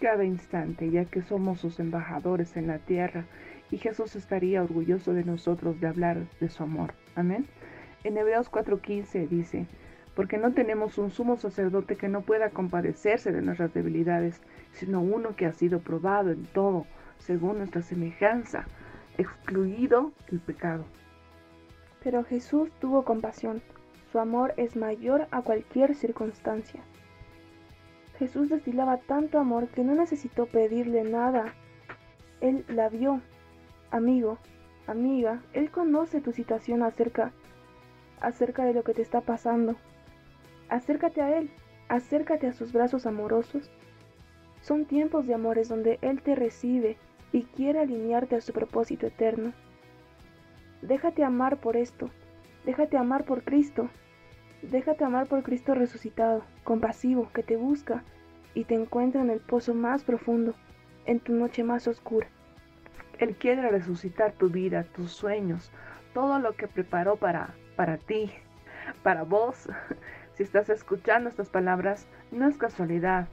Cada 0.00 0.24
instante, 0.24 0.90
ya 0.90 1.04
que 1.04 1.22
somos 1.22 1.60
sus 1.60 1.78
embajadores 1.80 2.56
en 2.56 2.68
la 2.68 2.78
tierra, 2.78 3.26
y 3.70 3.78
Jesús 3.78 4.16
estaría 4.16 4.62
orgulloso 4.62 5.12
de 5.12 5.24
nosotros 5.24 5.80
de 5.80 5.86
hablar 5.86 6.26
de 6.40 6.48
su 6.48 6.62
amor. 6.62 6.94
Amén. 7.14 7.46
En 8.04 8.16
Hebreos 8.16 8.50
4:15 8.50 9.28
dice, 9.28 9.66
porque 10.14 10.38
no 10.38 10.52
tenemos 10.52 10.98
un 10.98 11.10
sumo 11.10 11.36
sacerdote 11.36 11.96
que 11.96 12.08
no 12.08 12.22
pueda 12.22 12.50
compadecerse 12.50 13.30
de 13.30 13.42
nuestras 13.42 13.72
debilidades, 13.72 14.40
sino 14.72 15.00
uno 15.00 15.36
que 15.36 15.46
ha 15.46 15.52
sido 15.52 15.80
probado 15.80 16.30
en 16.30 16.44
todo, 16.46 16.86
según 17.18 17.58
nuestra 17.58 17.82
semejanza, 17.82 18.66
excluido 19.16 20.12
el 20.32 20.40
pecado. 20.40 20.84
Pero 22.02 22.24
Jesús 22.24 22.70
tuvo 22.80 23.04
compasión, 23.04 23.62
su 24.10 24.18
amor 24.18 24.54
es 24.56 24.74
mayor 24.74 25.28
a 25.30 25.42
cualquier 25.42 25.94
circunstancia. 25.94 26.82
Jesús 28.18 28.48
destilaba 28.48 28.96
tanto 28.96 29.38
amor 29.38 29.68
que 29.68 29.84
no 29.84 29.94
necesitó 29.94 30.46
pedirle 30.46 31.04
nada. 31.04 31.54
Él 32.40 32.64
la 32.68 32.88
vio. 32.88 33.20
Amigo, 33.90 34.38
amiga, 34.86 35.42
Él 35.52 35.70
conoce 35.70 36.20
tu 36.20 36.32
situación 36.32 36.82
acerca, 36.82 37.32
acerca 38.20 38.64
de 38.64 38.74
lo 38.74 38.82
que 38.84 38.94
te 38.94 39.02
está 39.02 39.20
pasando. 39.20 39.76
Acércate 40.68 41.22
a 41.22 41.38
Él, 41.38 41.50
acércate 41.88 42.46
a 42.46 42.52
sus 42.52 42.72
brazos 42.72 43.06
amorosos 43.06 43.70
son 44.60 44.84
tiempos 44.86 45.26
de 45.26 45.34
amores 45.34 45.68
donde 45.68 45.98
Él 46.02 46.22
te 46.22 46.34
recibe 46.34 46.96
y 47.32 47.44
quiere 47.44 47.80
alinearte 47.80 48.36
a 48.36 48.40
su 48.40 48.52
propósito 48.52 49.06
eterno. 49.06 49.52
Déjate 50.82 51.24
amar 51.24 51.58
por 51.58 51.76
esto, 51.76 52.10
déjate 52.64 52.96
amar 52.96 53.24
por 53.24 53.42
Cristo, 53.42 53.88
déjate 54.62 55.04
amar 55.04 55.26
por 55.26 55.42
Cristo 55.42 55.74
resucitado, 55.74 56.44
compasivo, 56.64 57.30
que 57.32 57.42
te 57.42 57.56
busca 57.56 58.04
y 58.54 58.64
te 58.64 58.74
encuentra 58.74 59.22
en 59.22 59.30
el 59.30 59.40
pozo 59.40 59.74
más 59.74 60.04
profundo, 60.04 60.54
en 61.06 61.20
tu 61.20 61.32
noche 61.32 61.62
más 61.62 61.88
oscura. 61.88 62.28
Él 63.18 63.36
quiere 63.36 63.68
resucitar 63.70 64.32
tu 64.32 64.48
vida, 64.48 64.84
tus 64.84 65.12
sueños, 65.12 65.72
todo 66.14 66.38
lo 66.38 66.54
que 66.54 66.68
preparó 66.68 67.16
para, 67.16 67.54
para 67.76 67.98
ti, 67.98 68.32
para 69.02 69.22
vos. 69.24 69.68
Si 70.34 70.44
estás 70.44 70.68
escuchando 70.68 71.28
estas 71.28 71.48
palabras, 71.48 72.06
no 72.30 72.46
es 72.46 72.56
casualidad, 72.56 73.26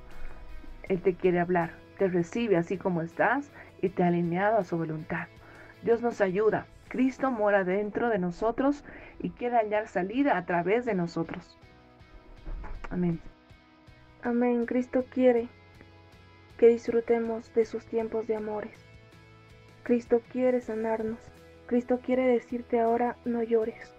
él 0.90 1.02
te 1.02 1.14
quiere 1.14 1.40
hablar, 1.40 1.72
te 2.00 2.08
recibe 2.08 2.58
así 2.58 2.78
como 2.78 3.04
estás 3.04 3.52
y 3.80 3.90
te 3.90 4.02
ha 4.02 4.08
alineado 4.08 4.58
a 4.58 4.64
su 4.64 4.76
voluntad. 4.76 5.28
Dios 5.84 6.02
nos 6.02 6.20
ayuda. 6.22 6.66
Cristo 6.88 7.30
mora 7.30 7.64
dentro 7.64 8.10
de 8.10 8.20
nosotros 8.20 8.84
y 9.20 9.32
quiere 9.32 9.58
hallar 9.58 9.88
salida 9.88 10.38
a 10.38 10.46
través 10.46 10.86
de 10.86 10.96
nosotros. 10.96 11.60
Amén. 12.90 13.20
Amén. 14.24 14.66
Cristo 14.66 15.06
quiere 15.10 15.48
que 16.58 16.68
disfrutemos 16.68 17.54
de 17.54 17.66
sus 17.66 17.86
tiempos 17.86 18.28
de 18.28 18.36
amores. 18.36 18.85
Cristo 19.86 20.24
quiere 20.32 20.62
sanarnos. 20.62 21.20
Cristo 21.68 22.00
quiere 22.04 22.26
decirte 22.26 22.80
ahora 22.80 23.18
no 23.24 23.44
llores. 23.44 23.95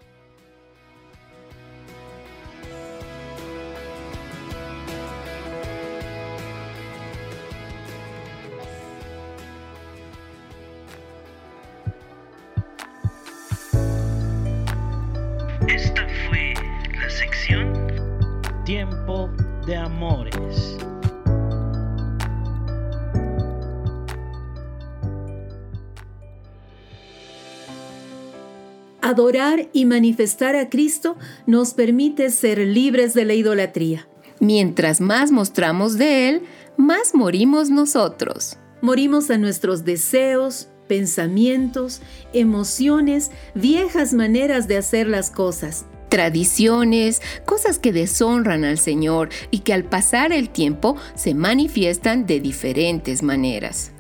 Adorar 29.17 29.71
y 29.73 29.87
manifestar 29.87 30.57
a 30.57 30.69
Cristo 30.69 31.17
nos 31.47 31.73
permite 31.73 32.29
ser 32.29 32.59
libres 32.59 33.15
de 33.15 33.25
la 33.25 33.33
idolatría. 33.33 34.07
Mientras 34.41 35.01
más 35.01 35.33
mostramos 35.33 35.97
de 35.97 36.29
Él, 36.29 36.43
más 36.77 37.15
morimos 37.15 37.71
nosotros. 37.71 38.59
Morimos 38.83 39.31
a 39.31 39.39
nuestros 39.39 39.87
deseos, 39.87 40.69
pensamientos, 40.87 42.03
emociones, 42.35 43.31
viejas 43.55 44.13
maneras 44.13 44.69
de 44.69 44.77
hacer 44.77 45.09
las 45.09 45.31
cosas. 45.31 45.87
Tradiciones, 46.11 47.23
cosas 47.47 47.79
que 47.79 47.95
deshonran 47.95 48.65
al 48.65 48.77
Señor 48.77 49.31
y 49.51 49.61
que 49.61 49.73
al 49.73 49.85
pasar 49.85 50.31
el 50.31 50.51
tiempo 50.51 50.95
se 51.15 51.33
manifiestan 51.33 52.27
de 52.27 52.39
diferentes 52.41 53.23
maneras. 53.23 53.93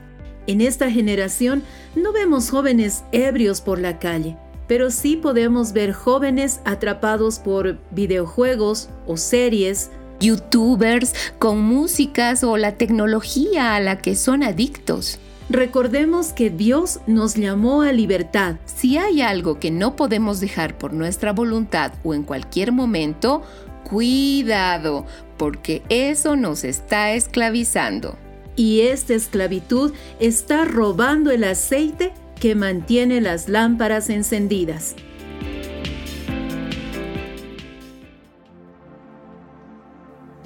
En 0.46 0.60
esta 0.60 0.90
generación 0.90 1.62
no 1.94 2.12
vemos 2.12 2.50
jóvenes 2.50 3.02
ebrios 3.12 3.62
por 3.62 3.80
la 3.80 3.98
calle, 3.98 4.36
pero 4.66 4.90
sí 4.90 5.16
podemos 5.16 5.72
ver 5.72 5.92
jóvenes 5.92 6.60
atrapados 6.64 7.38
por 7.38 7.78
videojuegos 7.90 8.88
o 9.06 9.16
series, 9.16 9.90
youtubers 10.20 11.14
con 11.38 11.60
músicas 11.60 12.42
o 12.44 12.56
la 12.56 12.76
tecnología 12.76 13.74
a 13.74 13.80
la 13.80 13.98
que 13.98 14.16
son 14.16 14.42
adictos. 14.42 15.18
Recordemos 15.48 16.32
que 16.32 16.50
Dios 16.50 16.98
nos 17.06 17.36
llamó 17.36 17.82
a 17.82 17.92
libertad. 17.92 18.56
Si 18.64 18.98
hay 18.98 19.22
algo 19.22 19.60
que 19.60 19.70
no 19.70 19.94
podemos 19.94 20.40
dejar 20.40 20.76
por 20.76 20.92
nuestra 20.92 21.32
voluntad 21.32 21.92
o 22.02 22.14
en 22.14 22.24
cualquier 22.24 22.72
momento, 22.72 23.42
cuidado, 23.88 25.06
porque 25.36 25.82
eso 25.88 26.34
nos 26.34 26.64
está 26.64 27.12
esclavizando. 27.12 28.16
Y 28.56 28.80
esta 28.80 29.14
esclavitud 29.14 29.92
está 30.18 30.64
robando 30.64 31.30
el 31.30 31.44
aceite 31.44 32.12
que 32.41 32.55
mantiene 32.55 33.20
las 33.20 33.49
lámparas 33.49 34.11
encendidas. 34.11 34.95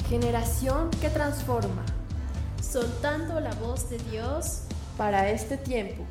Generación 0.09 0.91
que 1.01 1.09
transforma, 1.09 1.85
soltando 2.63 3.41
la 3.41 3.53
voz 3.55 3.91
de 3.91 3.99
Dios 4.11 4.63
para 4.97 5.31
este 5.31 5.57
tiempo. 5.57 6.05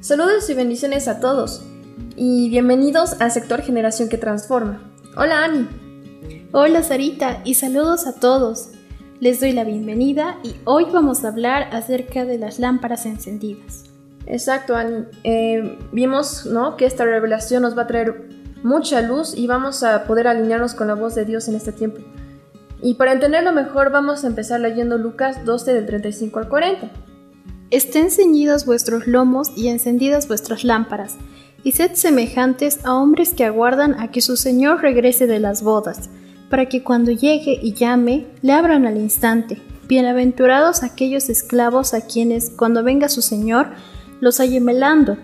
Saludos 0.00 0.48
y 0.50 0.54
bendiciones 0.54 1.08
a 1.08 1.18
todos 1.20 1.64
y 2.16 2.48
bienvenidos 2.48 3.20
al 3.20 3.32
sector 3.32 3.62
Generación 3.62 4.08
que 4.08 4.18
Transforma. 4.18 4.80
Hola 5.16 5.44
Ani. 5.44 5.85
Hola 6.58 6.82
Sarita 6.82 7.42
y 7.44 7.52
saludos 7.52 8.06
a 8.06 8.14
todos. 8.14 8.70
Les 9.20 9.40
doy 9.40 9.52
la 9.52 9.62
bienvenida 9.62 10.38
y 10.42 10.54
hoy 10.64 10.86
vamos 10.90 11.22
a 11.22 11.28
hablar 11.28 11.68
acerca 11.70 12.24
de 12.24 12.38
las 12.38 12.58
lámparas 12.58 13.04
encendidas. 13.04 13.84
Exacto 14.24 14.74
Ani. 14.74 15.04
Eh, 15.22 15.78
vimos 15.92 16.46
¿no? 16.46 16.78
que 16.78 16.86
esta 16.86 17.04
revelación 17.04 17.60
nos 17.60 17.76
va 17.76 17.82
a 17.82 17.86
traer 17.86 18.30
mucha 18.62 19.02
luz 19.02 19.36
y 19.36 19.46
vamos 19.46 19.82
a 19.82 20.04
poder 20.04 20.28
alinearnos 20.28 20.72
con 20.72 20.86
la 20.86 20.94
voz 20.94 21.14
de 21.14 21.26
Dios 21.26 21.46
en 21.46 21.56
este 21.56 21.72
tiempo. 21.72 22.00
Y 22.80 22.94
para 22.94 23.12
entenderlo 23.12 23.52
mejor 23.52 23.90
vamos 23.90 24.24
a 24.24 24.28
empezar 24.28 24.58
leyendo 24.58 24.96
Lucas 24.96 25.44
12 25.44 25.74
del 25.74 25.84
35 25.84 26.38
al 26.38 26.48
40. 26.48 26.90
Estén 27.70 28.10
ceñidos 28.10 28.64
vuestros 28.64 29.06
lomos 29.06 29.52
y 29.54 29.68
encendidas 29.68 30.26
vuestras 30.26 30.64
lámparas 30.64 31.16
y 31.64 31.72
sed 31.72 31.90
semejantes 31.96 32.82
a 32.86 32.94
hombres 32.94 33.34
que 33.34 33.44
aguardan 33.44 34.00
a 34.00 34.10
que 34.10 34.22
su 34.22 34.38
Señor 34.38 34.80
regrese 34.80 35.26
de 35.26 35.38
las 35.38 35.62
bodas, 35.62 36.08
para 36.48 36.66
que 36.66 36.82
cuando 36.82 37.10
llegue 37.10 37.58
y 37.62 37.72
llame, 37.72 38.26
le 38.42 38.52
abran 38.52 38.86
al 38.86 38.96
instante. 38.96 39.58
Bienaventurados 39.88 40.82
aquellos 40.82 41.28
esclavos 41.28 41.94
a 41.94 42.00
quienes, 42.00 42.50
cuando 42.50 42.82
venga 42.82 43.08
su 43.08 43.22
Señor, 43.22 43.68
los 44.20 44.40
halle 44.40 44.60
melando. 44.60 45.16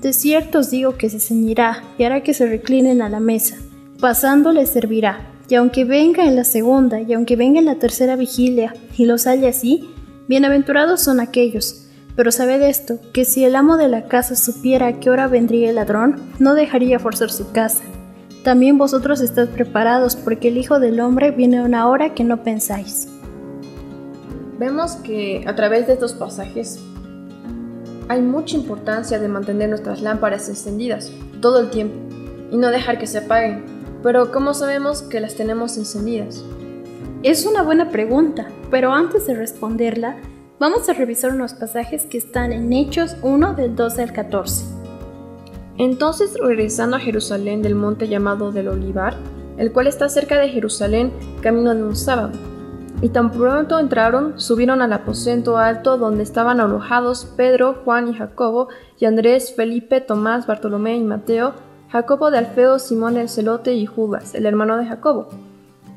De 0.00 0.12
cierto 0.12 0.60
os 0.60 0.70
digo 0.70 0.96
que 0.96 1.10
se 1.10 1.20
ceñirá 1.20 1.82
y 1.98 2.04
hará 2.04 2.22
que 2.22 2.34
se 2.34 2.46
reclinen 2.46 3.02
a 3.02 3.08
la 3.08 3.20
mesa. 3.20 3.56
Pasando 4.00 4.52
les 4.52 4.70
servirá. 4.70 5.26
Y 5.48 5.56
aunque 5.56 5.84
venga 5.84 6.24
en 6.24 6.36
la 6.36 6.44
segunda 6.44 7.00
y 7.00 7.12
aunque 7.12 7.36
venga 7.36 7.58
en 7.58 7.66
la 7.66 7.74
tercera 7.74 8.16
vigilia 8.16 8.72
y 8.96 9.04
los 9.04 9.26
halle 9.26 9.48
así, 9.48 9.90
bienaventurados 10.28 11.00
son 11.00 11.18
aquellos 11.18 11.86
pero 12.20 12.32
sabed 12.32 12.60
esto, 12.60 12.98
que 13.14 13.24
si 13.24 13.46
el 13.46 13.56
amo 13.56 13.78
de 13.78 13.88
la 13.88 14.04
casa 14.04 14.36
supiera 14.36 14.88
a 14.88 15.00
qué 15.00 15.08
hora 15.08 15.26
vendría 15.26 15.70
el 15.70 15.76
ladrón, 15.76 16.20
no 16.38 16.54
dejaría 16.54 16.98
forzar 16.98 17.30
su 17.30 17.50
casa. 17.52 17.82
También 18.44 18.78
vosotros 18.78 19.20
estáis 19.20 19.48
preparados, 19.48 20.16
porque 20.16 20.48
el 20.48 20.58
Hijo 20.58 20.80
del 20.80 21.00
Hombre 21.00 21.30
viene 21.30 21.58
a 21.58 21.62
una 21.62 21.88
hora 21.88 22.14
que 22.14 22.24
no 22.24 22.42
pensáis. 22.42 23.08
Vemos 24.58 24.96
que 24.96 25.44
a 25.46 25.54
través 25.54 25.86
de 25.86 25.94
estos 25.94 26.12
pasajes 26.12 26.78
hay 28.08 28.22
mucha 28.22 28.56
importancia 28.56 29.18
de 29.18 29.28
mantener 29.28 29.68
nuestras 29.68 30.02
lámparas 30.02 30.48
encendidas 30.48 31.10
todo 31.40 31.60
el 31.60 31.70
tiempo 31.70 31.96
y 32.50 32.56
no 32.56 32.68
dejar 32.68 32.98
que 32.98 33.06
se 33.06 33.18
apaguen. 33.18 33.64
Pero 34.02 34.32
¿cómo 34.32 34.54
sabemos 34.54 35.02
que 35.02 35.20
las 35.20 35.34
tenemos 35.34 35.76
encendidas? 35.76 36.44
Es 37.22 37.46
una 37.46 37.62
buena 37.62 37.90
pregunta, 37.90 38.48
pero 38.70 38.92
antes 38.92 39.26
de 39.26 39.34
responderla, 39.34 40.16
Vamos 40.60 40.90
a 40.90 40.92
revisar 40.92 41.32
unos 41.32 41.54
pasajes 41.54 42.04
que 42.04 42.18
están 42.18 42.52
en 42.52 42.70
Hechos 42.74 43.16
1 43.22 43.54
del 43.54 43.74
12 43.74 44.02
al 44.02 44.12
14. 44.12 44.79
Entonces, 45.80 46.34
regresando 46.38 46.96
a 46.96 47.00
Jerusalén 47.00 47.62
del 47.62 47.74
monte 47.74 48.06
llamado 48.06 48.52
del 48.52 48.68
Olivar, 48.68 49.14
el 49.56 49.72
cual 49.72 49.86
está 49.86 50.10
cerca 50.10 50.38
de 50.38 50.50
Jerusalén, 50.50 51.10
camino 51.40 51.74
de 51.74 51.82
un 51.82 51.96
sábado. 51.96 52.32
Y 53.00 53.08
tan 53.08 53.30
pronto 53.30 53.78
entraron, 53.78 54.38
subieron 54.38 54.82
al 54.82 54.92
aposento 54.92 55.56
alto 55.56 55.96
donde 55.96 56.22
estaban 56.22 56.60
alojados 56.60 57.24
Pedro, 57.34 57.80
Juan 57.82 58.08
y 58.08 58.14
Jacobo, 58.14 58.68
y 58.98 59.06
Andrés, 59.06 59.54
Felipe, 59.56 60.02
Tomás, 60.02 60.46
Bartolomé 60.46 60.98
y 60.98 61.02
Mateo, 61.02 61.54
Jacobo 61.88 62.30
de 62.30 62.36
Alfeo, 62.36 62.78
Simón 62.78 63.16
el 63.16 63.30
Celote 63.30 63.72
y 63.72 63.86
Judas, 63.86 64.34
el 64.34 64.44
hermano 64.44 64.76
de 64.76 64.84
Jacobo. 64.84 65.28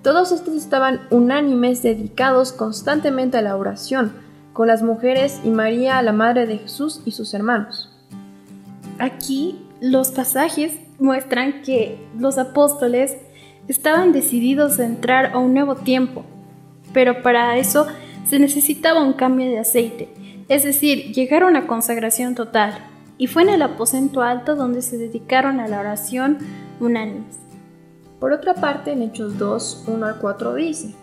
Todos 0.02 0.32
estos 0.32 0.54
estaban 0.54 1.02
unánimes 1.10 1.84
dedicados 1.84 2.54
constantemente 2.54 3.38
a 3.38 3.42
la 3.42 3.58
oración, 3.58 4.14
con 4.54 4.68
las 4.68 4.82
mujeres 4.82 5.42
y 5.44 5.50
María, 5.50 6.02
la 6.04 6.14
Madre 6.14 6.48
de 6.48 6.60
Jesús 6.60 7.02
y 7.04 7.12
sus 7.12 7.34
hermanos. 7.34 7.90
Aquí 8.98 9.63
los 9.84 10.12
pasajes 10.12 10.80
muestran 10.98 11.62
que 11.62 11.98
los 12.18 12.38
apóstoles 12.38 13.18
estaban 13.68 14.14
decididos 14.14 14.80
a 14.80 14.86
entrar 14.86 15.34
a 15.34 15.40
un 15.40 15.54
nuevo 15.54 15.76
tiempo, 15.76 16.24
pero 16.94 17.22
para 17.22 17.58
eso 17.58 17.88
se 18.26 18.40
necesitaba 18.40 19.04
un 19.04 19.12
cambio 19.12 19.46
de 19.46 19.60
aceite, 19.60 20.08
es 20.48 20.64
decir, 20.64 21.12
llegar 21.12 21.44
a 21.44 21.48
una 21.48 21.68
consagración 21.68 22.34
total, 22.34 22.78
y 23.18 23.28
fue 23.28 23.42
en 23.42 23.50
el 23.50 23.62
aposento 23.62 24.22
alto 24.22 24.56
donde 24.56 24.82
se 24.82 24.98
dedicaron 24.98 25.60
a 25.60 25.68
la 25.68 25.82
oración 25.82 26.38
unánimes. 26.80 27.36
Por 28.22 28.32
otra 28.32 28.54
parte, 28.54 28.94
en 28.94 29.02
Hechos 29.02 29.38
2, 29.38 29.84
1 29.88 30.06
al 30.06 30.18
4 30.20 30.54
dice, 30.54 30.96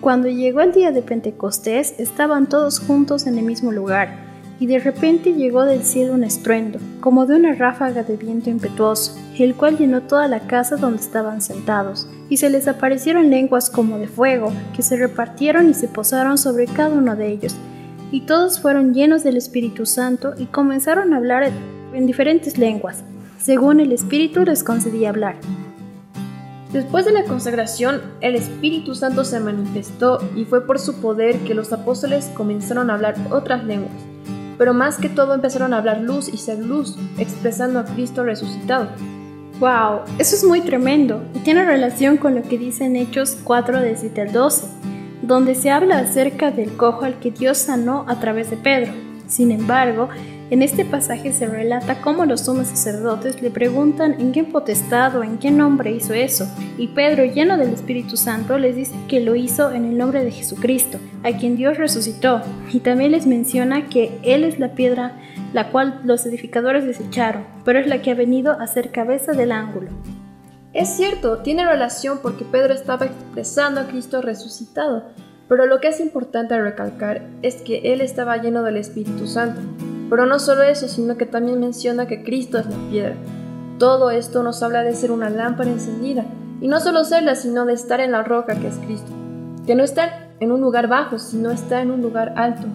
cuando 0.00 0.28
llegó 0.28 0.62
el 0.62 0.72
día 0.72 0.92
de 0.92 1.02
Pentecostés, 1.02 2.00
estaban 2.00 2.48
todos 2.48 2.80
juntos 2.80 3.26
en 3.26 3.36
el 3.36 3.44
mismo 3.44 3.70
lugar, 3.70 4.33
y 4.60 4.66
de 4.66 4.78
repente 4.78 5.32
llegó 5.32 5.64
del 5.64 5.82
cielo 5.82 6.14
un 6.14 6.24
estruendo, 6.24 6.78
como 7.00 7.26
de 7.26 7.36
una 7.36 7.54
ráfaga 7.54 8.02
de 8.02 8.16
viento 8.16 8.50
impetuoso, 8.50 9.16
el 9.38 9.54
cual 9.54 9.76
llenó 9.76 10.02
toda 10.02 10.28
la 10.28 10.40
casa 10.40 10.76
donde 10.76 11.00
estaban 11.00 11.42
sentados, 11.42 12.08
y 12.28 12.36
se 12.36 12.50
les 12.50 12.68
aparecieron 12.68 13.30
lenguas 13.30 13.68
como 13.70 13.98
de 13.98 14.06
fuego, 14.06 14.52
que 14.74 14.82
se 14.82 14.96
repartieron 14.96 15.68
y 15.70 15.74
se 15.74 15.88
posaron 15.88 16.38
sobre 16.38 16.66
cada 16.66 16.94
uno 16.94 17.16
de 17.16 17.28
ellos, 17.28 17.56
y 18.10 18.22
todos 18.22 18.60
fueron 18.60 18.94
llenos 18.94 19.24
del 19.24 19.36
Espíritu 19.36 19.86
Santo 19.86 20.34
y 20.38 20.46
comenzaron 20.46 21.12
a 21.12 21.16
hablar 21.16 21.50
en 21.92 22.06
diferentes 22.06 22.58
lenguas, 22.58 23.02
según 23.40 23.80
el 23.80 23.92
Espíritu 23.92 24.44
les 24.44 24.62
concedía 24.62 25.08
hablar. 25.08 25.36
Después 26.72 27.04
de 27.04 27.12
la 27.12 27.22
consagración, 27.22 28.02
el 28.20 28.34
Espíritu 28.34 28.96
Santo 28.96 29.24
se 29.24 29.38
manifestó 29.38 30.18
y 30.34 30.44
fue 30.44 30.66
por 30.66 30.80
su 30.80 31.00
poder 31.00 31.38
que 31.40 31.54
los 31.54 31.72
apóstoles 31.72 32.32
comenzaron 32.34 32.90
a 32.90 32.94
hablar 32.94 33.14
otras 33.30 33.64
lenguas. 33.64 33.92
Pero 34.58 34.74
más 34.74 34.98
que 34.98 35.08
todo 35.08 35.34
empezaron 35.34 35.72
a 35.72 35.78
hablar 35.78 36.00
luz 36.00 36.28
y 36.28 36.36
ser 36.36 36.58
luz, 36.58 36.96
expresando 37.18 37.78
a 37.78 37.84
Cristo 37.84 38.24
resucitado. 38.24 38.88
¡Wow! 39.60 40.00
Eso 40.18 40.34
es 40.34 40.44
muy 40.44 40.60
tremendo 40.60 41.22
y 41.34 41.38
tiene 41.38 41.64
relación 41.64 42.16
con 42.16 42.34
lo 42.34 42.42
que 42.42 42.58
dice 42.58 42.84
en 42.84 42.96
Hechos 42.96 43.38
4, 43.44 43.82
17 43.82 44.20
al 44.20 44.32
12, 44.32 44.66
donde 45.22 45.54
se 45.54 45.70
habla 45.70 45.98
acerca 45.98 46.50
del 46.50 46.76
cojo 46.76 47.04
al 47.04 47.18
que 47.18 47.30
Dios 47.30 47.58
sanó 47.58 48.04
a 48.08 48.18
través 48.18 48.50
de 48.50 48.56
Pedro. 48.56 48.92
Sin 49.26 49.50
embargo, 49.50 50.08
en 50.54 50.62
este 50.62 50.84
pasaje 50.84 51.32
se 51.32 51.48
relata 51.48 52.00
cómo 52.00 52.26
los 52.26 52.42
sumos 52.42 52.68
sacerdotes 52.68 53.42
le 53.42 53.50
preguntan 53.50 54.20
en 54.20 54.30
qué 54.30 54.44
potestad 54.44 55.16
o 55.16 55.24
en 55.24 55.38
qué 55.38 55.50
nombre 55.50 55.90
hizo 55.90 56.14
eso, 56.14 56.46
y 56.78 56.86
Pedro, 56.86 57.24
lleno 57.24 57.56
del 57.56 57.72
Espíritu 57.72 58.16
Santo, 58.16 58.56
les 58.56 58.76
dice 58.76 58.94
que 59.08 59.18
lo 59.18 59.34
hizo 59.34 59.72
en 59.72 59.84
el 59.84 59.98
nombre 59.98 60.22
de 60.22 60.30
Jesucristo, 60.30 60.98
a 61.24 61.32
quien 61.32 61.56
Dios 61.56 61.76
resucitó, 61.76 62.40
y 62.72 62.78
también 62.78 63.10
les 63.10 63.26
menciona 63.26 63.88
que 63.88 64.16
Él 64.22 64.44
es 64.44 64.60
la 64.60 64.76
piedra 64.76 65.18
la 65.52 65.70
cual 65.72 66.00
los 66.04 66.24
edificadores 66.24 66.86
desecharon, 66.86 67.44
pero 67.64 67.80
es 67.80 67.88
la 67.88 68.00
que 68.00 68.12
ha 68.12 68.14
venido 68.14 68.52
a 68.52 68.68
ser 68.68 68.92
cabeza 68.92 69.32
del 69.32 69.50
ángulo. 69.50 69.88
Es 70.72 70.88
cierto, 70.90 71.38
tiene 71.38 71.66
relación 71.66 72.20
porque 72.22 72.44
Pedro 72.44 72.74
estaba 72.74 73.06
expresando 73.06 73.80
a 73.80 73.88
Cristo 73.88 74.22
resucitado, 74.22 75.02
Pero 75.46 75.66
lo 75.66 75.78
que 75.78 75.88
es 75.88 76.00
importante 76.00 76.58
recalcar 76.58 77.26
es 77.42 77.56
que 77.56 77.92
él 77.92 78.00
estaba 78.00 78.38
lleno 78.38 78.62
del 78.62 78.78
Espíritu 78.78 79.26
Santo. 79.26 79.60
Pero 80.14 80.26
no 80.26 80.38
solo 80.38 80.62
eso, 80.62 80.86
sino 80.86 81.16
que 81.16 81.26
también 81.26 81.58
menciona 81.58 82.06
que 82.06 82.22
Cristo 82.22 82.56
es 82.56 82.66
la 82.66 82.76
piedra. 82.88 83.16
Todo 83.80 84.12
esto 84.12 84.44
nos 84.44 84.62
habla 84.62 84.84
de 84.84 84.94
ser 84.94 85.10
una 85.10 85.28
lámpara 85.28 85.68
encendida, 85.68 86.24
y 86.60 86.68
no 86.68 86.78
solo 86.78 87.02
serla, 87.02 87.34
sino 87.34 87.64
de 87.64 87.72
estar 87.72 87.98
en 87.98 88.12
la 88.12 88.22
roca 88.22 88.54
que 88.54 88.68
es 88.68 88.76
Cristo. 88.76 89.10
Que 89.66 89.74
no 89.74 89.82
estar 89.82 90.28
en 90.38 90.52
un 90.52 90.60
lugar 90.60 90.86
bajo, 90.86 91.18
sino 91.18 91.50
estar 91.50 91.82
en 91.82 91.90
un 91.90 92.00
lugar 92.00 92.32
alto. 92.36 92.68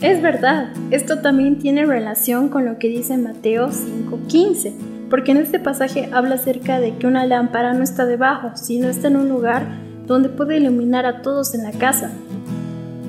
Es 0.00 0.22
verdad, 0.22 0.72
esto 0.90 1.18
también 1.18 1.58
tiene 1.58 1.84
relación 1.84 2.48
con 2.48 2.64
lo 2.64 2.78
que 2.78 2.88
dice 2.88 3.18
Mateo 3.18 3.68
5:15, 3.70 4.72
porque 5.10 5.32
en 5.32 5.36
este 5.36 5.58
pasaje 5.58 6.08
habla 6.14 6.36
acerca 6.36 6.80
de 6.80 6.96
que 6.96 7.06
una 7.06 7.26
lámpara 7.26 7.74
no 7.74 7.84
está 7.84 8.06
debajo, 8.06 8.52
sino 8.54 8.88
está 8.88 9.08
en 9.08 9.18
un 9.18 9.28
lugar 9.28 9.66
donde 10.06 10.30
puede 10.30 10.56
iluminar 10.56 11.04
a 11.04 11.20
todos 11.20 11.54
en 11.54 11.64
la 11.64 11.72
casa. 11.72 12.10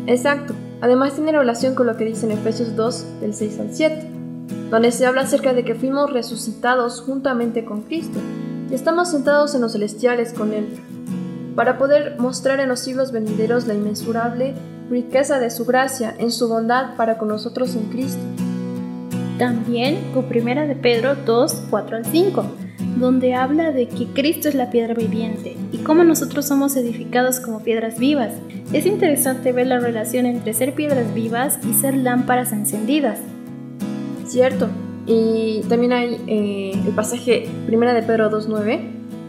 Exacto. 0.08 0.56
Además 0.82 1.14
tiene 1.14 1.32
relación 1.32 1.76
con 1.76 1.88
lo 1.88 1.98
que 1.98 2.06
dice 2.06 2.26
en 2.26 2.32
Efesios 2.32 2.76
2, 2.76 3.22
del 3.22 3.34
6 3.34 3.60
al 3.60 3.74
7, 3.74 4.08
donde 4.70 4.92
se 4.92 5.06
habla 5.06 5.22
acerca 5.22 5.54
de 5.54 5.66
que 5.66 5.76
fuimos 5.76 6.12
resucitados 6.12 7.02
juntamente 7.02 7.66
con 7.66 7.82
Cristo 7.82 8.20
y 8.70 8.74
estamos 8.74 9.10
sentados 9.10 9.56
en 9.56 9.62
los 9.62 9.74
celestiales 9.74 10.32
con 10.32 10.54
Él, 10.54 10.68
para 11.56 11.78
poder 11.78 12.16
mostrar 12.20 12.60
en 12.60 12.70
los 12.70 12.80
siglos 12.80 13.12
venideros 13.12 13.68
la 13.68 13.74
inmensurable 13.74 14.54
riqueza 14.90 15.40
de 15.40 15.52
su 15.52 15.66
gracia 15.66 16.16
en 16.18 16.32
su 16.32 16.48
bondad 16.48 16.96
para 16.96 17.18
con 17.18 17.28
nosotros 17.28 17.76
en 17.76 17.84
Cristo. 17.90 18.22
También 19.38 20.12
con 20.14 20.26
Primera 20.26 20.66
de 20.66 20.76
Pedro 20.76 21.16
2, 21.16 21.64
4 21.70 21.98
al 21.98 22.06
5 22.06 22.46
donde 23.00 23.34
habla 23.34 23.72
de 23.72 23.88
que 23.88 24.08
Cristo 24.08 24.50
es 24.50 24.56
la 24.56 24.70
piedra 24.70 24.94
viviente 24.94 25.56
y 25.72 25.78
cómo 25.78 26.04
nosotros 26.04 26.46
somos 26.46 26.76
edificados 26.76 27.40
como 27.40 27.64
piedras 27.64 27.98
vivas. 27.98 28.34
Es 28.74 28.86
interesante 28.86 29.52
ver 29.52 29.68
la 29.68 29.80
relación 29.80 30.26
entre 30.26 30.54
ser 30.54 30.74
piedras 30.74 31.14
vivas 31.14 31.60
y 31.68 31.74
ser 31.74 31.96
lámparas 31.96 32.52
encendidas. 32.52 33.20
Cierto, 34.28 34.68
y 35.08 35.62
también 35.70 35.94
hay 35.94 36.22
eh, 36.28 36.72
el 36.86 36.94
pasaje 36.94 37.50
primera 37.66 37.94
de 37.94 38.04
Pedro 38.04 38.30
2.9, 38.30 38.80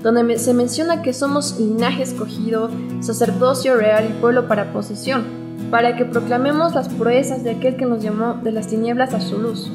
donde 0.02 0.38
se 0.38 0.52
menciona 0.52 1.02
que 1.02 1.12
somos 1.12 1.58
linaje 1.58 2.02
escogido, 2.02 2.70
sacerdocio 3.00 3.76
real 3.76 4.06
y 4.10 4.20
pueblo 4.20 4.46
para 4.46 4.72
posesión, 4.72 5.24
para 5.70 5.96
que 5.96 6.04
proclamemos 6.04 6.74
las 6.74 6.88
proezas 6.88 7.44
de 7.44 7.52
aquel 7.52 7.76
que 7.76 7.86
nos 7.86 8.02
llamó 8.02 8.34
de 8.42 8.52
las 8.52 8.66
tinieblas 8.66 9.14
a 9.14 9.20
su 9.20 9.38
luz. 9.38 9.70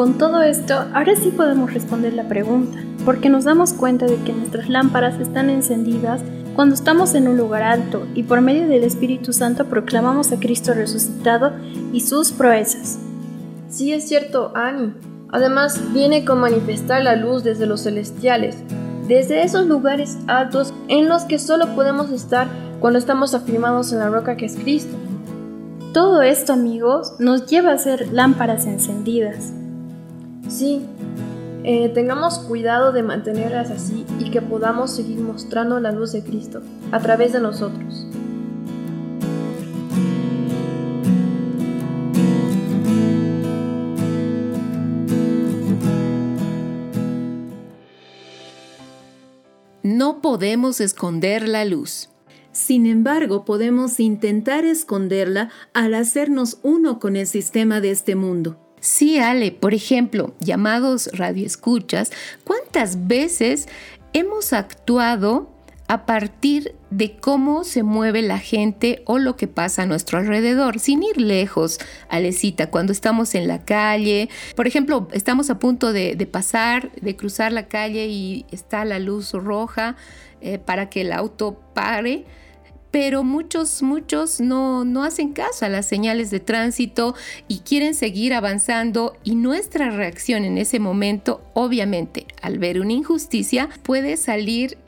Con 0.00 0.16
todo 0.16 0.40
esto, 0.40 0.86
ahora 0.94 1.14
sí 1.14 1.28
podemos 1.28 1.74
responder 1.74 2.14
la 2.14 2.26
pregunta, 2.26 2.78
porque 3.04 3.28
nos 3.28 3.44
damos 3.44 3.74
cuenta 3.74 4.06
de 4.06 4.16
que 4.16 4.32
nuestras 4.32 4.70
lámparas 4.70 5.20
están 5.20 5.50
encendidas 5.50 6.22
cuando 6.56 6.74
estamos 6.74 7.14
en 7.14 7.28
un 7.28 7.36
lugar 7.36 7.62
alto 7.62 8.06
y 8.14 8.22
por 8.22 8.40
medio 8.40 8.66
del 8.66 8.84
Espíritu 8.84 9.34
Santo 9.34 9.66
proclamamos 9.66 10.32
a 10.32 10.40
Cristo 10.40 10.72
resucitado 10.72 11.52
y 11.92 12.00
sus 12.00 12.32
proezas. 12.32 12.98
Sí 13.68 13.92
es 13.92 14.08
cierto, 14.08 14.52
Annie. 14.54 14.94
Además, 15.32 15.78
viene 15.92 16.24
con 16.24 16.40
manifestar 16.40 17.02
la 17.02 17.16
luz 17.16 17.44
desde 17.44 17.66
los 17.66 17.82
celestiales, 17.82 18.56
desde 19.06 19.42
esos 19.42 19.66
lugares 19.66 20.16
altos 20.28 20.72
en 20.88 21.10
los 21.10 21.24
que 21.24 21.38
solo 21.38 21.74
podemos 21.74 22.10
estar 22.10 22.48
cuando 22.80 22.98
estamos 22.98 23.34
afirmados 23.34 23.92
en 23.92 23.98
la 23.98 24.08
roca 24.08 24.38
que 24.38 24.46
es 24.46 24.56
Cristo. 24.56 24.96
Todo 25.92 26.22
esto, 26.22 26.54
amigos, 26.54 27.16
nos 27.18 27.44
lleva 27.44 27.72
a 27.72 27.76
ser 27.76 28.10
lámparas 28.14 28.64
encendidas. 28.64 29.52
Sí, 30.50 30.84
eh, 31.62 31.90
tengamos 31.94 32.40
cuidado 32.40 32.90
de 32.90 33.04
mantenerlas 33.04 33.70
así 33.70 34.04
y 34.18 34.30
que 34.30 34.42
podamos 34.42 34.90
seguir 34.90 35.20
mostrando 35.20 35.78
la 35.78 35.92
luz 35.92 36.10
de 36.10 36.24
Cristo 36.24 36.60
a 36.90 36.98
través 36.98 37.32
de 37.32 37.40
nosotros. 37.40 38.08
No 49.84 50.20
podemos 50.20 50.80
esconder 50.80 51.48
la 51.48 51.64
luz. 51.64 52.10
Sin 52.50 52.86
embargo, 52.86 53.44
podemos 53.44 54.00
intentar 54.00 54.64
esconderla 54.64 55.50
al 55.74 55.94
hacernos 55.94 56.58
uno 56.64 56.98
con 56.98 57.14
el 57.14 57.28
sistema 57.28 57.80
de 57.80 57.92
este 57.92 58.16
mundo. 58.16 58.69
Sí, 58.80 59.18
Ale, 59.18 59.52
por 59.52 59.74
ejemplo, 59.74 60.34
llamados 60.40 61.10
radioescuchas, 61.12 62.10
¿cuántas 62.44 63.06
veces 63.06 63.68
hemos 64.12 64.52
actuado 64.52 65.50
a 65.90 66.06
partir 66.06 66.76
de 66.90 67.16
cómo 67.16 67.64
se 67.64 67.82
mueve 67.82 68.22
la 68.22 68.38
gente 68.38 69.02
o 69.06 69.18
lo 69.18 69.34
que 69.34 69.48
pasa 69.48 69.82
a 69.82 69.86
nuestro 69.86 70.20
alrededor, 70.20 70.78
sin 70.78 71.02
ir 71.02 71.20
lejos, 71.20 71.80
Alecita, 72.08 72.70
cuando 72.70 72.92
estamos 72.92 73.34
en 73.34 73.48
la 73.48 73.64
calle, 73.64 74.28
por 74.54 74.68
ejemplo, 74.68 75.08
estamos 75.10 75.50
a 75.50 75.58
punto 75.58 75.92
de, 75.92 76.14
pasar, 76.30 76.92
de 76.92 77.16
cruzar 77.16 77.50
la 77.50 77.66
calle 77.66 78.06
y 78.06 78.46
está 78.52 78.84
la 78.84 79.00
luz 79.00 79.32
roja 79.32 79.96
eh, 80.40 80.58
para 80.58 80.88
que 80.90 81.00
el 81.00 81.12
auto 81.12 81.60
pare, 81.74 82.24
pero 82.90 83.22
muchos, 83.22 83.82
muchos 83.82 84.40
no, 84.40 84.84
no 84.84 85.04
hacen 85.04 85.32
caso 85.32 85.64
a 85.64 85.68
las 85.68 85.86
señales 85.86 86.30
de 86.30 86.40
tránsito 86.40 87.14
y 87.48 87.60
quieren 87.60 87.94
seguir 87.94 88.34
avanzando 88.34 89.16
y 89.24 89.34
nuestra 89.34 89.90
reacción 89.90 90.44
en 90.44 90.58
ese 90.58 90.78
momento, 90.78 91.42
obviamente, 91.54 92.26
al 92.42 92.58
ver 92.58 92.80
una 92.80 92.92
injusticia, 92.92 93.68
puede 93.82 94.16
salir 94.16 94.78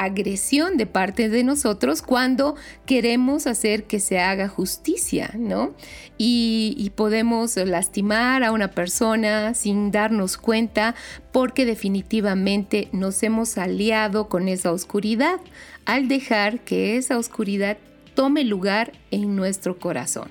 agresión 0.00 0.78
de 0.78 0.86
parte 0.86 1.28
de 1.28 1.44
nosotros 1.44 2.00
cuando 2.00 2.54
queremos 2.86 3.46
hacer 3.46 3.84
que 3.84 4.00
se 4.00 4.18
haga 4.18 4.48
justicia, 4.48 5.30
¿no? 5.36 5.74
Y, 6.16 6.74
y, 6.78 6.90
podemos 6.90 7.56
lastimar 7.56 8.42
a 8.42 8.52
una 8.52 8.70
persona 8.70 9.52
sin 9.54 9.90
darnos 9.90 10.36
cuenta 10.36 10.94
porque 11.32 11.66
definitivamente 11.66 12.88
nos 12.92 13.22
hemos 13.22 13.58
aliado 13.58 14.28
con 14.28 14.48
esa 14.48 14.72
oscuridad 14.72 15.40
al 15.84 16.08
dejar 16.08 16.60
que 16.60 16.96
esa 16.96 17.18
oscuridad 17.18 17.78
tome 18.14 18.44
lugar 18.44 18.92
en 19.10 19.36
nuestro 19.36 19.78
corazón. 19.78 20.30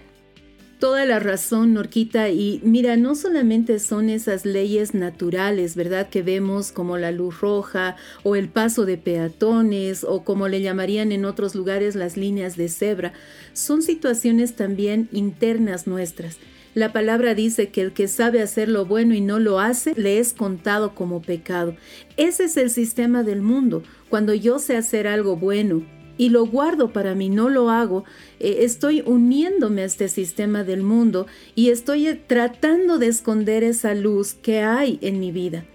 Toda 0.80 1.06
la 1.06 1.20
razón, 1.20 1.74
Norquita. 1.74 2.30
Y 2.30 2.62
mira, 2.64 2.96
no 2.96 3.14
solamente 3.14 3.80
son 3.80 4.10
esas 4.10 4.46
leyes 4.46 4.94
naturales, 4.94 5.76
¿verdad? 5.76 6.08
Que 6.08 6.22
vemos 6.22 6.72
como 6.72 6.98
la 6.98 7.12
luz 7.12 7.42
roja 7.42 7.98
o 8.24 8.38
el 8.38 8.48
paso 8.48 8.86
de 8.86 8.98
peatones 8.98 10.06
o 10.06 10.24
como 10.24 10.48
le 10.48 10.62
llamarían 10.62 11.12
en 11.12 11.26
otros 11.26 11.54
lugares 11.54 11.96
las 11.96 12.16
líneas 12.16 12.56
de 12.56 12.70
cebra. 12.70 13.12
Son 13.52 13.82
situaciones 13.82 14.56
también 14.56 15.10
internas 15.12 15.86
nuestras. 15.86 16.38
La 16.76 16.94
palabra 16.94 17.34
dice 17.34 17.70
que 17.70 17.82
el 17.82 17.94
que 17.94 18.08
sabe 18.08 18.42
hacer 18.42 18.70
lo 18.70 18.86
bueno 18.86 19.16
y 19.16 19.22
no 19.22 19.40
lo 19.40 19.60
hace, 19.60 19.94
le 19.96 20.20
es 20.20 20.34
contado 20.34 20.94
como 20.94 21.22
pecado. 21.22 21.76
Ese 22.16 22.46
es 22.46 22.58
el 22.58 22.70
sistema 22.70 23.24
del 23.24 23.42
mundo. 23.42 23.82
Cuando 24.10 24.34
yo 24.34 24.60
sé 24.60 24.78
hacer 24.78 25.08
algo 25.08 25.36
bueno 25.36 25.84
y 26.18 26.30
lo 26.30 26.46
guardo 26.46 26.94
para 26.94 27.16
mí, 27.16 27.30
no 27.30 27.50
lo 27.50 27.72
hago, 27.72 28.04
eh, 28.40 28.58
estoy 28.62 29.02
uniéndome 29.06 29.82
a 29.82 29.86
este 29.86 30.10
sistema 30.10 30.64
del 30.64 30.84
mundo 30.84 31.26
y 31.56 31.70
estoy 31.70 32.08
eh, 32.08 32.16
tratando 32.16 33.00
de 33.00 33.08
esconder 33.08 33.64
esa 33.64 33.96
luz 33.96 34.34
que 34.34 34.60
hay 34.60 35.00
en 35.02 35.20
mi 35.20 35.32
vida. 35.32 35.66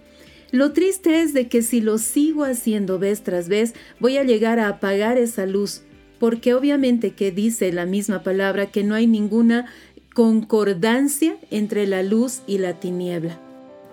Lo 0.52 0.72
triste 0.72 1.22
es 1.22 1.34
de 1.34 1.48
que 1.48 1.62
si 1.62 1.80
lo 1.80 1.98
sigo 1.98 2.44
haciendo 2.44 3.00
vez 3.00 3.22
tras 3.22 3.48
vez, 3.48 3.74
voy 3.98 4.18
a 4.18 4.22
llegar 4.22 4.60
a 4.60 4.68
apagar 4.68 5.18
esa 5.18 5.46
luz, 5.46 5.82
porque 6.20 6.54
obviamente 6.54 7.10
que 7.10 7.32
dice 7.32 7.72
la 7.72 7.86
misma 7.86 8.22
palabra 8.22 8.70
que 8.70 8.84
no 8.84 8.94
hay 8.94 9.08
ninguna 9.08 9.66
concordancia 10.14 11.36
entre 11.50 11.86
la 11.86 12.02
luz 12.02 12.42
y 12.46 12.58
la 12.58 12.74
tiniebla. 12.74 13.36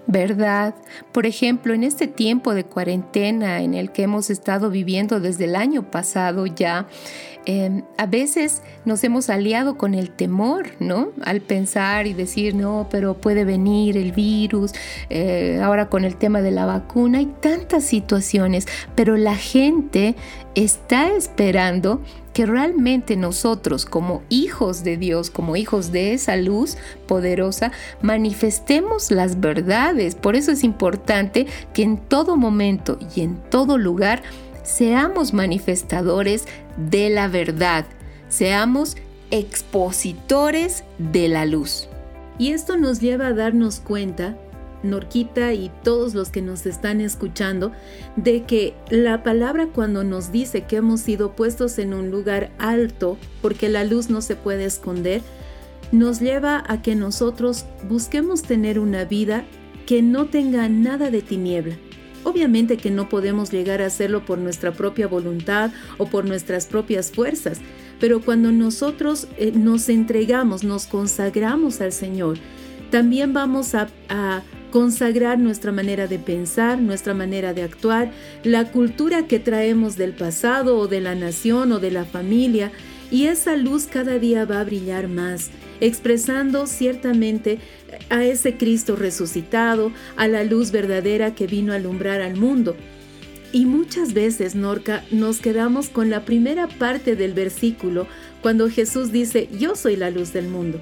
¿Verdad? 0.08 0.74
Por 1.12 1.26
ejemplo, 1.26 1.74
en 1.74 1.84
este 1.84 2.08
tiempo 2.08 2.54
de 2.54 2.64
cuarentena 2.64 3.62
en 3.62 3.74
el 3.74 3.92
que 3.92 4.04
hemos 4.04 4.30
estado 4.30 4.70
viviendo 4.70 5.20
desde 5.20 5.46
el 5.46 5.56
año 5.56 5.90
pasado 5.90 6.48
ya, 6.48 6.88
em, 7.46 7.84
a 7.98 8.08
veces 8.08 8.62
nos 8.84 9.04
hemos 9.04 9.30
aliado 9.30 9.78
con 9.78 9.94
el 9.94 10.10
temor, 10.10 10.70
¿no? 10.80 11.10
Al 11.24 11.42
pensar 11.42 12.08
y 12.08 12.14
decir, 12.14 12.56
no, 12.56 12.88
pero 12.90 13.14
puede 13.14 13.46
venir 13.46 13.96
el 13.96 14.12
virus, 14.12 14.74
eh, 15.10 15.60
ahora 15.64 15.88
con 15.88 16.04
el 16.04 16.16
tema 16.18 16.42
de 16.42 16.52
la 16.52 16.66
vacuna, 16.66 17.20
hay 17.20 17.28
tantas 17.40 17.84
situaciones, 17.84 18.68
pero 18.96 19.18
la 19.18 19.36
gente 19.36 20.16
está 20.56 21.12
esperando 21.12 22.02
que 22.34 22.46
realmente 22.46 23.16
nosotros 23.16 23.86
como 23.86 24.24
hijos 24.30 24.84
de 24.84 24.98
Dios, 24.98 25.30
como 25.30 25.56
hijos 25.56 25.92
de 25.92 26.14
esa 26.14 26.38
luz 26.38 26.78
poderosa, 27.08 27.72
manifestemos 28.02 29.12
las 29.12 29.40
verdades. 29.40 30.16
Por 30.16 30.36
eso 30.36 30.52
es 30.52 30.64
importante 30.64 31.48
que 31.74 31.84
en 31.84 31.98
todo 31.98 32.38
momento 32.38 32.98
y 33.16 33.22
en 33.22 33.38
todo 33.50 33.78
lugar 33.78 34.24
seamos 34.64 35.34
manifestadores 35.34 36.46
de 36.78 37.10
la 37.10 37.28
verdad, 37.28 37.86
seamos 38.30 38.96
expositores 39.32 40.84
de 40.98 41.28
la 41.28 41.46
luz. 41.46 41.88
Y 42.38 42.52
esto 42.54 42.78
nos 42.78 43.00
lleva 43.00 43.28
a 43.28 43.34
darnos 43.34 43.80
cuenta 43.80 44.36
Norquita 44.84 45.54
y 45.54 45.72
todos 45.84 46.14
los 46.14 46.30
que 46.30 46.42
nos 46.42 46.66
están 46.66 47.02
escuchando, 47.02 47.72
de 48.16 48.44
que 48.44 48.74
la 48.90 49.24
palabra 49.24 49.68
cuando 49.68 50.04
nos 50.04 50.32
dice 50.32 50.64
que 50.66 50.78
hemos 50.78 51.02
sido 51.02 51.36
puestos 51.36 51.78
en 51.80 51.94
un 51.94 52.12
lugar 52.12 52.52
alto, 52.58 53.18
porque 53.42 53.70
la 53.70 53.84
luz 53.84 54.10
no 54.10 54.22
se 54.22 54.36
puede 54.36 54.66
esconder, 54.66 55.22
nos 55.92 56.20
lleva 56.20 56.64
a 56.68 56.82
que 56.82 56.96
nosotros 56.96 57.66
busquemos 57.90 58.44
tener 58.44 58.80
una 58.80 59.06
vida 59.06 59.44
que 59.86 60.02
no 60.02 60.26
tenga 60.28 60.70
nada 60.70 61.10
de 61.10 61.22
tiniebla. 61.22 61.76
Obviamente 62.24 62.78
que 62.78 62.92
no 62.92 63.10
podemos 63.10 63.52
llegar 63.52 63.82
a 63.82 63.88
hacerlo 63.88 64.26
por 64.26 64.38
nuestra 64.38 64.72
propia 64.72 65.08
voluntad 65.08 65.72
o 65.98 66.06
por 66.06 66.26
nuestras 66.26 66.68
propias 66.68 67.12
fuerzas, 67.12 67.60
pero 68.00 68.22
cuando 68.22 68.52
nosotros 68.52 69.28
eh, 69.38 69.52
nos 69.54 69.90
entregamos, 69.90 70.64
nos 70.64 70.86
consagramos 70.86 71.82
al 71.82 71.92
Señor, 71.92 72.38
también 72.92 73.34
vamos 73.34 73.74
a, 73.74 73.88
a 74.10 74.44
consagrar 74.72 75.38
nuestra 75.38 75.72
manera 75.72 76.08
de 76.08 76.18
pensar, 76.18 76.80
nuestra 76.80 77.14
manera 77.14 77.54
de 77.54 77.62
actuar, 77.62 78.12
la 78.44 78.72
cultura 78.72 79.28
que 79.28 79.40
traemos 79.40 79.98
del 79.98 80.14
pasado 80.14 80.78
o 80.78 80.88
de 80.88 81.02
la 81.02 81.14
nación 81.14 81.72
o 81.72 81.80
de 81.80 81.92
la 81.92 82.06
familia, 82.06 82.72
y 83.12 83.26
esa 83.28 83.58
luz 83.58 83.86
cada 83.86 84.18
día 84.18 84.46
va 84.46 84.62
a 84.62 84.64
brillar 84.64 85.10
más, 85.10 85.52
expresando 85.82 86.66
ciertamente 86.66 87.60
a 88.10 88.24
ese 88.24 88.56
Cristo 88.56 88.96
resucitado, 88.96 89.92
a 90.16 90.28
la 90.28 90.44
luz 90.46 90.72
verdadera 90.72 91.36
que 91.36 91.46
vino 91.46 91.74
a 91.74 91.76
alumbrar 91.76 92.22
al 92.22 92.38
mundo. 92.38 92.76
Y 93.52 93.66
muchas 93.66 94.14
veces, 94.14 94.56
Norca, 94.56 95.04
nos 95.12 95.42
quedamos 95.42 95.90
con 95.90 96.10
la 96.10 96.24
primera 96.24 96.68
parte 96.68 97.18
del 97.18 97.34
versículo 97.34 98.08
cuando 98.42 98.70
Jesús 98.70 99.12
dice, 99.12 99.50
yo 99.60 99.76
soy 99.76 99.98
la 99.98 100.10
luz 100.10 100.32
del 100.32 100.48
mundo. 100.48 100.80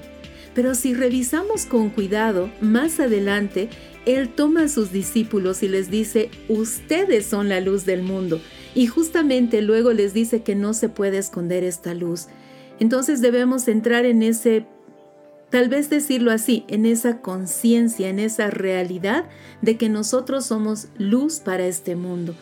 Pero 0.54 0.74
si 0.74 0.94
revisamos 0.94 1.64
con 1.66 1.90
cuidado, 1.90 2.50
más 2.60 2.98
adelante, 2.98 3.68
Él 4.04 4.28
toma 4.28 4.64
a 4.64 4.68
sus 4.68 4.90
discípulos 4.92 5.62
y 5.62 5.68
les 5.68 5.90
dice, 5.90 6.30
ustedes 6.48 7.26
son 7.26 7.48
la 7.48 7.60
luz 7.60 7.84
del 7.84 8.02
mundo. 8.02 8.40
Y 8.74 8.86
justamente 8.86 9.62
luego 9.62 9.92
les 9.92 10.12
dice 10.12 10.42
que 10.42 10.54
no 10.54 10.74
se 10.74 10.88
puede 10.88 11.18
esconder 11.18 11.64
esta 11.64 11.94
luz. 11.94 12.26
Entonces 12.80 13.20
debemos 13.20 13.68
entrar 13.68 14.06
en 14.06 14.22
ese, 14.22 14.66
tal 15.50 15.68
vez 15.68 15.90
decirlo 15.90 16.32
así, 16.32 16.64
en 16.68 16.86
esa 16.86 17.20
conciencia, 17.20 18.08
en 18.08 18.18
esa 18.18 18.50
realidad 18.50 19.26
de 19.62 19.76
que 19.76 19.88
nosotros 19.88 20.46
somos 20.46 20.88
luz 20.98 21.40
para 21.40 21.66
este 21.66 21.94
mundo. 21.94 22.34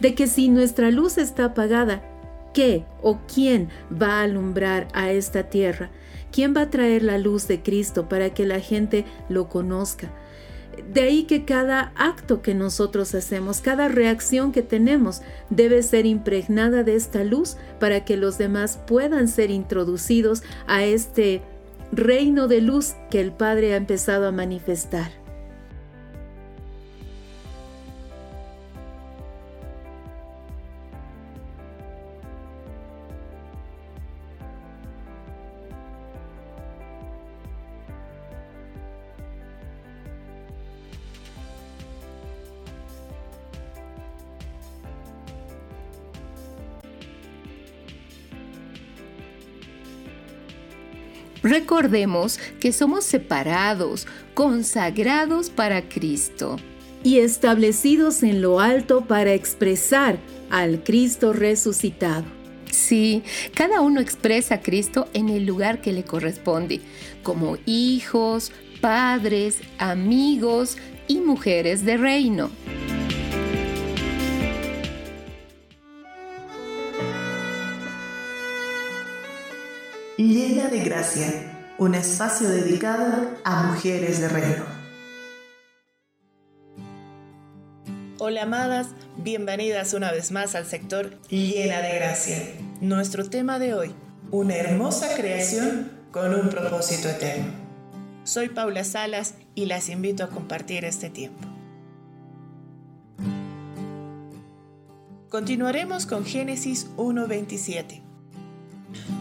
De 0.00 0.14
que 0.14 0.26
si 0.26 0.48
nuestra 0.48 0.90
luz 0.90 1.16
está 1.16 1.46
apagada, 1.46 2.02
¿qué 2.52 2.84
o 3.02 3.20
quién 3.32 3.68
va 3.90 4.20
a 4.20 4.22
alumbrar 4.22 4.88
a 4.92 5.12
esta 5.12 5.44
tierra? 5.44 5.90
¿Quién 6.34 6.52
va 6.52 6.62
a 6.62 6.70
traer 6.70 7.04
la 7.04 7.16
luz 7.16 7.46
de 7.46 7.62
Cristo 7.62 8.08
para 8.08 8.34
que 8.34 8.44
la 8.44 8.58
gente 8.58 9.04
lo 9.28 9.48
conozca? 9.48 10.10
De 10.92 11.02
ahí 11.02 11.22
que 11.22 11.44
cada 11.44 11.92
acto 11.94 12.42
que 12.42 12.56
nosotros 12.56 13.14
hacemos, 13.14 13.60
cada 13.60 13.86
reacción 13.86 14.50
que 14.50 14.62
tenemos, 14.62 15.22
debe 15.48 15.80
ser 15.84 16.06
impregnada 16.06 16.82
de 16.82 16.96
esta 16.96 17.22
luz 17.22 17.56
para 17.78 18.04
que 18.04 18.16
los 18.16 18.36
demás 18.36 18.80
puedan 18.84 19.28
ser 19.28 19.52
introducidos 19.52 20.42
a 20.66 20.82
este 20.82 21.40
reino 21.92 22.48
de 22.48 22.62
luz 22.62 22.94
que 23.12 23.20
el 23.20 23.30
Padre 23.30 23.74
ha 23.74 23.76
empezado 23.76 24.26
a 24.26 24.32
manifestar. 24.32 25.23
Recordemos 51.44 52.40
que 52.58 52.72
somos 52.72 53.04
separados, 53.04 54.06
consagrados 54.32 55.50
para 55.50 55.88
Cristo. 55.88 56.56
Y 57.02 57.18
establecidos 57.18 58.22
en 58.22 58.40
lo 58.40 58.60
alto 58.60 59.02
para 59.02 59.34
expresar 59.34 60.18
al 60.48 60.82
Cristo 60.82 61.34
resucitado. 61.34 62.24
Sí, 62.70 63.22
cada 63.54 63.82
uno 63.82 64.00
expresa 64.00 64.56
a 64.56 64.60
Cristo 64.62 65.06
en 65.12 65.28
el 65.28 65.44
lugar 65.44 65.82
que 65.82 65.92
le 65.92 66.02
corresponde, 66.02 66.80
como 67.22 67.58
hijos, 67.66 68.50
padres, 68.80 69.58
amigos 69.78 70.78
y 71.06 71.18
mujeres 71.18 71.84
de 71.84 71.98
reino. 71.98 72.50
Llena 80.16 80.68
de 80.68 80.78
Gracia, 80.78 81.26
un 81.76 81.96
espacio 81.96 82.48
dedicado 82.48 83.32
a 83.42 83.64
mujeres 83.64 84.20
de 84.20 84.28
reino. 84.28 84.64
Hola 88.20 88.42
amadas, 88.42 88.90
bienvenidas 89.16 89.92
una 89.92 90.12
vez 90.12 90.30
más 90.30 90.54
al 90.54 90.66
sector 90.66 91.18
Llena 91.30 91.80
de 91.80 91.96
Gracia. 91.96 92.38
Nuestro 92.80 93.28
tema 93.28 93.58
de 93.58 93.74
hoy, 93.74 93.92
una 94.30 94.54
hermosa 94.54 95.16
creación 95.16 95.90
con 96.12 96.32
un 96.32 96.48
propósito 96.48 97.08
eterno. 97.08 97.50
Soy 98.22 98.50
Paula 98.50 98.84
Salas 98.84 99.34
y 99.56 99.66
las 99.66 99.88
invito 99.88 100.22
a 100.22 100.28
compartir 100.28 100.84
este 100.84 101.10
tiempo. 101.10 101.44
Continuaremos 105.28 106.06
con 106.06 106.24
Génesis 106.24 106.86
1.27 106.98 108.13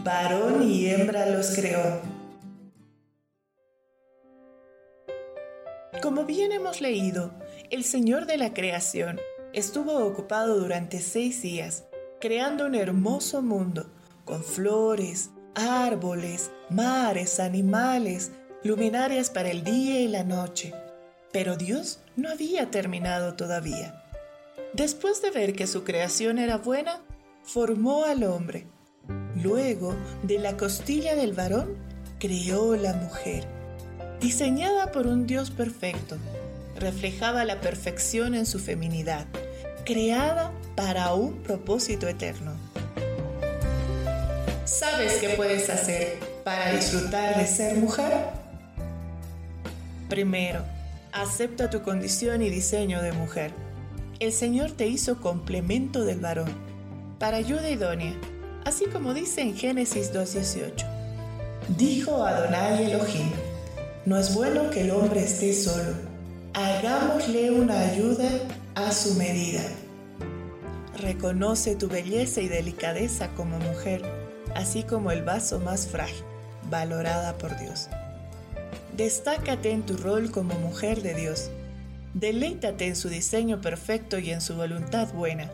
varón 0.04 0.70
y 0.70 0.90
hembra 0.90 1.26
los 1.28 1.56
creó. 1.56 2.02
Como 6.02 6.26
bien 6.26 6.52
hemos 6.52 6.82
leído, 6.82 7.32
el 7.70 7.86
Señor 7.86 8.26
de 8.26 8.38
la 8.38 8.54
creación 8.54 9.20
estuvo 9.54 10.06
ocupado 10.06 10.60
durante 10.60 11.00
seis 11.00 11.42
días, 11.42 11.86
creando 12.20 12.66
un 12.66 12.76
hermoso 12.76 13.42
mundo, 13.42 13.90
con 14.26 14.44
flores, 14.44 15.30
árboles, 15.56 16.52
mares, 16.70 17.40
animales, 17.40 18.32
luminarias 18.64 19.30
para 19.30 19.52
el 19.52 19.64
día 19.64 20.02
y 20.02 20.08
la 20.10 20.24
noche. 20.24 20.74
Pero 21.32 21.56
Dios 21.56 22.00
no 22.18 22.30
había 22.30 22.70
terminado 22.70 23.36
todavía. 23.36 24.04
Después 24.74 25.22
de 25.22 25.32
ver 25.32 25.54
que 25.54 25.68
su 25.68 25.84
creación 25.84 26.38
era 26.38 26.58
buena, 26.58 27.02
formó 27.44 28.06
al 28.06 28.24
hombre 28.24 28.68
Luego, 29.42 29.96
de 30.22 30.40
la 30.40 30.56
costilla 30.56 31.16
del 31.16 31.34
varón, 31.34 31.76
creó 32.20 32.76
la 32.76 32.94
mujer. 32.94 33.46
Diseñada 34.22 34.92
por 34.92 35.08
un 35.08 35.28
Dios 35.28 35.52
perfecto, 35.52 36.18
reflejaba 36.80 37.44
la 37.44 37.60
perfección 37.60 38.36
en 38.36 38.46
su 38.46 38.60
feminidad, 38.60 39.26
creada 39.86 40.52
para 40.76 41.14
un 41.14 41.44
propósito 41.44 42.08
eterno. 42.08 42.54
¿Sabes 44.64 45.16
qué 45.16 45.30
puedes 45.30 45.70
hacer 45.70 46.20
para 46.46 46.72
disfrutar 46.72 47.38
de 47.38 47.46
ser 47.46 47.76
mujer? 47.76 48.14
Primero, 50.08 50.64
acepta 51.12 51.70
tu 51.70 51.82
condición 51.82 52.42
y 52.42 52.50
diseño 52.50 53.02
de 53.02 53.12
mujer. 53.12 53.52
El 54.20 54.32
Señor 54.32 54.72
te 54.72 54.88
hizo 54.88 55.20
complemento 55.20 56.06
del 56.06 56.20
varón, 56.22 56.54
para 57.20 57.38
ayuda 57.38 57.70
idónea 57.70 58.16
así 58.66 58.86
como 58.86 59.14
dice 59.14 59.42
en 59.42 59.56
Génesis 59.56 60.14
2.18. 60.14 60.86
Dijo 61.78 62.26
Adonai 62.26 62.92
Elohim, 62.92 63.32
no 64.06 64.18
es 64.18 64.34
bueno 64.34 64.70
que 64.70 64.82
el 64.82 64.92
hombre 64.92 65.24
esté 65.24 65.54
solo, 65.54 65.94
hagámosle 66.54 67.52
una 67.52 67.80
ayuda 67.80 68.30
a 68.76 68.92
su 68.92 69.14
medida. 69.14 69.62
Reconoce 70.98 71.76
tu 71.76 71.88
belleza 71.88 72.42
y 72.42 72.48
delicadeza 72.48 73.30
como 73.30 73.60
mujer, 73.60 74.02
así 74.56 74.84
como 74.84 75.12
el 75.12 75.24
vaso 75.24 75.60
más 75.60 75.88
frágil, 75.88 76.24
valorada 76.70 77.38
por 77.38 77.58
Dios. 77.58 77.88
Destácate 78.96 79.72
en 79.72 79.84
tu 79.84 79.98
rol 79.98 80.32
como 80.32 80.54
mujer 80.56 81.02
de 81.02 81.16
Dios. 81.16 81.50
Deleítate 82.14 82.88
en 82.88 82.96
su 82.96 83.10
diseño 83.10 83.62
perfecto 83.62 84.20
y 84.20 84.32
en 84.32 84.42
su 84.42 84.56
voluntad 84.56 85.12
buena, 85.14 85.50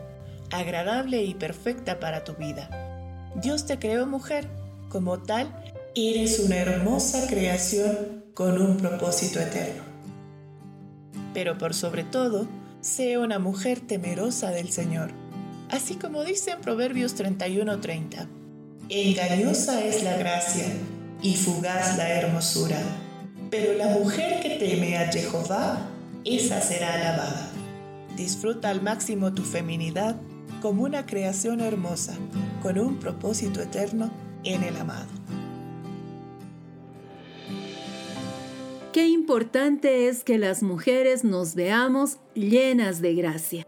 agradable 0.50 1.22
y 1.22 1.34
perfecta 1.34 2.00
para 2.00 2.24
tu 2.24 2.34
vida. 2.34 2.89
Dios 3.36 3.66
te 3.66 3.78
creó 3.78 4.06
mujer, 4.06 4.48
como 4.88 5.18
tal, 5.20 5.54
eres 5.94 6.40
una 6.40 6.56
hermosa 6.56 7.26
creación 7.28 8.24
con 8.34 8.60
un 8.60 8.76
propósito 8.76 9.40
eterno. 9.40 9.82
Pero 11.32 11.56
por 11.56 11.74
sobre 11.74 12.04
todo, 12.04 12.48
sé 12.80 13.18
una 13.18 13.38
mujer 13.38 13.80
temerosa 13.80 14.50
del 14.50 14.70
Señor, 14.70 15.10
así 15.70 15.94
como 15.94 16.24
dice 16.24 16.52
en 16.52 16.60
Proverbios 16.60 17.14
31:30. 17.14 18.26
Engañosa 18.88 19.84
es 19.84 20.02
la 20.02 20.16
gracia 20.16 20.66
y 21.22 21.36
fugaz 21.36 21.96
la 21.96 22.08
hermosura, 22.08 22.80
pero 23.50 23.74
la 23.74 23.86
mujer 23.86 24.40
que 24.42 24.56
teme 24.56 24.98
a 24.98 25.12
Jehová 25.12 25.86
esa 26.24 26.60
será 26.60 26.94
alabada. 26.94 27.50
Disfruta 28.16 28.70
al 28.70 28.82
máximo 28.82 29.32
tu 29.32 29.44
feminidad 29.44 30.16
como 30.60 30.82
una 30.82 31.06
creación 31.06 31.60
hermosa, 31.60 32.14
con 32.62 32.78
un 32.78 32.98
propósito 32.98 33.60
eterno 33.60 34.10
en 34.44 34.62
el 34.62 34.76
amado. 34.76 35.08
Qué 38.92 39.06
importante 39.06 40.08
es 40.08 40.24
que 40.24 40.36
las 40.36 40.62
mujeres 40.62 41.22
nos 41.22 41.54
veamos 41.54 42.18
llenas 42.34 43.00
de 43.00 43.14
gracia. 43.14 43.66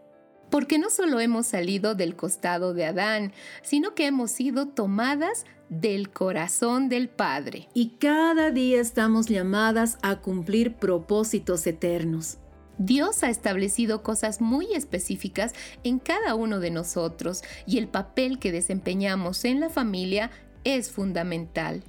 Porque 0.51 0.79
no 0.79 0.91
solo 0.91 1.21
hemos 1.21 1.47
salido 1.47 1.95
del 1.95 2.17
costado 2.17 2.75
de 2.75 2.85
Adán, 2.85 3.33
sino 3.63 3.95
que 3.95 4.07
hemos 4.07 4.33
sido 4.33 4.69
tomadas 4.69 5.47
del 5.69 6.11
corazón 6.11 6.89
del 6.89 7.09
Padre. 7.09 7.69
Y 7.73 7.97
cada 7.99 8.51
día 8.51 8.81
estamos 8.81 9.27
llamadas 9.27 9.97
a 10.03 10.17
cumplir 10.17 10.75
propósitos 10.75 11.67
eternos. 11.67 12.39
Dios 12.79 13.23
ha 13.23 13.31
establecido 13.31 14.03
cosas 14.03 14.41
muy 14.41 14.73
específicas 14.75 15.53
en 15.85 15.99
cada 15.99 16.35
uno 16.35 16.59
de 16.61 16.71
nosotros 16.71 17.43
y 17.67 17.79
el 17.79 17.89
papel 17.89 18.39
que 18.39 18.53
desempeñamos 18.53 19.45
en 19.45 19.61
la 19.61 19.71
familia 19.71 20.31
es 20.65 20.91
fundamental. 20.91 21.83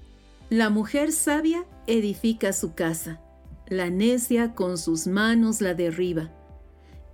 La 0.50 0.70
mujer 0.70 1.12
sabia 1.12 1.66
edifica 1.88 2.54
su 2.54 2.74
casa, 2.74 3.22
la 3.68 3.90
necia 3.90 4.54
con 4.54 4.78
sus 4.78 5.08
manos 5.08 5.62
la 5.62 5.74
derriba. 5.74 6.32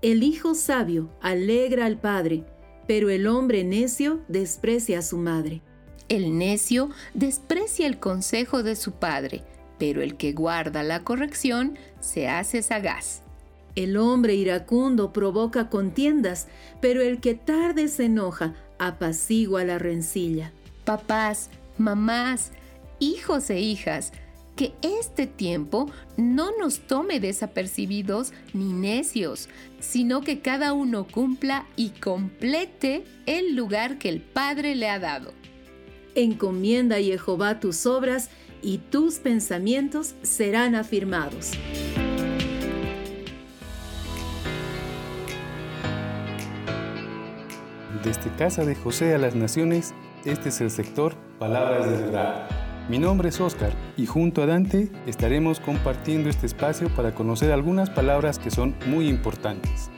El 0.01 0.23
hijo 0.23 0.55
sabio 0.55 1.09
alegra 1.21 1.85
al 1.85 1.99
padre, 1.99 2.43
pero 2.87 3.09
el 3.09 3.27
hombre 3.27 3.63
necio 3.63 4.21
desprecia 4.27 4.99
a 4.99 5.03
su 5.03 5.17
madre. 5.17 5.61
El 6.09 6.37
necio 6.37 6.89
desprecia 7.13 7.85
el 7.85 7.99
consejo 7.99 8.63
de 8.63 8.75
su 8.75 8.93
padre, 8.93 9.43
pero 9.77 10.01
el 10.01 10.17
que 10.17 10.33
guarda 10.33 10.81
la 10.83 11.03
corrección 11.03 11.77
se 11.99 12.27
hace 12.27 12.63
sagaz. 12.63 13.21
El 13.79 13.95
hombre 13.95 14.35
iracundo 14.35 15.13
provoca 15.13 15.69
contiendas, 15.69 16.49
pero 16.81 17.01
el 17.01 17.21
que 17.21 17.33
tarde 17.33 17.87
se 17.87 18.07
enoja 18.07 18.53
apacigua 18.77 19.63
la 19.63 19.79
rencilla. 19.79 20.51
Papás, 20.83 21.49
mamás, 21.77 22.51
hijos 22.99 23.49
e 23.49 23.61
hijas, 23.61 24.11
que 24.57 24.73
este 24.81 25.27
tiempo 25.27 25.89
no 26.17 26.51
nos 26.57 26.79
tome 26.87 27.21
desapercibidos 27.21 28.33
ni 28.53 28.73
necios, 28.73 29.47
sino 29.79 30.19
que 30.19 30.41
cada 30.41 30.73
uno 30.73 31.07
cumpla 31.07 31.65
y 31.77 31.91
complete 31.91 33.05
el 33.27 33.55
lugar 33.55 33.97
que 33.97 34.09
el 34.09 34.19
Padre 34.19 34.75
le 34.75 34.89
ha 34.89 34.99
dado. 34.99 35.31
Encomienda 36.15 36.97
a 36.97 36.99
Jehová 36.99 37.61
tus 37.61 37.85
obras 37.85 38.29
y 38.61 38.79
tus 38.79 39.19
pensamientos 39.19 40.15
serán 40.21 40.75
afirmados. 40.75 41.53
Desde 48.03 48.33
Casa 48.37 48.63
de 48.63 48.75
José 48.75 49.13
a 49.13 49.17
las 49.17 49.35
Naciones, 49.35 49.93
este 50.23 50.49
es 50.49 50.61
el 50.61 50.71
sector 50.71 51.15
Palabras 51.37 51.85
de 51.89 51.97
Verdad. 51.97 52.47
Mi 52.87 52.97
nombre 52.97 53.27
es 53.27 53.41
Oscar 53.41 53.73
y 53.97 54.05
junto 54.05 54.41
a 54.41 54.45
Dante 54.45 54.89
estaremos 55.05 55.59
compartiendo 55.59 56.29
este 56.29 56.45
espacio 56.45 56.87
para 56.95 57.13
conocer 57.13 57.51
algunas 57.51 57.89
palabras 57.89 58.39
que 58.39 58.51
son 58.51 58.73
muy 58.85 59.09
importantes. 59.09 59.91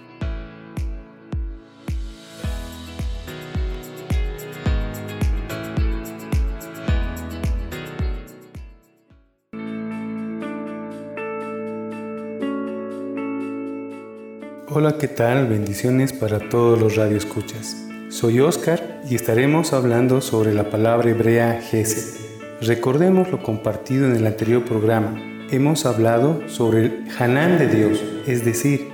Hola, 14.74 14.98
¿qué 14.98 15.08
tal? 15.08 15.48
Bendiciones 15.48 16.14
para 16.14 16.40
todos 16.50 16.80
los 16.80 16.96
radioescuchas. 16.96 17.91
Soy 18.12 18.42
Oscar 18.42 19.02
y 19.10 19.16
estaremos 19.16 19.72
hablando 19.72 20.20
sobre 20.20 20.54
la 20.54 20.70
palabra 20.70 21.10
hebrea 21.10 21.62
Gesed. 21.62 22.20
Recordemos 22.62 23.32
lo 23.32 23.42
compartido 23.42 24.06
en 24.06 24.18
el 24.18 24.28
anterior 24.28 24.66
programa. 24.66 25.18
Hemos 25.50 25.86
hablado 25.86 26.42
sobre 26.50 26.82
el 26.82 27.06
Hanán 27.18 27.58
de 27.58 27.68
Dios, 27.68 28.04
es 28.28 28.44
decir, 28.44 28.90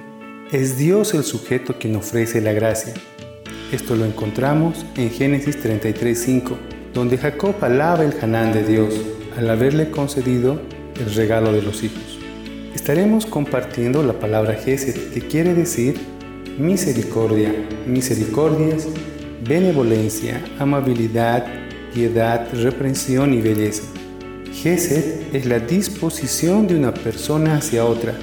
es 0.52 0.78
Dios 0.78 1.16
el 1.16 1.24
sujeto 1.24 1.80
quien 1.80 1.96
ofrece 1.96 2.42
la 2.42 2.54
gracia. 2.54 2.94
Esto 3.72 3.96
lo 3.96 4.06
encontramos 4.06 4.86
en 4.96 5.10
Génesis 5.10 5.58
33:5, 5.62 6.56
donde 6.94 7.18
Jacob 7.18 7.56
alaba 7.62 8.06
el 8.06 8.14
Hanán 8.22 8.54
de 8.54 8.64
Dios 8.64 8.94
al 9.36 9.50
haberle 9.50 9.90
concedido 9.90 10.62
el 10.96 11.14
regalo 11.16 11.52
de 11.52 11.64
los 11.64 11.84
hijos 11.84 12.18
estaremos 12.88 13.26
compartiendo 13.26 14.02
la 14.02 14.14
palabra 14.14 14.54
Gesed, 14.54 15.12
que 15.12 15.20
quiere 15.20 15.54
decir 15.54 16.00
misericordia, 16.58 17.54
misericordias, 17.86 18.88
benevolencia, 19.48 20.44
amabilidad, 20.60 21.46
piedad, 21.94 22.48
reprensión 22.54 23.34
y 23.34 23.42
belleza. 23.42 23.84
Gesed 24.54 25.36
es 25.36 25.46
la 25.46 25.60
disposición 25.60 26.68
de 26.68 26.76
una 26.76 26.94
persona 26.94 27.58
hacia 27.58 27.86
otra, 27.86 28.14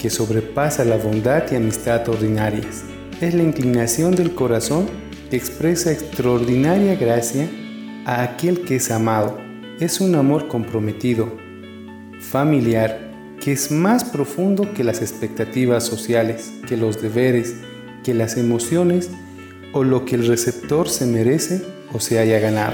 que 0.00 0.08
sobrepasa 0.08 0.84
la 0.84 0.96
bondad 0.96 1.44
y 1.50 1.56
amistad 1.56 2.08
ordinarias. 2.08 2.84
Es 3.20 3.34
la 3.34 3.42
inclinación 3.42 4.14
del 4.14 4.34
corazón 4.34 4.86
que 5.30 5.36
expresa 5.36 5.90
extraordinaria 5.90 6.94
gracia 6.94 7.48
a 8.04 8.22
aquel 8.22 8.60
que 8.60 8.76
es 8.76 8.90
amado. 8.90 9.38
Es 9.80 10.00
un 10.00 10.14
amor 10.14 10.46
comprometido, 10.46 11.36
familiar, 12.20 13.03
que 13.44 13.52
es 13.52 13.70
más 13.70 14.04
profundo 14.04 14.72
que 14.72 14.84
las 14.84 15.02
expectativas 15.02 15.84
sociales, 15.84 16.50
que 16.66 16.78
los 16.78 17.02
deberes, 17.02 17.56
que 18.02 18.14
las 18.14 18.38
emociones 18.38 19.10
o 19.74 19.84
lo 19.84 20.06
que 20.06 20.14
el 20.14 20.26
receptor 20.26 20.88
se 20.88 21.04
merece 21.04 21.62
o 21.92 22.00
se 22.00 22.18
haya 22.18 22.38
ganado. 22.38 22.72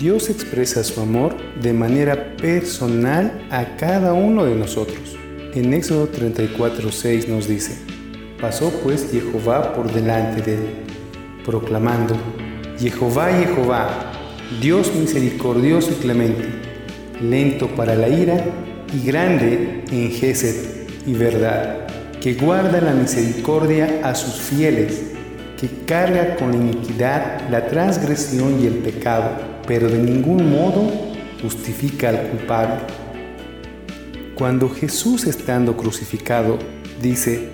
Dios 0.00 0.30
expresa 0.30 0.82
su 0.84 1.02
amor 1.02 1.36
de 1.60 1.74
manera 1.74 2.34
personal 2.38 3.46
a 3.50 3.76
cada 3.76 4.14
uno 4.14 4.46
de 4.46 4.54
nosotros. 4.54 5.18
En 5.52 5.74
Éxodo 5.74 6.10
34:6 6.10 7.28
nos 7.28 7.46
dice, 7.46 7.76
pasó 8.40 8.70
pues 8.82 9.06
Jehová 9.12 9.74
por 9.74 9.92
delante 9.92 10.40
de 10.40 10.54
él, 10.54 10.70
proclamando, 11.44 12.16
Jehová, 12.78 13.30
Jehová, 13.34 14.12
Dios 14.62 14.90
misericordioso 14.94 15.90
y 15.90 15.96
clemente, 15.96 16.46
lento 17.20 17.68
para 17.76 17.94
la 17.94 18.08
ira 18.08 18.46
y 18.92 19.06
grande 19.06 19.84
en 19.90 20.10
Gesed 20.10 20.56
y 21.06 21.14
verdad, 21.14 21.86
que 22.20 22.34
guarda 22.34 22.80
la 22.80 22.92
misericordia 22.92 24.00
a 24.02 24.14
sus 24.14 24.34
fieles, 24.34 25.02
que 25.58 25.68
carga 25.86 26.36
con 26.36 26.50
la 26.50 26.56
iniquidad 26.56 27.48
la 27.50 27.66
transgresión 27.66 28.60
y 28.62 28.66
el 28.66 28.74
pecado, 28.74 29.30
pero 29.66 29.88
de 29.88 29.98
ningún 29.98 30.50
modo 30.50 30.90
justifica 31.42 32.08
al 32.08 32.28
culpable. 32.28 32.74
Cuando 34.34 34.68
Jesús 34.68 35.26
estando 35.26 35.76
crucificado 35.76 36.58
dice, 37.00 37.50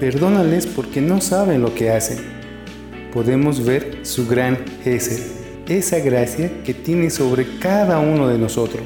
perdónales 0.00 0.66
porque 0.66 1.00
no 1.00 1.20
saben 1.20 1.62
lo 1.62 1.74
que 1.74 1.90
hacen, 1.90 2.18
podemos 3.12 3.64
ver 3.64 3.98
su 4.02 4.26
gran 4.26 4.58
Gesed, 4.82 5.20
esa 5.68 5.98
gracia 5.98 6.50
que 6.64 6.74
tiene 6.74 7.10
sobre 7.10 7.58
cada 7.58 7.98
uno 7.98 8.28
de 8.28 8.38
nosotros. 8.38 8.82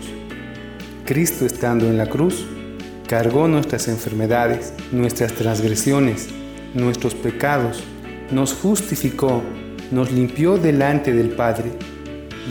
Cristo 1.07 1.47
estando 1.47 1.87
en 1.87 1.97
la 1.97 2.07
cruz, 2.07 2.45
cargó 3.07 3.47
nuestras 3.47 3.87
enfermedades, 3.87 4.75
nuestras 4.91 5.33
transgresiones, 5.33 6.29
nuestros 6.75 7.15
pecados, 7.15 7.83
nos 8.33 8.53
justificó, 8.53 9.43
nos 9.93 10.11
limpió 10.11 10.59
delante 10.59 11.13
del 11.13 11.31
Padre, 11.31 11.71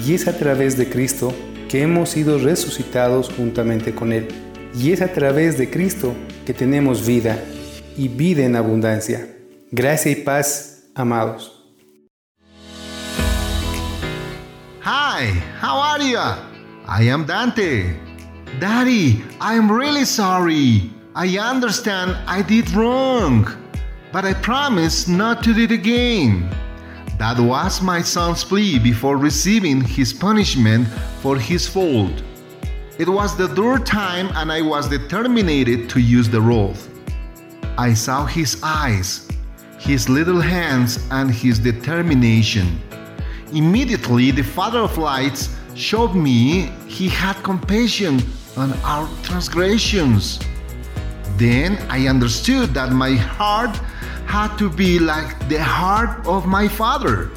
y 0.03 0.14
es 0.14 0.28
a 0.28 0.38
través 0.38 0.78
de 0.78 0.89
Cristo 0.89 1.34
que 1.70 1.82
hemos 1.82 2.10
sido 2.10 2.38
resucitados 2.38 3.30
juntamente 3.36 3.93
con 3.93 4.14
Él. 4.14 4.30
Y 4.74 4.91
es 4.91 5.01
a 5.01 5.12
través 5.12 5.58
de 5.58 5.70
Cristo 5.70 6.14
que 6.45 6.53
tenemos 6.53 7.06
vida 7.06 7.38
y 7.97 8.08
vida 8.08 8.43
en 8.43 8.56
abundancia. 8.56 9.28
Gracia 9.72 10.12
y 10.12 10.16
paz, 10.16 10.86
amados. 10.95 11.51
Hi, 14.84 15.28
how 15.62 15.82
are 15.82 16.03
you? 16.10 16.20
I 16.88 17.10
am 17.10 17.26
Dante. 17.26 18.05
Daddy, 18.60 19.22
I'm 19.41 19.70
really 19.70 20.06
sorry. 20.06 20.89
I 21.14 21.38
understand 21.38 22.16
I 22.26 22.41
did 22.41 22.72
wrong, 22.72 23.45
but 24.14 24.24
I 24.24 24.34
promise 24.34 25.10
not 25.10 25.43
to 25.43 25.53
do 25.53 25.64
it 25.64 25.72
again. 25.72 26.49
That 27.18 27.38
was 27.38 27.82
my 27.82 28.01
son's 28.01 28.45
plea 28.45 28.80
before 28.80 29.18
receiving 29.18 29.82
his 29.82 30.14
punishment 30.14 30.88
for 31.22 31.38
his 31.38 31.68
fault. 31.68 32.24
It 32.97 33.10
was 33.10 33.36
the 33.36 33.49
third 33.49 33.86
time, 33.86 34.30
and 34.36 34.49
I 34.49 34.62
was 34.62 34.88
determined 34.88 35.89
to 35.89 35.99
use 35.99 36.30
the 36.30 36.39
rod. 36.39 36.78
I 37.78 37.93
saw 37.93 38.26
his 38.26 38.62
eyes, 38.64 39.28
his 39.80 40.08
little 40.08 40.39
hands, 40.39 41.06
and 41.12 41.30
his 41.30 41.60
determination. 41.60 42.80
Immediately, 43.51 44.32
the 44.32 44.43
Father 44.43 44.80
of 44.80 44.97
Lights 44.97 45.49
showed 45.76 46.16
me 46.16 46.72
he 46.88 47.10
had 47.10 47.36
compassion 47.43 48.22
on 48.58 48.74
our 48.84 49.08
transgressions. 49.24 50.39
Then 51.38 51.78
I 51.89 52.08
understood 52.08 52.74
that 52.74 52.91
my 52.91 53.16
heart 53.16 53.76
had 54.26 54.56
to 54.58 54.70
be 54.70 54.99
like 54.99 55.49
the 55.49 55.62
heart 55.62 56.26
of 56.26 56.45
my 56.45 56.68
father. 56.68 57.32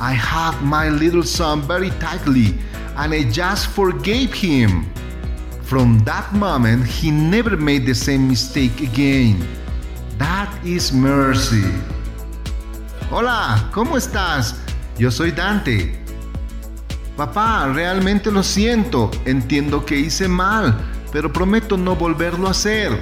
I 0.00 0.14
hugged 0.14 0.62
my 0.62 0.88
little 0.88 1.22
son 1.22 1.62
very 1.62 1.90
tightly 2.00 2.54
and 2.96 3.12
I 3.12 3.24
just 3.30 3.68
forgave 3.68 4.32
him. 4.32 4.92
From 5.62 6.00
that 6.00 6.32
moment, 6.32 6.86
he 6.86 7.10
never 7.10 7.56
made 7.56 7.86
the 7.86 7.94
same 7.94 8.28
mistake 8.28 8.80
again. 8.80 9.46
That 10.18 10.50
is 10.64 10.92
mercy. 10.92 11.64
Hola, 13.10 13.70
¿cómo 13.72 13.96
estás? 13.96 14.54
Yo 14.98 15.10
soy 15.10 15.30
Dante. 15.30 15.99
Papá, 17.20 17.66
realmente 17.66 18.32
lo 18.32 18.42
siento. 18.42 19.10
Entiendo 19.26 19.84
que 19.84 19.98
hice 19.98 20.26
mal, 20.26 20.74
pero 21.12 21.30
prometo 21.30 21.76
no 21.76 21.94
volverlo 21.94 22.48
a 22.48 22.52
hacer. 22.52 22.98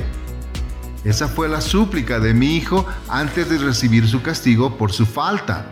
Esa 1.04 1.28
fue 1.28 1.48
la 1.48 1.60
súplica 1.60 2.18
de 2.18 2.34
mi 2.34 2.56
hijo 2.56 2.84
antes 3.06 3.48
de 3.48 3.58
recibir 3.58 4.08
su 4.08 4.20
castigo 4.20 4.76
por 4.76 4.90
su 4.90 5.06
falta. 5.06 5.66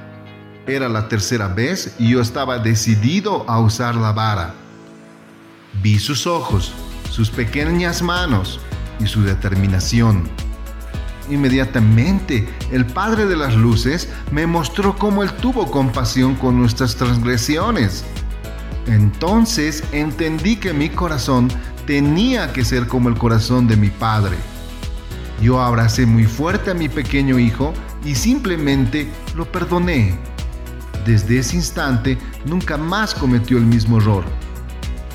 Era 0.65 0.89
la 0.89 1.09
tercera 1.09 1.49
vez 1.49 1.97
y 1.99 2.11
yo 2.11 2.21
estaba 2.21 2.61
decidido 2.61 3.45
a 3.51 3.59
usar 3.59 3.97
la 3.97 4.13
vara. 4.13 4.55
Vi 5.83 5.99
sus 5.99 6.29
ojos, 6.29 6.73
sus 7.11 7.31
pequeñas 7.31 8.01
manos 8.01 8.61
y 9.01 9.09
su 9.09 9.25
determinación. 9.25 10.23
Inmediatamente, 11.29 12.49
el 12.71 12.87
Padre 12.87 13.27
de 13.27 13.35
las 13.35 13.57
Luces 13.57 14.09
me 14.31 14.47
mostró 14.47 14.97
cómo 14.97 15.25
Él 15.25 15.33
tuvo 15.33 15.69
compasión 15.69 16.37
con 16.37 16.57
nuestras 16.61 16.95
transgresiones. 16.95 18.05
Entonces 18.87 19.83
entendí 19.93 20.57
que 20.57 20.73
mi 20.73 20.89
corazón 20.89 21.49
tenía 21.87 22.53
que 22.53 22.65
ser 22.65 22.87
como 22.87 23.09
el 23.09 23.17
corazón 23.17 23.67
de 23.67 23.77
mi 23.77 23.91
Padre. 23.91 24.37
Yo 25.43 25.61
abracé 25.61 26.07
muy 26.07 26.25
fuerte 26.25 26.71
a 26.71 26.75
mi 26.75 26.89
pequeño 26.89 27.39
hijo 27.39 27.73
y 28.05 28.15
simplemente 28.15 29.09
lo 29.35 29.51
perdoné. 29.51 30.19
Desde 31.05 31.39
ese 31.39 31.57
instante 31.57 32.19
nunca 32.45 32.77
más 32.77 33.15
cometió 33.15 33.59
el 33.59 33.67
mismo 33.67 33.99
error. 33.99 34.25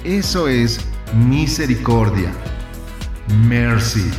Eso 0.03 0.47
es 0.47 0.79
misericordia. 1.27 2.31
Mercy. 3.47 4.09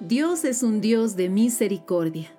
Dios 0.00 0.44
es 0.44 0.62
un 0.62 0.80
Dios 0.80 1.16
de 1.16 1.28
misericordia. 1.28 2.30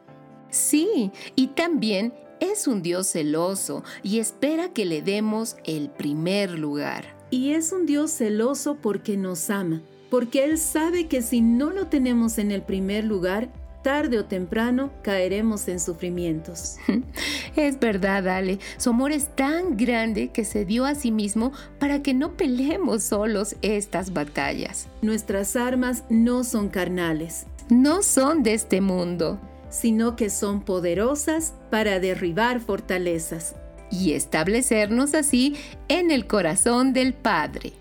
Sí, 0.49 1.11
y 1.35 1.47
también 1.47 2.13
es 2.39 2.67
un 2.67 2.81
Dios 2.81 3.07
celoso 3.07 3.83
y 4.03 4.19
espera 4.19 4.69
que 4.69 4.85
le 4.85 5.01
demos 5.01 5.57
el 5.65 5.89
primer 5.89 6.51
lugar. 6.51 7.05
Y 7.29 7.51
es 7.51 7.71
un 7.71 7.85
Dios 7.85 8.11
celoso 8.11 8.77
porque 8.81 9.17
nos 9.17 9.49
ama, 9.49 9.81
porque 10.09 10.43
Él 10.43 10.57
sabe 10.57 11.07
que 11.07 11.21
si 11.21 11.41
no 11.41 11.71
lo 11.71 11.87
tenemos 11.87 12.37
en 12.37 12.51
el 12.51 12.61
primer 12.61 13.03
lugar, 13.03 13.49
tarde 13.81 14.19
o 14.19 14.25
temprano 14.25 14.91
caeremos 15.01 15.67
en 15.67 15.79
sufrimientos. 15.79 16.75
Es 17.55 17.79
verdad, 17.79 18.27
Ale, 18.27 18.59
su 18.77 18.91
amor 18.91 19.11
es 19.11 19.35
tan 19.35 19.77
grande 19.77 20.27
que 20.27 20.45
se 20.45 20.63
dio 20.63 20.85
a 20.85 20.93
sí 20.93 21.09
mismo 21.09 21.53
para 21.79 22.03
que 22.03 22.13
no 22.13 22.33
peleemos 22.33 23.03
solos 23.03 23.55
estas 23.63 24.13
batallas. 24.13 24.87
Nuestras 25.01 25.55
armas 25.55 26.03
no 26.09 26.43
son 26.43 26.69
carnales, 26.69 27.47
no 27.69 28.03
son 28.03 28.43
de 28.43 28.53
este 28.53 28.79
mundo, 28.79 29.39
sino 29.77 30.15
que 30.15 30.31
son 30.31 30.61
poderosas 30.61 31.53
para 31.69 31.99
derribar 31.99 32.59
fortalezas 32.59 33.55
y 33.91 34.13
establecernos 34.13 35.13
así 35.13 35.55
en 35.87 36.09
el 36.09 36.25
corazón 36.25 36.93
del 36.93 37.13
Padre. 37.13 37.73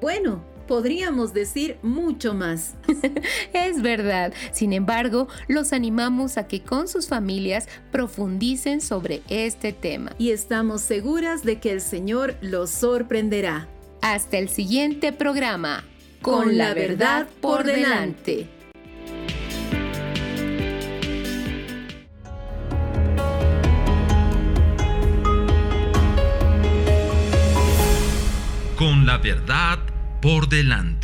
Bueno, 0.00 0.44
podríamos 0.68 1.34
decir 1.34 1.78
mucho 1.82 2.32
más. 2.32 2.74
es 3.52 3.82
verdad. 3.82 4.32
Sin 4.52 4.72
embargo, 4.72 5.26
los 5.48 5.72
animamos 5.72 6.38
a 6.38 6.46
que 6.46 6.62
con 6.62 6.86
sus 6.86 7.08
familias 7.08 7.66
profundicen 7.90 8.80
sobre 8.80 9.22
este 9.28 9.72
tema. 9.72 10.12
Y 10.16 10.30
estamos 10.30 10.82
seguras 10.82 11.42
de 11.42 11.58
que 11.58 11.72
el 11.72 11.80
Señor 11.80 12.36
los 12.40 12.70
sorprenderá. 12.70 13.66
Hasta 14.00 14.38
el 14.38 14.48
siguiente 14.48 15.12
programa. 15.12 15.82
Con, 16.22 16.58
la 16.58 16.74
verdad 16.74 17.28
por 17.40 17.64
delante. 17.64 18.46
Con 28.76 29.06
la 29.06 29.18
verdad 29.18 29.78
por 30.20 30.48
delante. 30.48 30.97